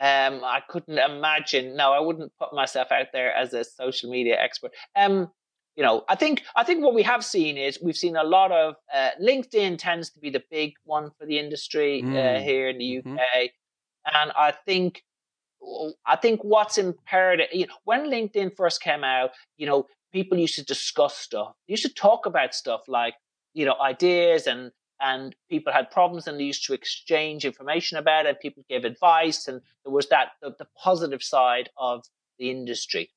Um, 0.03 0.43
I 0.43 0.61
couldn't 0.67 0.97
imagine. 0.97 1.76
No, 1.76 1.93
I 1.93 1.99
wouldn't 1.99 2.32
put 2.39 2.53
myself 2.53 2.91
out 2.91 3.07
there 3.13 3.34
as 3.34 3.53
a 3.53 3.63
social 3.63 4.09
media 4.09 4.36
expert. 4.39 4.72
Um, 4.95 5.30
you 5.76 5.84
know, 5.84 6.03
I 6.09 6.15
think 6.15 6.43
I 6.55 6.63
think 6.63 6.84
what 6.84 6.93
we 6.93 7.03
have 7.03 7.24
seen 7.24 7.57
is 7.57 7.80
we've 7.82 7.95
seen 7.95 8.15
a 8.15 8.24
lot 8.24 8.51
of 8.51 8.76
uh, 8.93 9.11
LinkedIn 9.22 9.78
tends 9.78 10.09
to 10.11 10.19
be 10.19 10.30
the 10.30 10.43
big 10.51 10.74
one 10.84 11.11
for 11.17 11.26
the 11.26 11.39
industry 11.39 12.01
mm. 12.03 12.13
uh, 12.13 12.41
here 12.41 12.69
in 12.69 12.78
the 12.78 12.97
UK, 12.97 13.05
mm-hmm. 13.05 14.15
and 14.15 14.32
I 14.36 14.53
think 14.65 15.03
I 16.05 16.16
think 16.16 16.41
what's 16.43 16.78
imperative. 16.78 17.47
You 17.51 17.68
know, 17.68 17.74
when 17.84 18.09
LinkedIn 18.09 18.55
first 18.55 18.82
came 18.82 19.03
out, 19.03 19.32
you 19.57 19.68
know, 19.68 19.88
people 20.12 20.38
used 20.38 20.55
to 20.55 20.66
discuss 20.66 21.18
stuff. 21.18 21.53
They 21.68 21.74
used 21.74 21.86
to 21.86 21.93
talk 21.93 22.26
about 22.26 22.53
stuff 22.53 22.82
like 22.88 23.16
you 23.53 23.66
know 23.66 23.76
ideas 23.80 24.47
and 24.47 24.72
and 25.01 25.36
people 25.49 25.74
had 25.74 25.89
problems 25.89 26.28
and 26.28 26.39
they 26.39 26.43
used 26.43 26.66
to 26.66 26.74
exchange 26.74 27.43
information 27.43 27.97
about 27.97 28.28
it. 28.28 28.39
People 28.39 28.64
gave 28.70 28.86
advice 28.86 29.47
and 29.47 29.59
there 29.84 29.91
was 29.91 30.07
that, 30.09 30.34
the, 30.41 30.53
the 30.59 30.68
positive 30.78 31.24
side 31.24 31.70
of 31.78 32.05
the 32.38 32.51
industry. 32.51 33.09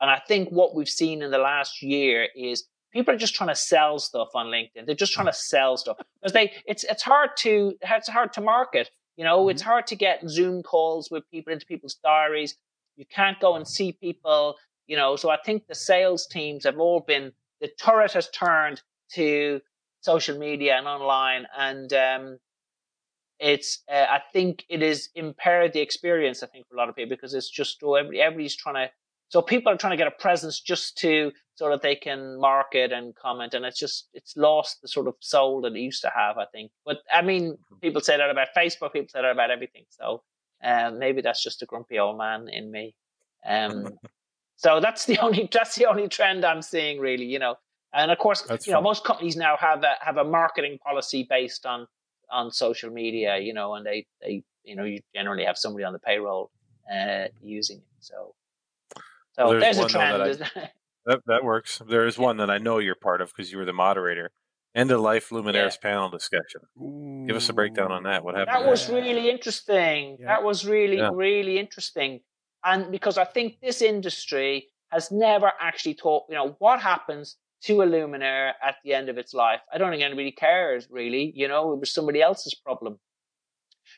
And 0.00 0.08
I 0.08 0.22
think 0.26 0.50
what 0.50 0.74
we've 0.74 0.88
seen 0.88 1.20
in 1.20 1.32
the 1.32 1.38
last 1.38 1.82
year 1.82 2.28
is 2.36 2.64
people 2.92 3.12
are 3.12 3.18
just 3.18 3.34
trying 3.34 3.48
to 3.48 3.56
sell 3.56 3.98
stuff 3.98 4.28
on 4.34 4.46
LinkedIn. 4.46 4.86
They're 4.86 4.94
just 4.94 5.12
trying 5.12 5.26
to 5.26 5.32
sell 5.32 5.76
stuff 5.76 5.96
because 6.20 6.32
they, 6.32 6.52
it's, 6.64 6.84
it's 6.84 7.02
hard 7.02 7.30
to, 7.38 7.74
it's 7.80 8.08
hard 8.08 8.32
to 8.34 8.40
market. 8.40 8.90
You 9.16 9.24
know, 9.24 9.40
mm-hmm. 9.40 9.50
it's 9.50 9.62
hard 9.62 9.86
to 9.88 9.96
get 9.96 10.28
Zoom 10.28 10.62
calls 10.62 11.10
with 11.10 11.30
people 11.30 11.52
into 11.52 11.66
people's 11.66 11.96
diaries. 12.02 12.56
You 12.96 13.04
can't 13.06 13.40
go 13.40 13.56
and 13.56 13.66
see 13.66 13.92
people, 13.92 14.56
you 14.86 14.96
know, 14.96 15.16
so 15.16 15.30
I 15.30 15.38
think 15.44 15.66
the 15.66 15.74
sales 15.74 16.26
teams 16.26 16.64
have 16.64 16.78
all 16.78 17.00
been, 17.00 17.32
the 17.60 17.68
turret 17.68 18.12
has 18.12 18.30
turned 18.30 18.82
to 19.14 19.60
social 20.02 20.38
media 20.38 20.76
and 20.76 20.86
online, 20.86 21.46
and 21.56 21.92
um, 21.92 22.38
it's 23.38 23.82
uh, 23.90 24.06
I 24.08 24.20
think 24.32 24.64
it 24.68 24.82
is 24.82 25.08
impaired 25.14 25.72
the 25.72 25.80
experience. 25.80 26.42
I 26.42 26.46
think 26.46 26.68
for 26.68 26.74
a 26.74 26.78
lot 26.78 26.88
of 26.88 26.96
people 26.96 27.10
because 27.10 27.34
it's 27.34 27.50
just 27.50 27.82
oh, 27.82 27.94
everybody, 27.94 28.20
everybody's 28.20 28.56
trying 28.56 28.74
to. 28.86 28.92
So 29.32 29.40
people 29.40 29.72
are 29.72 29.78
trying 29.78 29.92
to 29.92 29.96
get 29.96 30.06
a 30.06 30.10
presence 30.10 30.60
just 30.60 30.98
to 30.98 31.32
so 31.54 31.70
that 31.70 31.80
they 31.80 31.96
can 31.96 32.38
market 32.38 32.92
and 32.92 33.16
comment, 33.16 33.54
and 33.54 33.64
it's 33.64 33.78
just 33.78 34.10
it's 34.12 34.36
lost 34.36 34.82
the 34.82 34.88
sort 34.88 35.08
of 35.08 35.14
soul 35.20 35.62
that 35.62 35.72
it 35.74 35.80
used 35.80 36.02
to 36.02 36.12
have. 36.14 36.36
I 36.36 36.44
think, 36.52 36.70
but 36.84 36.98
I 37.10 37.22
mean, 37.22 37.52
mm-hmm. 37.52 37.76
people 37.76 38.02
say 38.02 38.18
that 38.18 38.28
about 38.28 38.48
Facebook. 38.54 38.92
People 38.92 39.08
say 39.08 39.22
that 39.22 39.30
about 39.30 39.50
everything. 39.50 39.84
So 39.88 40.22
um, 40.62 40.98
maybe 40.98 41.22
that's 41.22 41.42
just 41.42 41.62
a 41.62 41.66
grumpy 41.66 41.98
old 41.98 42.18
man 42.18 42.50
in 42.50 42.70
me. 42.70 42.94
Um, 43.46 43.88
so 44.56 44.80
that's 44.80 45.06
the 45.06 45.16
only 45.20 45.48
that's 45.50 45.76
the 45.76 45.86
only 45.86 46.08
trend 46.08 46.44
I'm 46.44 46.60
seeing, 46.60 47.00
really. 47.00 47.24
You 47.24 47.38
know, 47.38 47.54
and 47.94 48.10
of 48.10 48.18
course, 48.18 48.42
That's 48.42 48.66
you 48.66 48.74
know, 48.74 48.82
most 48.82 49.02
companies 49.02 49.36
now 49.36 49.56
have 49.56 49.82
a 49.82 49.94
have 50.02 50.18
a 50.18 50.24
marketing 50.24 50.76
policy 50.84 51.26
based 51.26 51.64
on 51.64 51.86
on 52.30 52.50
social 52.50 52.90
media, 52.90 53.38
you 53.38 53.54
know, 53.54 53.76
and 53.76 53.86
they 53.86 54.04
they 54.20 54.42
you 54.62 54.76
know 54.76 54.84
you 54.84 55.00
generally 55.14 55.46
have 55.46 55.56
somebody 55.56 55.84
on 55.84 55.94
the 55.94 56.00
payroll 56.00 56.50
uh, 56.94 57.28
using 57.42 57.78
it. 57.78 57.84
So 58.00 58.34
so 59.32 59.48
well, 59.48 59.60
there's, 59.60 59.76
there's 59.76 59.86
a 59.86 59.88
trend. 59.88 60.40
That, 60.40 60.50
I, 60.56 60.70
that, 61.06 61.20
that 61.26 61.44
works. 61.44 61.80
There 61.88 62.06
is 62.06 62.18
one 62.18 62.38
that 62.38 62.50
I 62.50 62.58
know 62.58 62.78
you're 62.78 62.94
part 62.94 63.20
of 63.20 63.32
because 63.34 63.50
you 63.52 63.58
were 63.58 63.64
the 63.64 63.72
moderator. 63.72 64.30
End 64.74 64.90
of 64.90 65.00
life 65.00 65.28
luminaires 65.30 65.76
yeah. 65.82 65.90
panel 65.90 66.08
discussion. 66.08 66.62
Ooh. 66.80 67.24
Give 67.26 67.36
us 67.36 67.48
a 67.48 67.52
breakdown 67.52 67.92
on 67.92 68.04
that. 68.04 68.24
What 68.24 68.34
happened? 68.34 68.56
That 68.56 68.70
was 68.70 68.88
really 68.88 69.28
interesting. 69.28 70.16
Yeah. 70.18 70.28
That 70.28 70.44
was 70.44 70.66
really 70.66 70.96
yeah. 70.96 71.10
really 71.12 71.58
interesting, 71.58 72.20
and 72.64 72.90
because 72.90 73.18
I 73.18 73.24
think 73.24 73.60
this 73.60 73.82
industry 73.82 74.68
has 74.90 75.10
never 75.10 75.52
actually 75.60 75.94
taught 75.94 76.24
you 76.30 76.36
know 76.36 76.56
what 76.58 76.80
happens 76.80 77.36
to 77.64 77.82
a 77.82 77.86
luminaire 77.86 78.52
at 78.62 78.76
the 78.84 78.92
end 78.92 79.08
of 79.08 79.18
its 79.18 79.32
life. 79.32 79.60
I 79.72 79.78
don't 79.78 79.90
think 79.90 80.02
anybody 80.02 80.32
cares 80.32 80.88
really. 80.90 81.32
You 81.34 81.48
know, 81.48 81.72
it 81.72 81.80
was 81.80 81.92
somebody 81.92 82.20
else's 82.20 82.54
problem. 82.54 82.98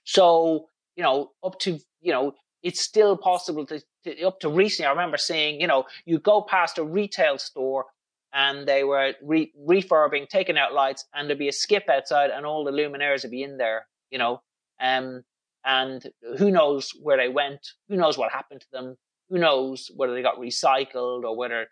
So, 0.04 0.66
you 0.96 1.02
know, 1.02 1.30
up 1.42 1.58
to, 1.60 1.78
you 2.00 2.12
know, 2.12 2.32
it's 2.62 2.80
still 2.80 3.16
possible 3.16 3.66
to, 3.66 3.78
to 3.78 3.84
up 4.24 4.40
to 4.40 4.48
recently. 4.48 4.86
I 4.86 4.90
remember 4.90 5.16
seeing, 5.16 5.60
you 5.60 5.66
know, 5.66 5.84
you 6.04 6.18
go 6.18 6.42
past 6.42 6.78
a 6.78 6.84
retail 6.84 7.38
store 7.38 7.86
and 8.32 8.66
they 8.66 8.84
were 8.84 9.14
re- 9.22 9.52
refurbing, 9.66 10.28
taking 10.28 10.58
out 10.58 10.74
lights, 10.74 11.04
and 11.14 11.28
there'd 11.28 11.38
be 11.38 11.48
a 11.48 11.52
skip 11.52 11.88
outside, 11.88 12.30
and 12.30 12.44
all 12.44 12.64
the 12.64 12.72
luminaires 12.72 13.22
would 13.22 13.30
be 13.30 13.44
in 13.44 13.58
there, 13.58 13.86
you 14.10 14.18
know. 14.18 14.42
Um, 14.80 15.22
and 15.64 16.04
who 16.36 16.50
knows 16.50 16.90
where 17.00 17.16
they 17.16 17.28
went? 17.28 17.60
Who 17.88 17.96
knows 17.96 18.18
what 18.18 18.32
happened 18.32 18.62
to 18.62 18.70
them? 18.72 18.96
Who 19.30 19.38
knows 19.38 19.90
whether 19.94 20.14
they 20.14 20.22
got 20.22 20.38
recycled 20.38 21.22
or 21.22 21.36
whether 21.36 21.68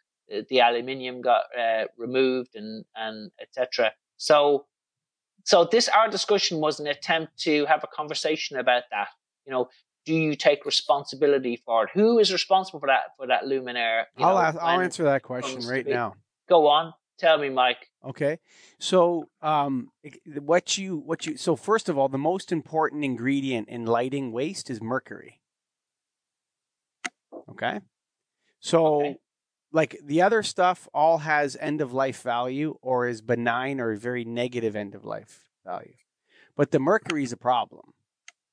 the 0.49 0.61
aluminium 0.61 1.21
got 1.21 1.43
uh, 1.59 1.85
removed 1.99 2.55
and 2.55 2.85
and 2.97 3.31
etc. 3.41 3.93
So 4.17 4.67
so 5.45 5.65
this 5.65 5.89
our 5.89 6.09
discussion 6.09 6.59
was 6.61 6.81
an 6.81 6.87
attempt 6.87 7.37
to 7.41 7.67
have 7.67 7.85
a 7.85 7.89
conversation 7.89 8.59
about 8.59 8.85
that. 8.91 9.09
You 9.47 9.53
know, 9.53 9.69
do 10.05 10.15
you 10.15 10.35
take 10.35 10.65
responsibility 10.65 11.57
for 11.57 11.85
it? 11.85 11.91
Who 11.95 12.19
is 12.19 12.33
responsible 12.33 12.81
for 12.81 12.87
that 12.87 13.17
for 13.17 13.27
that 13.27 13.45
luminaire? 13.45 14.05
I'll 14.19 14.35
know, 14.35 14.41
ask, 14.41 14.59
I'll 14.61 14.81
answer 14.81 15.05
that 15.05 15.23
question 15.23 15.67
right 15.67 15.87
now. 15.87 16.15
Go 16.49 16.67
on, 16.69 16.93
tell 17.19 17.39
me, 17.39 17.49
Mike. 17.49 17.89
Okay, 18.05 18.39
so 18.79 19.29
um, 19.43 19.91
what 20.41 20.77
you 20.77 20.97
what 20.97 21.27
you 21.27 21.37
so 21.37 21.57
first 21.57 21.89
of 21.89 21.99
all, 21.99 22.09
the 22.09 22.19
most 22.19 22.53
important 22.53 23.05
ingredient 23.05 23.69
in 23.69 23.87
lighting 23.87 24.33
waste 24.33 24.71
is 24.71 24.83
mercury. 24.83 25.41
Okay, 27.51 27.81
so 28.61 29.03
okay 29.03 29.17
like 29.73 29.99
the 30.05 30.23
other 30.23 30.43
stuff 30.43 30.87
all 30.93 31.19
has 31.19 31.57
end 31.59 31.81
of 31.81 31.93
life 31.93 32.23
value 32.23 32.77
or 32.83 33.09
is 33.09 33.23
benign 33.23 33.81
or 33.81 33.95
very 33.97 34.25
negative 34.25 34.77
end 34.77 34.95
of 34.95 35.05
life 35.05 35.49
value. 35.65 35.95
But 36.57 36.71
the 36.71 36.79
mercury 36.79 37.25
is 37.25 37.33
a 37.33 37.37
problem. 37.37 37.95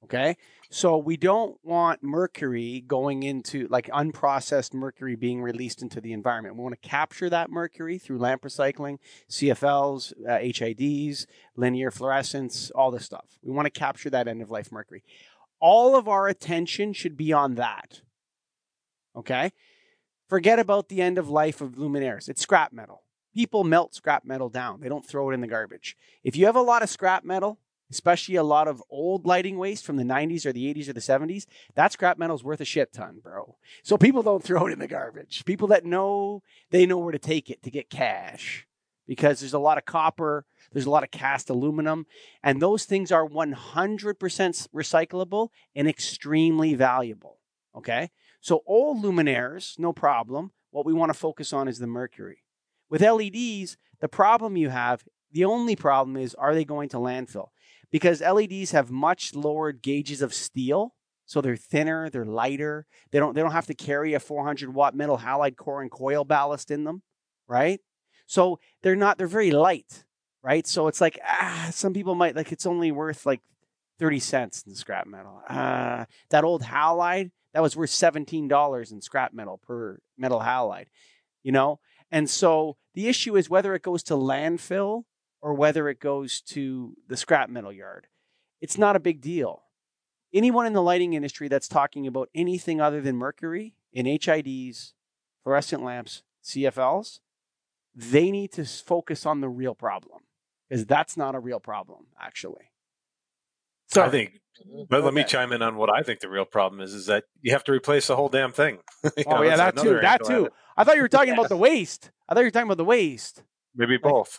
Okay. 0.03 0.37
So 0.71 0.97
we 0.97 1.17
don't 1.17 1.57
want 1.63 2.03
mercury 2.03 2.83
going 2.87 3.23
into 3.23 3.67
like 3.69 3.87
unprocessed 3.87 4.73
mercury 4.73 5.15
being 5.15 5.41
released 5.41 5.81
into 5.81 5.99
the 5.99 6.13
environment. 6.13 6.55
We 6.55 6.63
want 6.63 6.81
to 6.81 6.87
capture 6.87 7.29
that 7.29 7.49
mercury 7.49 7.97
through 7.97 8.19
lamp 8.19 8.43
recycling, 8.43 8.99
CFLs, 9.29 10.13
uh, 10.27 10.39
HIDs, 10.39 11.25
linear 11.55 11.91
fluorescence, 11.91 12.71
all 12.71 12.91
this 12.91 13.05
stuff. 13.05 13.39
We 13.43 13.51
want 13.51 13.65
to 13.65 13.71
capture 13.79 14.09
that 14.11 14.27
end 14.27 14.41
of 14.41 14.51
life 14.51 14.71
mercury. 14.71 15.03
All 15.59 15.95
of 15.95 16.07
our 16.07 16.27
attention 16.27 16.93
should 16.93 17.17
be 17.17 17.33
on 17.33 17.55
that. 17.55 18.01
Okay. 19.15 19.51
Forget 20.29 20.59
about 20.59 20.89
the 20.89 21.01
end 21.01 21.17
of 21.17 21.29
life 21.29 21.59
of 21.61 21.71
luminaires. 21.71 22.29
It's 22.29 22.41
scrap 22.41 22.71
metal. 22.71 23.03
People 23.33 23.63
melt 23.63 23.95
scrap 23.95 24.23
metal 24.23 24.49
down. 24.49 24.81
They 24.81 24.89
don't 24.89 25.05
throw 25.05 25.31
it 25.31 25.33
in 25.33 25.41
the 25.41 25.47
garbage. 25.47 25.97
If 26.23 26.35
you 26.35 26.45
have 26.45 26.55
a 26.55 26.61
lot 26.61 26.83
of 26.83 26.89
scrap 26.89 27.25
metal 27.25 27.59
especially 27.91 28.35
a 28.35 28.43
lot 28.43 28.67
of 28.67 28.83
old 28.89 29.25
lighting 29.25 29.57
waste 29.57 29.85
from 29.85 29.97
the 29.97 30.03
90s 30.03 30.45
or 30.45 30.53
the 30.53 30.73
80s 30.73 30.89
or 30.89 30.93
the 30.93 30.99
70s, 30.99 31.45
that 31.75 31.91
scrap 31.91 32.17
metal's 32.17 32.43
worth 32.43 32.61
a 32.61 32.65
shit 32.65 32.93
ton, 32.93 33.19
bro. 33.21 33.57
So 33.83 33.97
people 33.97 34.23
don't 34.23 34.43
throw 34.43 34.67
it 34.67 34.73
in 34.73 34.79
the 34.79 34.87
garbage. 34.87 35.43
People 35.45 35.67
that 35.69 35.85
know, 35.85 36.43
they 36.71 36.85
know 36.85 36.97
where 36.97 37.11
to 37.11 37.19
take 37.19 37.49
it 37.49 37.63
to 37.63 37.71
get 37.71 37.89
cash 37.89 38.67
because 39.07 39.39
there's 39.39 39.55
a 39.55 39.59
lot 39.59 39.79
of 39.79 39.85
copper, 39.85 40.45
there's 40.71 40.85
a 40.85 40.89
lot 40.89 41.03
of 41.03 41.09
cast 41.09 41.49
aluminum, 41.49 42.05
and 42.43 42.61
those 42.61 42.85
things 42.85 43.11
are 43.11 43.27
100% 43.27 43.57
recyclable 44.15 45.49
and 45.75 45.87
extremely 45.87 46.75
valuable. 46.75 47.39
Okay? 47.75 48.11
So 48.39 48.61
old 48.67 49.03
luminaires, 49.03 49.79
no 49.79 49.93
problem. 49.93 50.51
What 50.69 50.85
we 50.85 50.93
want 50.93 51.11
to 51.11 51.17
focus 51.17 51.51
on 51.53 51.67
is 51.67 51.79
the 51.79 51.87
mercury. 51.87 52.43
With 52.87 53.01
LEDs, 53.01 53.77
the 53.99 54.07
problem 54.07 54.55
you 54.55 54.69
have, 54.69 55.03
the 55.31 55.45
only 55.45 55.75
problem 55.75 56.15
is 56.15 56.35
are 56.35 56.53
they 56.53 56.65
going 56.65 56.89
to 56.89 56.97
landfill? 56.97 57.49
Because 57.91 58.21
LEDs 58.21 58.71
have 58.71 58.91
much 58.91 59.33
lower 59.33 59.71
gauges 59.71 60.21
of 60.21 60.33
steel, 60.33 60.93
so 61.25 61.41
they're 61.41 61.55
thinner, 61.55 62.09
they're 62.09 62.25
lighter. 62.25 62.85
They 63.11 63.19
don't 63.19 63.35
they 63.35 63.41
don't 63.41 63.51
have 63.51 63.67
to 63.67 63.75
carry 63.75 64.13
a 64.13 64.19
400 64.19 64.73
watt 64.73 64.95
metal 64.95 65.19
halide 65.19 65.57
core 65.57 65.81
and 65.81 65.91
coil 65.91 66.23
ballast 66.23 66.71
in 66.71 66.83
them, 66.83 67.03
right? 67.47 67.79
So 68.25 68.59
they're 68.81 68.95
not 68.95 69.17
they're 69.17 69.27
very 69.27 69.51
light, 69.51 70.05
right? 70.43 70.65
So 70.65 70.87
it's 70.87 71.01
like 71.01 71.19
ah, 71.23 71.69
some 71.71 71.93
people 71.93 72.15
might 72.15 72.35
like 72.35 72.51
it's 72.51 72.65
only 72.65 72.91
worth 72.91 73.25
like 73.25 73.41
30 73.99 74.19
cents 74.19 74.63
in 74.65 74.73
scrap 74.73 75.05
metal. 75.05 75.41
Uh, 75.47 76.05
that 76.31 76.43
old 76.43 76.63
halide 76.63 77.31
that 77.53 77.61
was 77.61 77.75
worth 77.75 77.89
$17 77.89 78.91
in 78.91 79.01
scrap 79.01 79.33
metal 79.33 79.59
per 79.59 79.99
metal 80.17 80.39
halide, 80.39 80.87
you 81.43 81.51
know? 81.51 81.79
And 82.11 82.29
so 82.29 82.77
the 82.95 83.07
issue 83.07 83.35
is 83.35 83.49
whether 83.49 83.75
it 83.75 83.83
goes 83.83 84.01
to 84.03 84.13
landfill 84.13 85.03
or 85.41 85.53
whether 85.53 85.89
it 85.89 85.99
goes 85.99 86.41
to 86.41 86.95
the 87.07 87.17
scrap 87.17 87.49
metal 87.49 87.71
yard. 87.71 88.07
It's 88.61 88.77
not 88.77 88.95
a 88.95 88.99
big 88.99 89.21
deal. 89.21 89.63
Anyone 90.33 90.65
in 90.65 90.73
the 90.73 90.81
lighting 90.81 91.13
industry 91.13 91.47
that's 91.47 91.67
talking 91.67 92.05
about 92.05 92.29
anything 92.35 92.79
other 92.79 93.01
than 93.01 93.15
mercury 93.15 93.73
in 93.91 94.05
HIDs, 94.05 94.93
fluorescent 95.43 95.83
lamps, 95.83 96.23
CFLs, 96.43 97.19
they 97.95 98.31
need 98.31 98.51
to 98.53 98.65
focus 98.65 99.25
on 99.25 99.41
the 99.41 99.49
real 99.49 99.73
problem 99.73 100.19
because 100.67 100.85
that's 100.85 101.17
not 101.17 101.35
a 101.35 101.39
real 101.39 101.59
problem, 101.59 102.07
actually. 102.19 102.71
So 103.87 104.03
I 104.03 104.09
think, 104.09 104.39
but 104.87 105.03
let 105.03 105.15
me 105.15 105.23
chime 105.23 105.51
in 105.51 105.63
on 105.63 105.75
what 105.75 105.89
I 105.89 106.03
think 106.03 106.19
the 106.19 106.29
real 106.29 106.45
problem 106.45 106.79
is: 106.79 106.93
is 106.93 107.07
that 107.07 107.23
you 107.41 107.51
have 107.53 107.63
to 107.63 107.71
replace 107.71 108.07
the 108.07 108.15
whole 108.15 108.29
damn 108.29 108.51
thing. 108.51 108.77
oh 109.03 109.09
know, 109.25 109.41
yeah, 109.41 109.55
that 109.57 109.75
too. 109.77 109.99
That 109.99 110.23
too. 110.23 110.49
I 110.77 110.83
thought 110.83 110.95
you 110.95 111.01
were 111.01 111.09
talking 111.09 111.33
about 111.33 111.49
the 111.49 111.57
waste. 111.57 112.11
I 112.27 112.33
thought 112.33 112.41
you 112.41 112.47
were 112.47 112.51
talking 112.51 112.67
about 112.67 112.77
the 112.77 112.85
waste. 112.85 113.43
Maybe 113.75 113.97
both. 113.97 114.37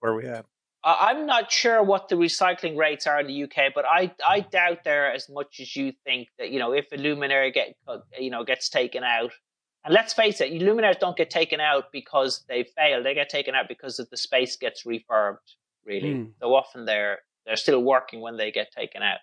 Where 0.00 0.14
we 0.14 0.26
at? 0.26 0.46
I'm 0.86 1.26
not 1.26 1.50
sure 1.50 1.82
what 1.82 2.08
the 2.08 2.14
recycling 2.14 2.76
rates 2.76 3.08
are 3.08 3.18
in 3.18 3.26
the 3.26 3.42
UK, 3.42 3.72
but 3.74 3.84
I 3.84 4.14
I 4.26 4.40
doubt 4.40 4.84
they're 4.84 5.12
as 5.12 5.28
much 5.28 5.58
as 5.58 5.74
you 5.74 5.92
think. 6.04 6.28
That 6.38 6.50
you 6.50 6.60
know, 6.60 6.72
if 6.72 6.86
a 6.92 6.96
luminaire 6.96 7.52
get 7.52 7.74
you 8.16 8.30
know 8.30 8.44
gets 8.44 8.68
taken 8.68 9.02
out, 9.02 9.32
and 9.84 9.92
let's 9.92 10.12
face 10.12 10.40
it, 10.40 10.52
luminaires 10.52 11.00
don't 11.00 11.16
get 11.16 11.28
taken 11.28 11.58
out 11.58 11.90
because 11.92 12.44
they 12.48 12.62
fail. 12.62 13.02
They 13.02 13.14
get 13.14 13.28
taken 13.28 13.56
out 13.56 13.66
because 13.66 13.98
of 13.98 14.08
the 14.10 14.16
space 14.16 14.56
gets 14.56 14.84
refurbed. 14.84 15.38
Really, 15.84 16.14
mm. 16.14 16.30
so 16.40 16.54
often 16.54 16.84
they're 16.84 17.18
they're 17.46 17.56
still 17.56 17.82
working 17.82 18.20
when 18.20 18.36
they 18.36 18.52
get 18.52 18.70
taken 18.70 19.02
out. 19.02 19.18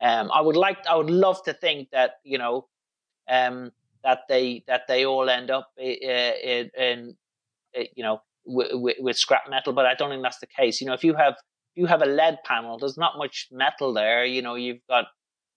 Um, 0.00 0.30
I 0.32 0.40
would 0.40 0.56
like, 0.56 0.86
I 0.86 0.94
would 0.94 1.10
love 1.10 1.42
to 1.44 1.52
think 1.52 1.90
that 1.90 2.20
you 2.22 2.38
know, 2.38 2.68
um, 3.28 3.72
that 4.04 4.20
they 4.28 4.62
that 4.68 4.82
they 4.86 5.04
all 5.04 5.28
end 5.28 5.50
up 5.50 5.72
in, 5.76 5.94
in, 5.94 6.70
in 6.78 7.16
you 7.96 8.04
know 8.04 8.20
with, 8.48 8.96
with, 8.98 9.16
scrap 9.16 9.48
metal, 9.48 9.72
but 9.72 9.86
I 9.86 9.94
don't 9.94 10.10
think 10.10 10.22
that's 10.22 10.38
the 10.38 10.46
case. 10.46 10.80
You 10.80 10.86
know, 10.86 10.94
if 10.94 11.04
you 11.04 11.14
have 11.14 11.34
you 11.74 11.86
have 11.86 12.02
a 12.02 12.06
lead 12.06 12.38
panel, 12.44 12.78
there's 12.78 12.98
not 12.98 13.18
much 13.18 13.48
metal 13.52 13.92
there. 13.92 14.24
You 14.24 14.42
know, 14.42 14.54
you've 14.54 14.80
got 14.88 15.06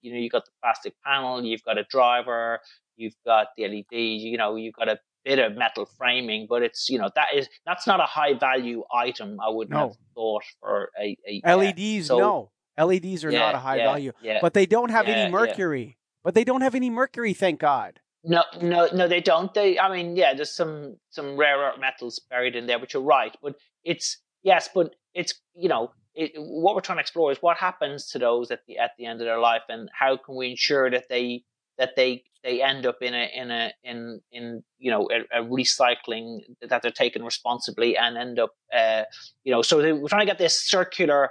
you 0.02 0.14
know 0.14 0.20
you've 0.20 0.32
got 0.32 0.46
the 0.46 0.52
plastic 0.62 0.94
panel, 1.06 1.44
you've 1.44 1.64
got 1.64 1.78
a 1.78 1.84
driver, 1.90 2.60
you've 2.98 3.16
got 3.26 3.48
the 3.58 3.68
LED, 3.68 3.98
you 4.00 4.38
know, 4.38 4.56
you've 4.56 4.76
got 4.76 4.90
a 4.90 5.00
bit 5.24 5.40
of 5.40 5.56
metal 5.56 5.86
framing, 5.98 6.48
but 6.50 6.64
it's 6.64 6.90
you 6.90 7.00
know 7.00 7.10
that 7.16 7.28
is 7.36 7.48
that's 7.66 7.88
not 7.88 8.00
a 8.00 8.06
high 8.06 8.34
value 8.34 8.84
item. 8.94 9.40
I 9.40 9.50
would 9.50 9.70
no. 9.70 9.78
have 9.80 9.92
thought 10.14 10.44
for 10.60 10.90
a, 11.02 11.18
a 11.28 11.56
LEDs. 11.56 12.08
So, 12.08 12.20
no, 12.20 12.52
LEDs 12.78 13.24
are 13.24 13.32
yeah, 13.32 13.40
not 13.40 13.56
a 13.56 13.60
high 13.60 13.78
yeah, 13.78 13.86
value, 13.86 14.12
yeah, 14.22 14.40
but 14.42 14.54
they 14.54 14.66
don't 14.66 14.90
have 14.90 15.08
any 15.08 15.32
mercury. 15.32 15.98
But 16.24 16.36
they 16.36 16.44
don't 16.44 16.62
have 16.62 16.76
any 16.76 16.92
mercury, 16.92 17.34
thank 17.34 17.60
God. 17.60 18.00
No, 18.24 18.44
no, 18.62 18.88
no, 18.94 19.08
they 19.08 19.20
don't. 19.22 19.52
They, 19.54 19.80
I 19.80 19.92
mean, 19.92 20.16
yeah, 20.16 20.34
there's 20.34 20.56
some 20.56 20.98
some 21.10 21.38
rare 21.38 21.58
earth 21.58 21.80
metals 21.80 22.20
buried 22.30 22.56
in 22.56 22.68
there, 22.68 22.78
but 22.78 22.94
you're 22.94 23.02
right. 23.02 23.36
But 23.42 23.56
it's 23.84 24.18
yes, 24.44 24.70
but 24.74 24.96
it's 25.16 25.34
you 25.56 25.70
know 25.70 25.92
it, 26.14 26.32
what 26.36 26.76
we're 26.76 26.82
trying 26.82 26.98
to 26.98 27.02
explore 27.02 27.32
is 27.32 27.40
what 27.42 27.58
happens 27.58 28.10
to 28.12 28.20
those 28.20 28.52
at 28.52 28.60
the 28.68 28.78
at 28.78 28.92
the 28.98 29.06
end 29.08 29.22
of 29.22 29.26
their 29.26 29.40
life, 29.40 29.64
and 29.70 29.90
how 29.92 30.18
can 30.18 30.36
we 30.36 30.52
ensure 30.52 30.92
that 30.92 31.06
they 31.10 31.44
that 31.80 31.96
they 31.96 32.24
they 32.44 32.62
end 32.62 32.86
up 32.86 32.98
in 33.02 33.14
a 33.16 33.30
in 33.34 33.50
a 33.50 33.72
in 33.84 34.22
in 34.32 34.64
you 34.78 34.92
know 34.92 35.10
a, 35.12 35.42
a 35.42 35.44
recycling 35.44 36.42
that 36.62 36.84
they're 36.84 36.92
taken 36.92 37.24
responsibly 37.24 37.98
and 37.98 38.18
end 38.18 38.38
up 38.40 38.52
uh, 38.72 39.04
you 39.44 39.52
know 39.52 39.64
so 39.64 39.82
they, 39.82 39.94
we're 39.94 40.10
trying 40.10 40.26
to 40.26 40.32
get 40.32 40.38
this 40.38 40.62
circular 40.68 41.30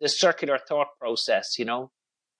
this 0.00 0.18
circular 0.18 0.58
thought 0.58 0.88
process 0.98 1.58
you 1.58 1.64
know 1.64 1.90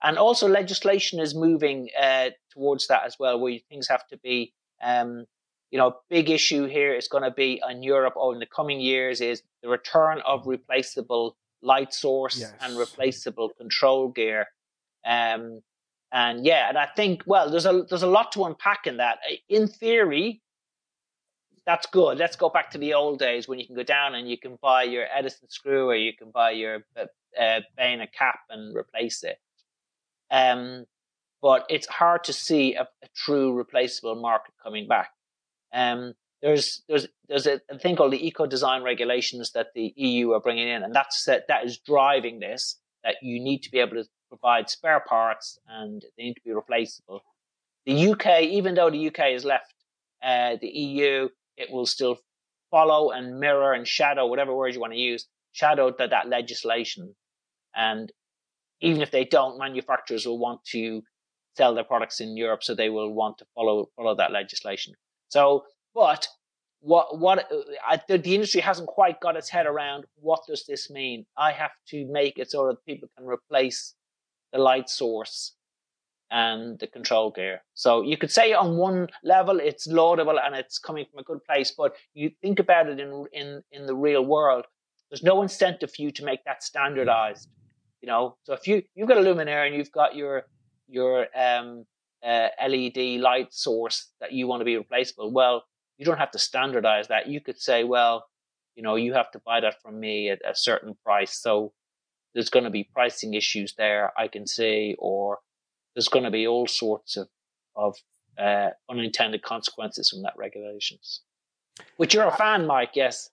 and 0.05 0.19
also 0.19 0.47
legislation 0.47 1.19
is 1.19 1.35
moving 1.35 1.89
uh, 2.01 2.29
towards 2.53 2.87
that 2.89 3.05
as 3.07 3.17
well, 3.19 3.41
where 3.41 3.59
things 3.71 3.89
have 3.89 4.07
to 4.09 4.19
be, 4.19 4.53
um, 4.83 5.25
you 5.71 5.79
know, 5.79 5.97
big 6.11 6.29
issue 6.29 6.67
here 6.67 6.95
is 6.95 7.09
going 7.09 7.25
to 7.25 7.31
be 7.31 7.61
in 7.71 7.83
Europe 7.83 8.13
or 8.15 8.35
in 8.35 8.39
the 8.39 8.47
coming 8.47 8.81
years 8.81 9.23
is 9.23 9.43
the 9.63 9.69
return 9.69 10.21
of 10.27 10.47
replaceable 10.47 11.37
light 11.63 11.95
source 11.95 12.39
yes. 12.39 12.53
and 12.61 12.79
replaceable 12.79 13.49
control 13.57 14.09
gear. 14.09 14.47
Um, 15.07 15.61
and 16.13 16.45
yeah, 16.45 16.69
and 16.69 16.77
I 16.77 16.87
think 16.95 17.23
well, 17.27 17.51
there's 17.51 17.67
a 17.67 17.85
there's 17.89 18.05
a 18.05 18.07
lot 18.07 18.31
to 18.33 18.45
unpack 18.45 18.87
in 18.87 18.99
that. 18.99 19.19
In 19.49 19.67
theory, 19.67 20.43
that's 21.67 21.87
good. 21.87 22.19
Let's 22.19 22.37
go 22.37 22.51
back 22.51 22.71
to 22.73 22.79
the 22.79 22.93
old 22.93 23.19
days 23.19 23.49
when 23.49 23.59
you 23.59 23.67
can 23.67 23.75
go 23.75 23.83
down 23.83 24.15
and 24.15 24.29
you 24.29 24.39
can 24.39 24.59
buy 24.61 24.83
your 24.83 25.07
Edison 25.13 25.49
screw 25.49 25.89
or 25.89 25.97
you 25.97 26.13
can 26.15 26.31
buy 26.31 26.51
your 26.51 26.85
uh, 26.97 27.07
uh, 27.41 27.61
Bena 27.77 28.07
cap 28.07 28.41
and 28.51 28.77
replace 28.77 29.25
it. 29.25 29.39
Um, 30.31 30.87
but 31.43 31.67
it's 31.69 31.87
hard 31.87 32.25
to 32.25 32.33
see 32.33 32.75
a, 32.75 32.83
a, 32.83 33.09
true 33.15 33.53
replaceable 33.53 34.15
market 34.15 34.55
coming 34.63 34.89
back. 34.89 35.11
Um, 35.75 36.15
there's 36.41 36.83
there's 36.89 37.07
there's 37.29 37.47
a, 37.47 37.61
thing 37.81 37.97
called 37.97 38.13
the 38.13 38.27
eco 38.27 38.47
design 38.47 38.83
regulations 38.83 39.53
that 39.53 39.69
the 39.75 39.93
EU 39.97 40.33
are 40.33 40.41
bringing 40.41 40.69
in, 40.69 40.83
and 40.83 40.95
that's 40.95 41.25
that, 41.25 41.45
that 41.49 41.65
is 41.65 41.79
driving 41.79 42.41
this. 42.41 42.79
That 43.03 43.17
you 43.23 43.39
need 43.39 43.63
to 43.65 43.71
be 43.71 43.79
able 43.79 43.97
to 44.03 44.05
provide 44.31 44.71
spare 44.71 45.01
parts, 45.01 45.59
and 45.69 46.03
they 46.17 46.25
need 46.25 46.35
to 46.35 46.43
be 46.45 46.53
replaceable. 46.53 47.21
The 47.85 48.13
UK, 48.13 48.43
even 48.43 48.75
though 48.75 48.91
the 48.91 49.09
UK 49.09 49.33
has 49.33 49.45
left 49.45 49.75
uh, 50.23 50.57
the 50.61 50.69
EU, 50.69 51.29
it 51.57 51.71
will 51.71 51.87
still 51.87 52.19
follow 52.71 53.11
and 53.11 53.39
mirror 53.39 53.75
and 53.75 53.87
shadow 53.87 54.27
whatever 54.27 54.55
word 54.55 54.75
you 54.75 54.81
want 54.81 54.95
to 54.95 54.99
use, 54.99 55.27
shadow 55.53 55.95
that 55.99 56.11
that 56.11 56.29
legislation. 56.29 57.15
And 57.77 58.11
even 58.81 59.03
if 59.03 59.11
they 59.11 59.25
don't, 59.25 59.59
manufacturers 59.59 60.27
will 60.27 60.39
want 60.39 60.65
to 60.67 61.03
sell 61.57 61.75
their 61.75 61.85
products 61.85 62.21
in 62.21 62.37
Europe, 62.37 62.63
so 62.63 62.75
they 62.75 62.91
will 62.91 63.13
want 63.13 63.39
to 63.39 63.47
follow 63.55 63.89
follow 63.97 64.15
that 64.15 64.33
legislation. 64.33 64.95
So, 65.29 65.65
but 65.95 66.29
what 66.81 67.19
what 67.19 67.51
uh, 67.51 67.57
I, 67.87 68.01
the, 68.09 68.19
the, 68.19 68.35
industry 68.35 68.61
hasn't 68.61 68.89
quite 68.89 69.21
got 69.21 69.37
its 69.37 69.49
head 69.49 69.67
around 69.67 70.05
what 70.17 70.41
does 70.47 70.65
this 70.67 70.91
mean? 70.91 71.25
I 71.37 71.53
have 71.53 71.73
to 71.89 72.07
make 72.07 72.39
it 72.39 72.51
so 72.51 72.67
that 72.69 72.85
people 72.85 73.09
can 73.17 73.27
replace 73.27 73.95
the 74.53 74.59
light 74.59 74.91
source 74.91 75.55
and 76.31 76.79
the 76.79 76.87
control 76.87 77.31
gear. 77.31 77.63
So 77.75 78.03
you 78.03 78.17
could 78.17 78.31
say 78.31 78.53
on 78.53 78.77
one 78.77 79.09
level 79.23 79.61
it's 79.61 79.87
laudable 79.87 80.39
and 80.39 80.55
it's 80.55 80.79
coming 80.79 81.07
from 81.11 81.21
a 81.21 81.23
good 81.23 81.43
place, 81.45 81.73
but 81.77 81.95
you 82.13 82.31
think 82.43 82.59
about 82.59 82.89
it 82.89 83.01
in 83.01 83.27
in 83.33 83.63
in 83.73 83.87
the 83.87 83.97
real 83.97 84.25
world. 84.25 84.67
There's 85.11 85.23
no 85.23 85.43
incentive 85.43 85.95
for 85.95 86.03
you 86.03 86.11
to 86.13 86.25
make 86.25 86.45
that 86.45 86.61
mm. 86.61 86.65
standardized. 86.65 87.49
You 88.05 88.09
know, 88.11 88.37
so 88.43 88.53
if 88.53 88.69
you 88.69 88.83
you've 88.95 89.09
got 89.09 89.17
a 89.17 89.23
luminaire 89.23 89.67
and 89.67 89.75
you've 89.75 89.91
got 89.91 90.15
your 90.15 90.43
your 90.87 91.27
um, 91.35 91.87
uh, 92.23 92.49
LED 92.63 93.19
light 93.19 93.55
source 93.55 94.11
that 94.21 94.31
you 94.31 94.47
want 94.47 94.61
to 94.61 94.67
be 94.67 94.77
replaceable, 94.77 95.33
well, 95.33 95.65
you 95.97 96.05
don't 96.05 96.19
have 96.19 96.33
to 96.33 96.39
standardize 96.39 97.09
that. 97.09 97.29
You 97.29 97.41
could 97.41 97.59
say, 97.59 97.83
well, 97.83 98.27
you 98.77 98.83
know, 98.83 98.97
you 98.97 99.15
have 99.15 99.31
to 99.31 99.39
buy 99.39 99.61
that 99.61 99.81
from 99.81 99.99
me 99.99 100.29
at 100.29 100.43
a 100.47 100.55
certain 100.55 100.99
price. 101.03 101.41
So 101.41 101.73
there's 102.35 102.51
going 102.51 102.65
to 102.65 102.71
be 102.71 102.85
pricing 102.93 103.33
issues 103.33 103.73
there, 103.79 104.13
I 104.19 104.29
can 104.29 104.47
see, 104.47 104.97
or 104.99 105.39
there's 105.95 106.09
going 106.09 106.27
to 106.27 106.31
be 106.31 106.47
all 106.47 106.67
sorts 106.67 107.17
of 107.17 107.29
of 107.75 107.97
uh, 108.39 108.73
unintended 108.91 109.41
consequences 109.41 110.11
from 110.11 110.21
that 110.25 110.35
regulations. 110.37 111.23
Which 111.97 112.13
you're 112.13 112.29
a 112.29 112.37
fan, 112.37 112.67
Mike? 112.67 112.91
Yes. 112.97 113.31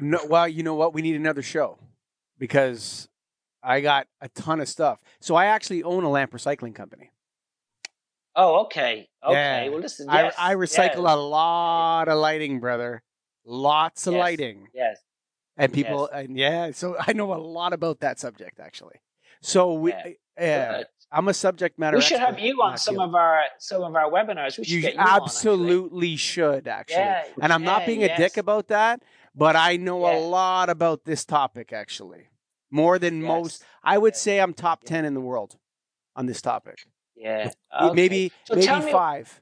No, 0.00 0.20
well, 0.30 0.48
you 0.48 0.62
know 0.62 0.76
what? 0.76 0.94
We 0.94 1.02
need 1.02 1.14
another 1.14 1.42
show 1.42 1.76
because 2.38 3.06
I 3.64 3.80
got 3.80 4.06
a 4.20 4.28
ton 4.28 4.60
of 4.60 4.68
stuff. 4.68 4.98
So 5.20 5.34
I 5.34 5.46
actually 5.46 5.82
own 5.82 6.04
a 6.04 6.10
lamp 6.10 6.32
recycling 6.32 6.74
company. 6.74 7.10
Oh, 8.36 8.62
okay. 8.64 9.08
Okay. 9.24 9.64
Yeah. 9.64 9.68
Well, 9.70 9.80
listen. 9.80 10.08
Yes, 10.10 10.34
I, 10.36 10.52
I 10.52 10.54
recycle 10.56 11.10
a 11.10 11.16
lot 11.16 12.08
of 12.08 12.18
lighting, 12.18 12.60
brother. 12.60 13.02
Lots 13.46 14.06
of 14.06 14.14
yes. 14.14 14.20
lighting. 14.20 14.68
Yes. 14.74 14.98
And 15.56 15.72
people, 15.72 16.08
yes. 16.12 16.24
and 16.24 16.36
yeah, 16.36 16.70
so 16.72 16.96
I 16.98 17.12
know 17.12 17.32
a 17.32 17.36
lot 17.38 17.72
about 17.72 18.00
that 18.00 18.18
subject 18.18 18.58
actually. 18.58 18.96
So 19.40 19.74
we, 19.74 19.94
Yeah. 20.38 20.78
But 20.78 20.90
I'm 21.12 21.28
a 21.28 21.34
subject 21.34 21.78
matter. 21.78 21.96
we 21.96 22.02
should 22.02 22.18
have 22.18 22.40
you 22.40 22.60
on 22.60 22.76
some 22.76 22.96
field. 22.96 23.10
of 23.10 23.14
our 23.14 23.42
some 23.58 23.82
of 23.82 23.94
our 23.94 24.10
webinars. 24.10 24.58
We 24.58 24.64
should 24.64 24.72
You 24.72 24.78
you 24.80 24.98
on, 24.98 25.22
absolutely 25.22 26.16
should, 26.16 26.66
actually. 26.66 26.96
Yeah, 26.96 27.24
and 27.40 27.52
I'm 27.52 27.62
not 27.62 27.82
yeah, 27.82 27.86
being 27.86 28.02
a 28.02 28.16
dick 28.16 28.36
about 28.36 28.68
that, 28.68 29.02
but 29.34 29.54
I 29.54 29.76
know 29.76 30.06
Yeah. 30.06 30.16
a 30.16 30.18
lot 30.18 30.70
about 30.70 31.04
this 31.04 31.24
topic, 31.24 31.72
actually. 31.72 32.28
More 32.74 32.98
than 32.98 33.20
Yes. 33.20 33.28
most. 33.28 33.64
I 33.84 33.98
would 33.98 34.16
say 34.16 34.40
I'm 34.40 34.52
top 34.52 34.80
Yeah. 34.82 34.88
10 34.88 35.04
in 35.04 35.14
the 35.14 35.20
world 35.20 35.56
on 36.16 36.26
this 36.26 36.42
topic. 36.42 36.86
Yeah. 37.14 37.44
Maybe 37.44 37.84
Okay. 37.86 37.94
maybe, 37.94 38.32
So 38.48 38.54
maybe 38.56 38.84
me- 38.86 38.92
five. 38.92 39.40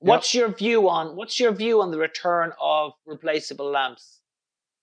What's 0.00 0.34
your 0.34 0.48
view 0.48 0.88
on 0.88 1.16
what's 1.16 1.40
your 1.40 1.52
view 1.52 1.80
on 1.80 1.90
the 1.90 1.98
return 1.98 2.52
of 2.60 2.92
replaceable 3.06 3.70
lamps? 3.70 4.20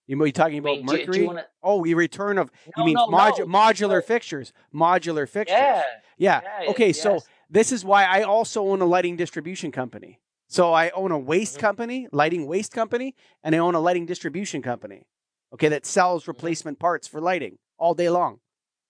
You 0.08 0.24
you 0.26 0.32
talking 0.32 0.56
I 0.56 0.60
about 0.60 0.78
mean, 0.78 0.86
do, 0.86 0.92
do 0.94 0.98
Mercury? 0.98 1.20
you 1.20 1.26
want 1.28 1.38
to? 1.40 1.46
oh, 1.62 1.84
the 1.84 1.94
return 1.94 2.38
of 2.40 2.50
No, 2.76 2.82
you 2.82 2.86
mean 2.86 2.94
no, 2.96 3.08
modu- 3.08 3.40
no. 3.40 3.46
modular 3.46 4.04
fixtures. 4.04 4.52
Modular 4.74 5.30
fixtures. 5.30 5.58
Yeah. 5.60 5.84
Yeah. 6.18 6.42
yeah, 6.64 6.70
Okay, 6.72 6.88
yes. 6.88 7.02
so 7.02 7.20
this 7.50 7.72
is 7.72 7.86
why 7.86 8.06
I 8.06 8.24
also 8.24 8.68
own 8.68 8.82
a 8.82 8.86
lighting 8.86 9.16
distribution 9.16 9.72
company. 9.72 10.20
So 10.48 10.74
I 10.74 10.90
own 10.92 11.12
a 11.12 11.20
waste 11.20 11.58
Mhm. 11.58 11.62
company, 11.62 12.08
lighting 12.12 12.48
waste 12.48 12.72
company, 12.74 13.16
and 13.44 13.54
I 13.54 13.60
own 13.60 13.76
a 13.76 13.80
lighting 13.80 14.06
distribution 14.08 14.62
company. 14.64 15.06
Okay, 15.54 15.70
that 15.70 15.86
sells 15.86 16.28
replacement 16.28 16.80
parts 16.80 17.08
for 17.08 17.22
lighting 17.22 17.58
all 17.78 17.94
day 17.94 18.10
long. 18.10 18.40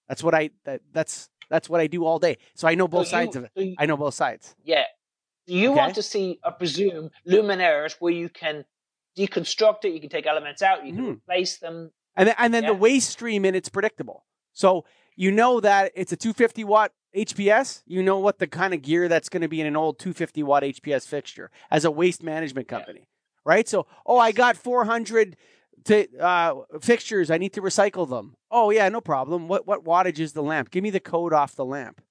That's 0.07 0.23
what 0.23 0.33
I 0.33 0.49
that 0.65 0.81
that's 0.91 1.29
that's 1.49 1.69
what 1.69 1.79
I 1.79 1.87
do 1.87 2.05
all 2.05 2.19
day. 2.19 2.37
So 2.55 2.67
I 2.67 2.75
know 2.75 2.87
both 2.87 3.07
So 3.07 3.11
sides 3.11 3.35
you- 3.35 3.41
of 3.41 3.45
it. 3.45 3.51
so 3.55 3.63
you- 3.63 3.75
I 3.77 3.85
know 3.85 3.95
both 3.97 4.13
sides. 4.15 4.55
Yeah. 4.63 4.83
Do 5.45 5.53
you 5.53 5.71
Okay. 5.71 5.79
want 5.79 5.95
to 5.95 6.03
see, 6.03 6.39
I 6.43 6.49
presume, 6.51 7.09
luminaires 7.25 7.95
where 8.01 8.11
you 8.11 8.27
can 8.27 8.65
deconstruct 9.17 9.85
it, 9.85 9.93
you 9.93 10.01
can 10.01 10.09
take 10.09 10.25
elements 10.27 10.61
out, 10.61 10.85
you 10.85 10.93
can 10.93 11.05
Mhm. 11.05 11.11
replace 11.17 11.57
them. 11.57 11.91
And 12.17 12.27
then, 12.27 12.35
and 12.37 12.53
then 12.53 12.65
the 12.65 12.73
waste 12.73 13.09
stream 13.11 13.45
in 13.45 13.55
it's 13.55 13.69
predictable. 13.69 14.25
So 14.51 14.83
you 15.15 15.31
know 15.31 15.59
that 15.61 15.91
it's 15.95 16.11
a 16.11 16.17
250 16.17 16.63
watt 16.65 16.91
HPS. 17.15 17.81
You 17.85 18.03
know 18.03 18.17
what 18.19 18.39
the 18.39 18.47
kind 18.47 18.73
of 18.73 18.81
gear 18.81 19.07
that's 19.07 19.29
going 19.29 19.41
to 19.41 19.47
be 19.47 19.61
in 19.61 19.67
an 19.67 19.75
old 19.77 19.99
250 19.99 20.43
watt 20.43 20.63
HPS 20.63 21.07
fixture 21.07 21.49
as 21.71 21.85
a 21.85 21.91
waste 21.91 22.21
management 22.23 22.67
Yeah. 22.69 22.77
company, 22.77 23.07
right? 23.45 23.67
So, 23.69 23.87
oh, 24.05 24.17
I 24.17 24.31
got 24.33 24.57
400 24.57 25.37
to, 25.87 26.17
uh, 26.19 26.55
fixtures. 26.81 27.29
I 27.31 27.37
need 27.37 27.53
to 27.53 27.61
recycle 27.61 28.09
them. 28.09 28.35
Oh 28.51 28.69
yeah, 28.69 28.87
no 28.89 29.01
problem. 29.01 29.47
What 29.47 29.67
what 29.67 29.83
wattage 29.83 30.19
is 30.19 30.33
the 30.33 30.43
lamp? 30.43 30.71
Give 30.71 30.83
me 30.83 30.89
the 30.89 30.99
code 30.99 31.33
off 31.33 31.55
the 31.55 31.65
lamp. 31.65 32.01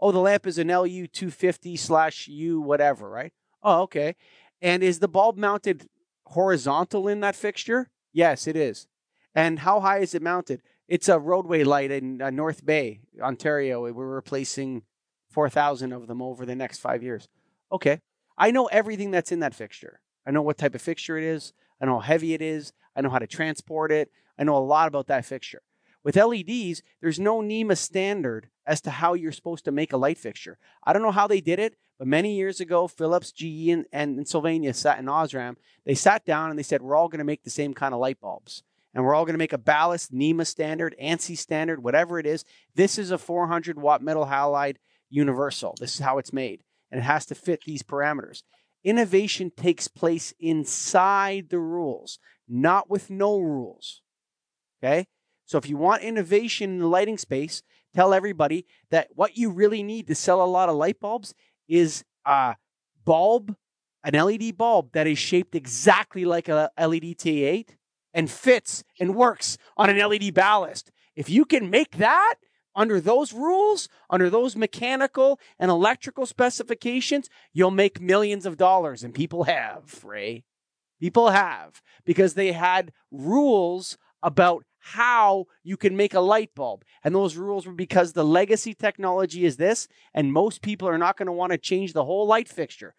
Oh, 0.00 0.12
the 0.12 0.20
lamp 0.20 0.46
is 0.46 0.58
an 0.58 0.68
LU 0.68 1.06
250 1.06 1.76
slash 1.76 2.28
U 2.28 2.60
whatever, 2.60 3.08
right? 3.08 3.32
Oh, 3.62 3.82
okay. 3.82 4.16
And 4.60 4.82
is 4.82 4.98
the 4.98 5.08
bulb 5.08 5.36
mounted 5.36 5.88
horizontal 6.26 7.08
in 7.08 7.20
that 7.20 7.36
fixture? 7.36 7.90
Yes, 8.12 8.46
it 8.46 8.56
is. 8.56 8.86
And 9.34 9.60
how 9.60 9.80
high 9.80 9.98
is 9.98 10.14
it 10.14 10.22
mounted? 10.22 10.62
It's 10.88 11.08
a 11.08 11.18
roadway 11.18 11.64
light 11.64 11.90
in 11.90 12.20
uh, 12.20 12.30
North 12.30 12.64
Bay, 12.64 13.00
Ontario. 13.20 13.80
We're 13.92 14.06
replacing 14.06 14.82
4,000 15.30 15.92
of 15.92 16.06
them 16.06 16.22
over 16.22 16.44
the 16.44 16.54
next 16.54 16.78
five 16.78 17.02
years. 17.02 17.28
Okay. 17.72 18.00
I 18.36 18.50
know 18.50 18.66
everything 18.66 19.10
that's 19.10 19.32
in 19.32 19.40
that 19.40 19.54
fixture. 19.54 20.00
I 20.26 20.30
know 20.30 20.42
what 20.42 20.58
type 20.58 20.74
of 20.74 20.82
fixture 20.82 21.16
it 21.16 21.24
is. 21.24 21.52
I 21.80 21.86
know 21.86 22.00
how 22.00 22.06
heavy 22.06 22.34
it 22.34 22.42
is. 22.42 22.72
I 22.96 23.00
know 23.00 23.10
how 23.10 23.18
to 23.18 23.26
transport 23.26 23.92
it. 23.92 24.10
I 24.38 24.44
know 24.44 24.56
a 24.56 24.58
lot 24.58 24.88
about 24.88 25.06
that 25.08 25.24
fixture. 25.24 25.62
With 26.02 26.16
LEDs, 26.16 26.82
there's 27.00 27.18
no 27.18 27.40
NEMA 27.40 27.76
standard 27.76 28.48
as 28.66 28.80
to 28.82 28.90
how 28.90 29.14
you're 29.14 29.32
supposed 29.32 29.64
to 29.64 29.72
make 29.72 29.92
a 29.92 29.96
light 29.96 30.18
fixture. 30.18 30.58
I 30.84 30.92
don't 30.92 31.02
know 31.02 31.10
how 31.10 31.26
they 31.26 31.40
did 31.40 31.58
it, 31.58 31.76
but 31.98 32.06
many 32.06 32.34
years 32.34 32.60
ago, 32.60 32.86
Philips, 32.86 33.32
GE, 33.32 33.68
and, 33.68 33.86
and, 33.92 34.28
Sylvania 34.28 34.74
sat 34.74 34.98
in 34.98 35.06
Osram. 35.06 35.56
They 35.86 35.94
sat 35.94 36.24
down 36.24 36.50
and 36.50 36.58
they 36.58 36.62
said, 36.62 36.82
We're 36.82 36.96
all 36.96 37.08
going 37.08 37.18
to 37.18 37.24
make 37.24 37.42
the 37.42 37.50
same 37.50 37.72
kind 37.72 37.94
of 37.94 38.00
light 38.00 38.20
bulbs 38.20 38.62
and 38.94 39.04
we're 39.04 39.14
all 39.14 39.24
going 39.24 39.34
to 39.34 39.38
make 39.38 39.52
a 39.52 39.58
ballast 39.58 40.12
NEMA 40.12 40.44
standard, 40.44 40.94
ANSI 41.02 41.36
standard, 41.36 41.82
whatever 41.82 42.18
it 42.18 42.26
is. 42.26 42.44
This 42.74 42.96
is 42.96 43.10
a 43.10 43.18
400 43.18 43.78
watt 43.78 44.02
metal 44.02 44.26
halide 44.26 44.76
universal. 45.10 45.74
This 45.78 45.94
is 45.94 46.00
how 46.00 46.18
it's 46.18 46.32
made, 46.32 46.62
and 46.90 47.00
it 47.00 47.04
has 47.04 47.26
to 47.26 47.34
fit 47.34 47.62
these 47.64 47.82
parameters. 47.82 48.44
Innovation 48.84 49.50
takes 49.56 49.88
place 49.88 50.34
inside 50.38 51.48
the 51.48 51.58
rules, 51.58 52.18
not 52.46 52.90
with 52.90 53.10
no 53.10 53.38
rules. 53.38 54.02
Okay? 54.82 55.06
So 55.46 55.58
if 55.58 55.68
you 55.68 55.76
want 55.76 56.02
innovation 56.02 56.70
in 56.70 56.78
the 56.78 56.86
lighting 56.86 57.18
space, 57.18 57.62
tell 57.94 58.12
everybody 58.12 58.66
that 58.90 59.08
what 59.14 59.36
you 59.36 59.50
really 59.50 59.82
need 59.82 60.06
to 60.08 60.14
sell 60.14 60.42
a 60.42 60.46
lot 60.46 60.68
of 60.68 60.76
light 60.76 61.00
bulbs 61.00 61.34
is 61.66 62.04
a 62.26 62.56
bulb, 63.04 63.56
an 64.04 64.14
LED 64.14 64.56
bulb 64.56 64.92
that 64.92 65.06
is 65.06 65.18
shaped 65.18 65.54
exactly 65.54 66.24
like 66.24 66.48
a 66.48 66.70
LED 66.78 67.16
T8 67.16 67.70
and 68.12 68.30
fits 68.30 68.84
and 69.00 69.14
works 69.14 69.56
on 69.76 69.90
an 69.90 69.98
LED 69.98 70.34
ballast. 70.34 70.90
If 71.16 71.30
you 71.30 71.44
can 71.44 71.70
make 71.70 71.96
that 71.98 72.34
under 72.74 73.00
those 73.00 73.32
rules, 73.32 73.88
under 74.10 74.30
those 74.30 74.56
mechanical 74.56 75.38
and 75.58 75.70
electrical 75.70 76.26
specifications, 76.26 77.30
you'll 77.52 77.70
make 77.70 78.00
millions 78.00 78.46
of 78.46 78.56
dollars. 78.56 79.04
And 79.04 79.14
people 79.14 79.44
have, 79.44 80.02
Ray. 80.04 80.44
People 81.00 81.30
have 81.30 81.82
because 82.04 82.34
they 82.34 82.52
had 82.52 82.92
rules 83.10 83.98
about 84.22 84.64
how 84.78 85.46
you 85.62 85.76
can 85.76 85.96
make 85.96 86.14
a 86.14 86.20
light 86.20 86.54
bulb. 86.54 86.84
And 87.02 87.14
those 87.14 87.36
rules 87.36 87.66
were 87.66 87.72
because 87.72 88.12
the 88.12 88.24
legacy 88.24 88.74
technology 88.74 89.44
is 89.44 89.56
this, 89.56 89.88
and 90.12 90.32
most 90.32 90.62
people 90.62 90.88
are 90.88 90.98
not 90.98 91.16
going 91.16 91.26
to 91.26 91.32
want 91.32 91.52
to 91.52 91.58
change 91.58 91.92
the 91.92 92.04
whole 92.04 92.26
light 92.26 92.48
fixture. 92.48 92.94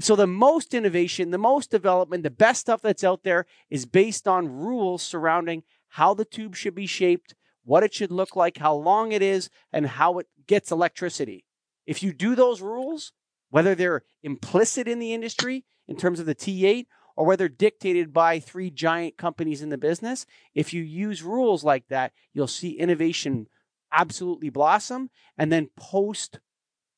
So 0.00 0.16
the 0.16 0.26
most 0.26 0.74
innovation, 0.74 1.30
the 1.30 1.38
most 1.38 1.70
development, 1.70 2.24
the 2.24 2.30
best 2.30 2.60
stuff 2.60 2.82
that's 2.82 3.04
out 3.04 3.22
there 3.22 3.46
is 3.70 3.86
based 3.86 4.26
on 4.26 4.48
rules 4.48 5.02
surrounding 5.02 5.62
how 5.88 6.14
the 6.14 6.24
tube 6.24 6.56
should 6.56 6.74
be 6.74 6.86
shaped, 6.86 7.34
what 7.64 7.82
it 7.82 7.94
should 7.94 8.10
look 8.10 8.36
like, 8.36 8.58
how 8.58 8.74
long 8.74 9.12
it 9.12 9.22
is, 9.22 9.50
and 9.72 9.86
how 9.86 10.18
it 10.18 10.26
gets 10.46 10.70
electricity. 10.70 11.44
If 11.86 12.02
you 12.02 12.12
do 12.12 12.34
those 12.34 12.60
rules, 12.60 13.12
whether 13.50 13.74
they're 13.74 14.02
implicit 14.22 14.88
in 14.88 14.98
the 14.98 15.12
industry 15.12 15.64
in 15.86 15.96
terms 15.96 16.20
of 16.20 16.26
the 16.26 16.34
T8 16.34 16.86
or 17.16 17.26
whether 17.26 17.48
dictated 17.48 18.12
by 18.12 18.40
three 18.40 18.70
giant 18.70 19.16
companies 19.16 19.62
in 19.62 19.68
the 19.68 19.78
business, 19.78 20.26
if 20.54 20.74
you 20.74 20.82
use 20.82 21.22
rules 21.22 21.62
like 21.62 21.86
that, 21.88 22.12
you'll 22.32 22.46
see 22.46 22.72
innovation 22.72 23.46
absolutely 23.92 24.50
blossom 24.50 25.10
and 25.38 25.52
then 25.52 25.70
post 25.76 26.40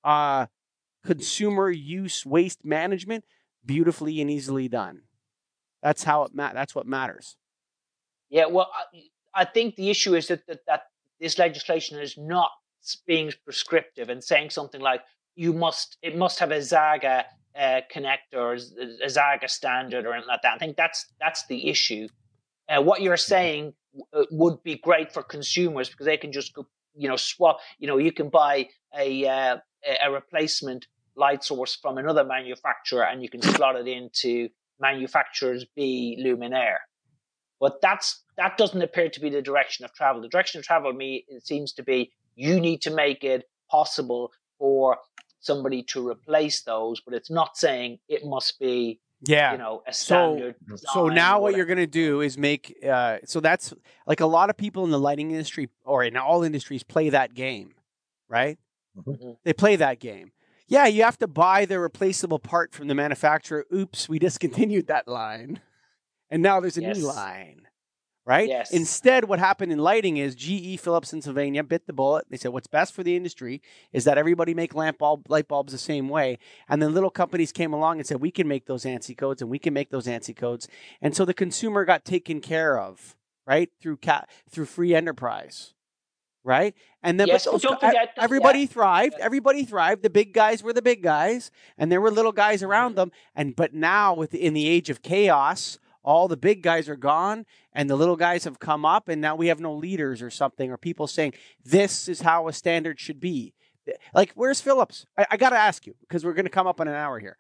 uh, 0.05 0.47
consumer 1.05 1.71
use 1.71 2.25
waste 2.25 2.65
management 2.65 3.25
beautifully 3.65 4.21
and 4.21 4.31
easily 4.31 4.69
done. 4.69 5.03
That's 5.83 6.05
how 6.05 6.23
it 6.25 6.35
ma- 6.35 6.53
that's 6.53 6.75
what 6.75 6.87
matters. 6.87 7.37
Yeah, 8.31 8.47
well, 8.47 8.71
I, 9.37 9.45
think 9.45 9.77
the 9.77 9.91
issue 9.91 10.15
is 10.15 10.29
that, 10.29 10.47
that 10.47 10.61
that 10.67 10.83
this 11.21 11.39
legislation 11.39 11.99
is 11.99 12.17
not 12.17 12.51
being 13.07 13.33
prescriptive 13.45 14.09
and 14.09 14.23
saying 14.23 14.51
something 14.51 14.81
like 14.81 15.03
you 15.35 15.53
must 15.53 15.99
it 16.03 16.17
must 16.17 16.39
have 16.39 16.51
a 16.51 16.59
Zhaga 16.59 17.25
uh, 17.59 17.81
connector, 17.95 18.55
a 19.03 19.07
Zhaga 19.07 19.49
standard, 19.49 20.07
or 20.07 20.13
anything 20.13 20.29
like 20.29 20.43
that. 20.43 20.55
I 20.55 20.59
think 20.59 20.77
that's 20.77 21.07
that's 21.21 21.47
the 21.47 21.69
issue. 21.69 22.09
Uh, 22.69 22.83
what 22.83 23.03
you're 23.03 23.17
saying 23.17 23.75
w- 24.13 24.29
would 24.33 24.63
be 24.63 24.77
great 24.77 25.13
for 25.13 25.23
consumers 25.23 25.89
because 25.89 26.07
they 26.07 26.17
can 26.17 26.33
just 26.33 26.53
go, 26.55 26.67
you 26.95 27.09
know, 27.09 27.17
swap. 27.17 27.59
You 27.79 27.87
know, 27.87 27.99
you 27.99 28.13
can 28.13 28.29
buy 28.29 28.69
a 28.97 29.27
uh, 29.27 29.57
a 30.05 30.11
replacement 30.11 30.87
light 31.17 31.43
source 31.43 31.75
from 31.75 31.99
another 31.99 32.25
manufacturer 32.25 33.05
and 33.05 33.23
you 33.23 33.29
can 33.29 33.41
slot 33.41 33.77
it 33.77 33.89
into 33.89 34.49
manufacturer's 34.79 35.65
B 35.75 36.23
luminaire. 36.25 36.79
But 37.59 37.81
that's 37.81 38.23
that 38.37 38.57
doesn't 38.59 38.83
appear 38.83 39.09
to 39.09 39.21
be 39.21 39.31
the 39.31 39.43
direction 39.43 39.85
of 39.85 39.93
travel. 39.95 40.21
The 40.23 40.29
direction 40.29 40.59
of 40.59 40.65
travel, 40.67 40.93
me, 40.93 41.25
it 41.29 41.47
seems 41.47 41.73
to 41.75 41.83
be 41.83 42.13
you 42.35 42.61
need 42.61 42.83
to 42.83 42.91
make 42.91 43.25
it 43.25 43.45
possible 43.71 44.33
for 44.59 44.99
somebody 45.41 45.83
to 45.85 46.07
replace 46.09 46.63
those, 46.63 47.01
but 47.01 47.15
it's 47.15 47.31
not 47.31 47.57
saying 47.57 47.99
it 48.09 48.25
must 48.25 48.59
be, 48.59 49.01
Yeah. 49.27 49.53
you 49.53 49.59
know, 49.59 49.83
a 49.87 49.93
standard. 49.93 50.57
So 50.77 51.05
design 51.09 51.15
now 51.15 51.41
what 51.41 51.57
you're 51.57 51.67
going 51.67 51.79
to 51.79 51.87
do 51.87 52.21
is 52.21 52.37
make 52.37 52.77
uh, 52.87 53.19
so 53.25 53.41
that's 53.41 53.73
like 54.07 54.21
a 54.21 54.27
lot 54.27 54.51
of 54.51 54.57
people 54.57 54.85
in 54.85 54.91
the 54.91 54.99
lighting 54.99 55.31
industry 55.31 55.69
or 55.85 56.05
in 56.05 56.17
all 56.17 56.43
industries 56.43 56.83
play 56.83 57.09
that 57.11 57.33
game, 57.35 57.75
right? 58.29 58.59
Mhm. 58.97 59.37
They 59.45 59.53
play 59.53 59.77
that 59.77 59.99
game. 60.01 60.33
Yeah, 60.69 60.87
you 60.87 61.05
have 61.05 61.19
to 61.19 61.29
buy 61.29 61.65
the 61.65 61.79
replaceable 61.79 62.41
part 62.41 62.75
from 62.75 62.89
the 62.89 62.95
manufacturer. 62.95 63.65
Oops, 63.73 64.09
we 64.09 64.19
discontinued 64.19 64.89
that 64.89 65.07
line. 65.07 65.61
And 66.29 66.43
now 66.43 66.59
there's 66.61 66.77
a 66.77 66.83
Yes. 66.83 66.99
new 66.99 67.07
line. 67.07 67.69
Right? 68.29 68.49
Yes. 68.49 68.73
Instead, 68.73 69.27
what 69.29 69.39
happened 69.39 69.71
in 69.71 69.79
lighting 69.79 70.17
is 70.17 70.35
GE, 70.35 70.81
Philips, 70.81 71.13
and 71.13 71.23
Sylvania 71.23 71.63
bit 71.63 71.87
the 71.87 71.93
bullet. 71.93 72.27
They 72.29 72.37
said 72.37 72.53
what's 72.53 72.67
best 72.67 72.93
for 72.93 73.05
the 73.05 73.15
industry 73.15 73.63
is 73.93 74.03
that 74.03 74.19
everybody 74.19 74.53
make 74.53 74.75
lamp 74.75 74.99
bulb 74.99 75.31
light 75.31 75.47
bulbs 75.47 75.71
the 75.73 75.79
same 75.79 76.09
way. 76.09 76.39
And 76.69 76.83
then 76.83 76.93
little 76.93 77.09
companies 77.11 77.53
came 77.53 77.73
along 77.73 77.99
and 77.99 78.07
said 78.07 78.21
we 78.21 78.33
can 78.33 78.49
make 78.49 78.67
those 78.67 78.85
ANSI 78.85 79.17
codes 79.17 79.43
and 79.43 79.49
we 79.51 79.61
can 79.61 79.73
make 79.73 79.91
those 79.91 80.07
ANSI 80.09 80.35
codes. 80.35 80.67
And 81.01 81.15
so 81.15 81.25
the 81.25 81.35
consumer 81.35 81.85
got 81.85 82.05
taken 82.05 82.41
care 82.41 82.81
of, 82.81 83.15
right? 83.47 83.71
Through 83.81 83.99
cat 83.99 84.29
through 84.51 84.67
free 84.67 84.93
enterprise. 84.93 85.73
Right? 86.43 86.75
And 87.05 87.19
then 87.21 87.29
Yes, 87.29 87.47
but 87.51 87.61
forget- 87.61 88.13
everybody 88.19 88.67
thrived. 88.67 89.15
Yeah. 89.19 89.25
Everybody 89.25 89.65
thrived. 89.65 90.03
The 90.03 90.11
big 90.11 90.33
guys 90.33 90.63
were 90.65 90.73
the 90.73 90.83
big 90.83 91.03
guys, 91.03 91.51
and 91.79 91.91
there 91.93 92.01
were 92.01 92.11
little 92.11 92.31
guys 92.33 92.63
around 92.63 92.93
Mhm. 92.93 92.97
them. 92.97 93.13
And 93.35 93.57
but 93.57 93.73
now, 93.75 94.15
with 94.15 94.33
in 94.35 94.53
the 94.55 94.69
age 94.69 94.89
of 94.91 95.03
chaos, 95.03 95.79
all 96.07 96.29
the 96.29 96.37
big 96.37 96.63
guys 96.63 96.89
are 96.89 96.97
gone 96.97 97.45
and 97.73 97.91
the 97.91 97.97
little 97.97 98.17
guys 98.17 98.45
have 98.45 98.59
come 98.61 98.85
up 98.87 99.09
and 99.09 99.21
now 99.21 99.35
we 99.37 99.49
have 99.49 99.61
no 99.61 99.75
leaders 99.75 100.23
or 100.23 100.31
something 100.31 100.71
or 100.71 100.79
people 100.79 101.07
saying 101.07 101.35
this 101.65 102.09
is 102.09 102.23
how 102.23 102.49
a 102.49 102.53
standard 102.53 102.99
should 102.99 103.21
be. 103.21 103.53
Like 104.15 104.33
where's 104.35 104.61
phillips? 104.61 105.05
I, 105.19 105.27
I 105.33 105.37
gotta 105.37 105.59
ask 105.59 105.87
you 105.87 105.95
because 106.01 106.25
we're 106.25 106.33
gonna 106.33 106.49
come 106.49 106.67
up 106.67 106.81
in 106.81 106.89
an 106.89 106.95
hour 106.95 107.19
here 107.19 107.37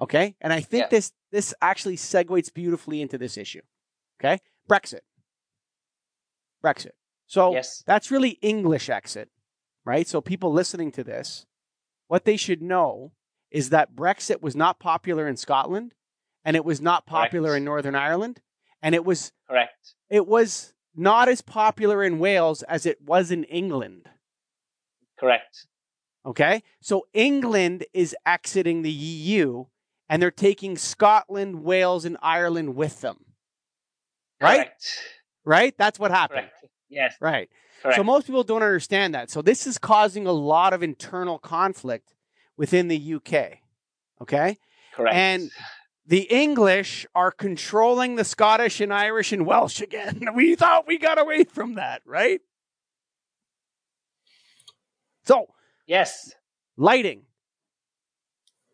okay? 0.00 0.34
And 0.40 0.52
i 0.52 0.60
think 0.60 0.84
Yeah. 0.84 0.88
this 0.90 1.12
this 1.32 1.52
actually 1.60 1.96
segues 1.96 2.52
beautifully 2.52 3.02
into 3.02 3.18
this 3.18 3.36
issue 3.36 3.62
okay? 4.20 4.38
Brexit. 4.70 5.00
Brexit. 6.64 6.92
So 7.26 7.52
Yes. 7.52 7.82
that's 7.86 8.10
really 8.10 8.38
english 8.42 8.88
exit 8.90 9.28
right? 9.86 10.06
So 10.06 10.20
people 10.20 10.52
listening 10.52 10.92
to 10.92 11.02
this 11.04 11.46
what 12.08 12.24
they 12.24 12.36
should 12.36 12.60
know 12.62 13.12
is 13.50 13.70
that 13.70 13.94
brexit 13.94 14.40
was 14.42 14.54
not 14.54 14.78
popular 14.78 15.26
in 15.26 15.36
scotland 15.36 15.94
and 16.44 16.56
it 16.56 16.64
was 16.64 16.80
not 16.80 17.06
popular 17.06 17.50
Correct. 17.50 17.58
in 17.58 17.64
northern 17.64 17.94
ireland 17.94 18.40
and 18.82 18.94
it 18.94 19.04
was 19.04 19.32
Correct. 19.48 19.94
it 20.08 20.26
was 20.26 20.72
not 20.94 21.28
as 21.28 21.40
popular 21.40 22.02
in 22.02 22.18
Wales 22.18 22.62
as 22.64 22.84
it 22.84 23.00
was 23.00 23.30
in 23.30 23.44
England. 23.44 24.08
Correct. 25.18 25.66
Okay? 26.26 26.62
So 26.80 27.06
England 27.14 27.84
is 27.94 28.14
exiting 28.26 28.82
the 28.82 28.90
EU 28.90 29.66
and 30.08 30.20
they're 30.20 30.30
taking 30.30 30.76
Scotland, 30.76 31.62
Wales, 31.62 32.04
and 32.04 32.16
Ireland 32.20 32.74
with 32.74 33.00
them. 33.02 33.24
Right? 34.40 34.56
Correct. 34.66 34.98
Right? 35.44 35.74
That's 35.78 35.98
what 35.98 36.10
happened. 36.10 36.48
Correct. 36.50 36.64
Yes. 36.88 37.14
Right. 37.20 37.48
Correct. 37.82 37.96
So 37.96 38.02
most 38.02 38.26
people 38.26 38.42
don't 38.42 38.62
understand 38.62 39.14
that. 39.14 39.30
So 39.30 39.40
this 39.42 39.66
is 39.66 39.78
causing 39.78 40.26
a 40.26 40.32
lot 40.32 40.72
of 40.72 40.82
internal 40.82 41.38
conflict 41.38 42.14
within 42.56 42.88
the 42.88 43.14
UK. 43.14 43.58
Okay? 44.20 44.58
Correct. 44.94 45.14
and- 45.14 45.50
The 46.06 46.22
English 46.22 47.06
are 47.14 47.30
controlling 47.30 48.16
the 48.16 48.24
Scottish 48.24 48.80
and 48.80 48.92
Irish 48.92 49.32
and 49.32 49.46
Welsh 49.46 49.80
again. 49.80 50.28
We 50.34 50.56
thought 50.56 50.86
we 50.86 50.98
got 50.98 51.20
away 51.20 51.44
from 51.44 51.74
that, 51.74 52.02
right? 52.04 52.40
So, 55.24 55.46
yes. 55.86 56.34
lighting. 56.76 57.22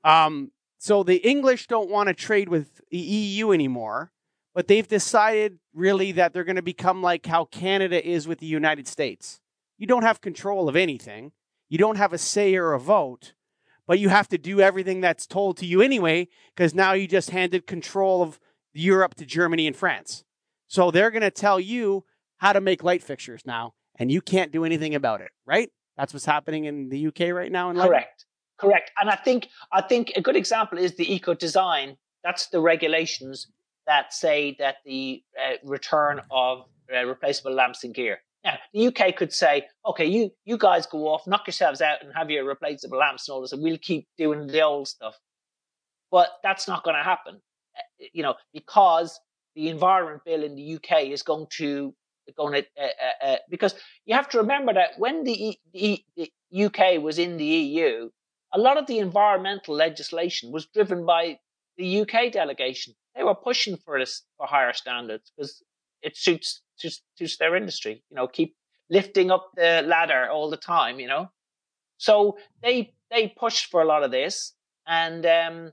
Um, 0.04 0.52
so 0.78 1.02
the 1.02 1.16
English 1.16 1.66
don't 1.66 1.90
want 1.90 2.08
to 2.08 2.14
trade 2.14 2.48
with 2.48 2.80
the 2.90 2.98
EU 2.98 3.52
anymore, 3.52 4.12
but 4.54 4.68
they've 4.68 4.86
decided 4.86 5.58
really 5.74 6.12
that 6.12 6.32
they're 6.32 6.44
going 6.44 6.56
to 6.56 6.62
become 6.62 7.02
like 7.02 7.26
how 7.26 7.44
Canada 7.44 8.06
is 8.06 8.28
with 8.28 8.38
the 8.38 8.46
United 8.46 8.86
States. 8.86 9.40
You 9.78 9.86
don't 9.86 10.04
have 10.04 10.20
control 10.20 10.68
of 10.68 10.76
anything. 10.76 11.32
You 11.68 11.78
don't 11.78 11.96
have 11.96 12.12
a 12.12 12.18
say 12.18 12.54
or 12.54 12.72
a 12.72 12.80
vote, 12.80 13.34
but 13.86 13.98
you 13.98 14.08
have 14.08 14.28
to 14.28 14.38
do 14.38 14.60
everything 14.60 15.00
that's 15.00 15.26
told 15.26 15.56
to 15.58 15.66
you 15.66 15.80
anyway, 15.80 16.28
because 16.54 16.74
now 16.74 16.92
you 16.92 17.06
just 17.06 17.30
handed 17.30 17.66
control 17.66 18.22
of 18.22 18.40
Europe 18.72 19.14
to 19.14 19.26
Germany 19.26 19.66
and 19.66 19.76
France. 19.76 20.24
So 20.68 20.90
they're 20.90 21.10
going 21.10 21.22
to 21.22 21.30
tell 21.30 21.60
you 21.60 22.04
how 22.38 22.52
to 22.52 22.60
make 22.60 22.82
light 22.82 23.02
fixtures 23.02 23.42
now, 23.46 23.74
and 23.98 24.10
you 24.10 24.20
can't 24.20 24.52
do 24.52 24.64
anything 24.64 24.94
about 24.94 25.20
it, 25.20 25.30
right? 25.46 25.70
That's 25.96 26.12
what's 26.12 26.26
happening 26.26 26.64
in 26.64 26.88
the 26.88 27.06
UK 27.06 27.32
right 27.32 27.50
now 27.50 27.70
in 27.70 27.76
lighting. 27.76 27.92
Correct. 27.92 28.24
Correct. 28.58 28.90
And 29.00 29.10
I 29.10 29.16
think 29.16 29.48
I 29.72 29.82
think 29.82 30.12
a 30.16 30.22
good 30.22 30.36
example 30.36 30.78
is 30.78 30.96
the 30.96 31.12
eco 31.12 31.34
design. 31.34 31.96
That's 32.24 32.48
the 32.48 32.60
regulations 32.60 33.48
that 33.86 34.12
say 34.12 34.56
that 34.58 34.76
the 34.84 35.22
uh, 35.38 35.56
return 35.62 36.20
of 36.30 36.64
uh, 36.94 37.04
replaceable 37.04 37.52
lamps 37.52 37.84
and 37.84 37.94
gear. 37.94 38.18
Now, 38.46 38.58
the 38.72 38.86
UK 38.86 39.16
could 39.16 39.32
say, 39.32 39.66
okay, 39.84 40.06
you 40.06 40.30
you 40.44 40.56
guys 40.56 40.86
go 40.86 41.08
off, 41.08 41.26
knock 41.26 41.48
yourselves 41.48 41.80
out, 41.80 42.02
and 42.02 42.12
have 42.14 42.30
your 42.30 42.44
replaceable 42.44 42.98
lamps 42.98 43.28
and 43.28 43.34
all 43.34 43.40
this, 43.42 43.52
and 43.52 43.62
we'll 43.62 43.76
keep 43.76 44.06
doing 44.16 44.46
the 44.46 44.62
old 44.62 44.86
stuff. 44.86 45.16
But 46.12 46.28
that's 46.44 46.68
not 46.68 46.84
going 46.84 46.96
to 46.96 47.02
happen, 47.02 47.42
uh, 47.76 48.06
you 48.12 48.22
know, 48.22 48.36
because 48.54 49.18
the 49.56 49.68
environment 49.68 50.22
bill 50.24 50.44
in 50.44 50.54
the 50.54 50.76
UK 50.76 51.06
is 51.06 51.22
going 51.22 51.48
to 51.58 51.92
going 52.36 52.52
to 52.54 52.66
uh, 52.80 53.26
uh, 53.26 53.36
because 53.50 53.74
you 54.04 54.14
have 54.14 54.28
to 54.28 54.38
remember 54.38 54.72
that 54.72 54.90
when 54.98 55.24
the, 55.24 55.58
the, 55.72 56.02
the 56.16 56.30
UK 56.64 57.02
was 57.02 57.18
in 57.18 57.36
the 57.36 57.44
EU, 57.44 58.08
a 58.52 58.58
lot 58.58 58.78
of 58.78 58.86
the 58.86 58.98
environmental 58.98 59.74
legislation 59.74 60.52
was 60.52 60.66
driven 60.66 61.04
by 61.04 61.38
the 61.76 62.00
UK 62.00 62.32
delegation. 62.32 62.94
They 63.14 63.22
were 63.22 63.34
pushing 63.34 63.76
for 63.76 63.98
this 63.98 64.22
for 64.36 64.46
higher 64.46 64.72
standards 64.72 65.32
because 65.36 65.62
it 66.02 66.16
suits, 66.16 66.62
suits 66.76 67.02
suits 67.16 67.36
their 67.38 67.56
industry. 67.56 68.02
You 68.10 68.16
know, 68.16 68.26
keep 68.28 68.56
lifting 68.90 69.30
up 69.30 69.50
the 69.56 69.82
ladder 69.86 70.28
all 70.30 70.50
the 70.50 70.56
time. 70.56 71.00
You 71.00 71.08
know, 71.08 71.30
so 71.98 72.38
they 72.62 72.94
they 73.10 73.28
pushed 73.36 73.66
for 73.70 73.82
a 73.82 73.84
lot 73.84 74.02
of 74.02 74.10
this, 74.10 74.54
and 74.86 75.24
um, 75.26 75.72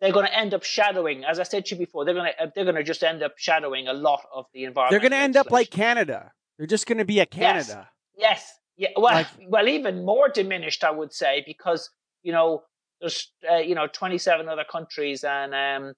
they're 0.00 0.12
going 0.12 0.26
to 0.26 0.36
end 0.38 0.54
up 0.54 0.64
shadowing. 0.64 1.24
As 1.24 1.38
I 1.38 1.44
said 1.44 1.66
to 1.66 1.74
you 1.74 1.78
before, 1.78 2.04
they're 2.04 2.14
going 2.14 2.30
to 2.38 2.52
they're 2.54 2.64
going 2.64 2.76
to 2.76 2.82
just 2.82 3.02
end 3.02 3.22
up 3.22 3.34
shadowing 3.38 3.88
a 3.88 3.92
lot 3.92 4.22
of 4.34 4.46
the 4.52 4.64
environment. 4.64 4.90
They're 4.92 5.08
going 5.08 5.18
to 5.18 5.24
end 5.24 5.36
up 5.36 5.50
like 5.50 5.70
Canada. 5.70 6.32
They're 6.58 6.66
just 6.66 6.86
going 6.86 6.98
to 6.98 7.04
be 7.04 7.20
a 7.20 7.26
Canada. 7.26 7.88
Yes. 8.16 8.52
Yeah. 8.76 8.88
Well, 8.96 9.14
Like- 9.14 9.26
well, 9.48 9.68
even 9.68 10.04
more 10.04 10.28
diminished, 10.28 10.84
I 10.84 10.90
would 10.90 11.12
say, 11.12 11.42
because 11.46 11.90
you 12.22 12.32
know 12.32 12.62
there's 13.00 13.32
uh, 13.50 13.56
you 13.56 13.74
know 13.74 13.86
27 13.86 14.48
other 14.48 14.64
countries, 14.70 15.24
and 15.24 15.54
um, 15.54 15.94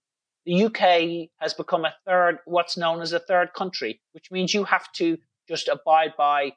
the 0.46 0.64
UK 0.64 1.28
has 1.38 1.52
become 1.54 1.84
a 1.84 1.94
third, 2.06 2.38
what's 2.44 2.76
known 2.76 3.02
as 3.02 3.12
a 3.12 3.18
third 3.18 3.52
country, 3.52 4.00
which 4.12 4.30
means 4.30 4.54
you 4.54 4.64
have 4.64 4.90
to 4.92 5.18
just 5.48 5.68
abide 5.68 6.14
by 6.16 6.52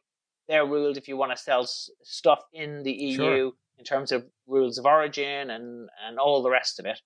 their 0.48 0.66
rules 0.66 0.98
if 0.98 1.08
you 1.08 1.18
want 1.18 1.32
to 1.32 1.38
sell 1.38 1.68
stuff 2.04 2.40
in 2.54 2.84
the 2.84 2.92
EU 2.92 3.16
Sure. 3.16 3.52
in 3.78 3.84
terms 3.86 4.12
of 4.12 4.26
rules 4.48 4.78
of 4.78 4.86
origin 4.86 5.50
and 5.50 5.90
and 6.06 6.20
all 6.20 6.42
the 6.42 6.50
rest 6.50 6.80
of 6.80 6.86
it. 6.86 7.02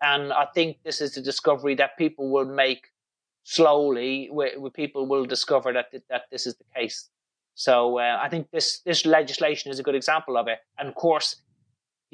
And 0.00 0.32
I 0.32 0.46
think 0.54 0.78
this 0.82 1.00
is 1.00 1.14
the 1.14 1.22
discovery 1.22 1.74
that 1.76 1.96
people 1.96 2.30
will 2.30 2.44
make 2.44 2.88
slowly, 3.44 4.28
where, 4.30 4.58
where 4.58 4.70
people 4.70 5.06
will 5.06 5.24
discover 5.24 5.72
that 5.72 5.86
that 6.08 6.22
this 6.30 6.46
is 6.46 6.56
the 6.56 6.64
case. 6.74 7.08
So 7.54 7.98
uh, 7.98 8.18
I 8.22 8.28
think 8.28 8.50
this 8.50 8.80
this 8.80 9.04
legislation 9.04 9.70
is 9.70 9.78
a 9.78 9.82
good 9.82 9.94
example 9.94 10.36
of 10.36 10.48
it. 10.48 10.58
And 10.78 10.88
of 10.88 10.94
course, 10.94 11.36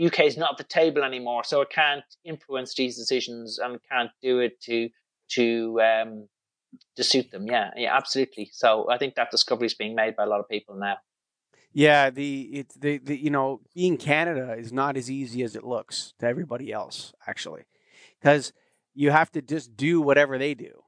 UK 0.01 0.21
is 0.21 0.37
not 0.37 0.53
at 0.53 0.59
the 0.59 0.65
table 0.65 1.03
anymore, 1.03 1.45
so 1.45 1.61
it 1.61 1.71
can't 1.71 2.05
influence 2.25 2.75
these 2.75 2.97
decisions 2.97 3.59
and 3.59 3.79
can't 3.91 4.11
do 4.23 4.39
it 4.39 4.61
to 4.63 4.89
to 5.31 5.81
um, 5.81 6.29
to 6.97 7.05
suit 7.05 7.31
them. 7.31 7.47
Yeah, 7.47 7.71
yeah, 7.77 7.97
absolutely. 7.97 8.51
So 8.53 8.89
I 8.91 8.99
think 8.99 9.15
that 9.15 9.31
discovery 9.31 9.67
is 9.67 9.75
being 9.75 9.95
made 9.95 10.17
by 10.17 10.25
a 10.25 10.27
lot 10.27 10.41
of 10.41 10.49
people 10.49 10.77
now. 10.77 10.97
Yeah, 11.73 12.11
the 12.11 12.43
it's 12.53 12.75
the, 12.77 12.99
the 12.99 13.17
you 13.17 13.31
know 13.31 13.61
being 13.75 13.97
Canada 13.97 14.55
is 14.59 14.73
not 14.73 14.97
as 14.97 15.11
easy 15.11 15.43
as 15.43 15.55
it 15.55 15.65
looks 15.65 16.15
to 16.19 16.27
everybody 16.27 16.73
else 16.73 17.13
actually, 17.27 17.65
because 18.21 18.53
you 18.95 19.11
have 19.11 19.31
to 19.33 19.43
just 19.43 19.77
do 19.77 20.01
whatever 20.01 20.39
they 20.39 20.55
do. 20.55 20.83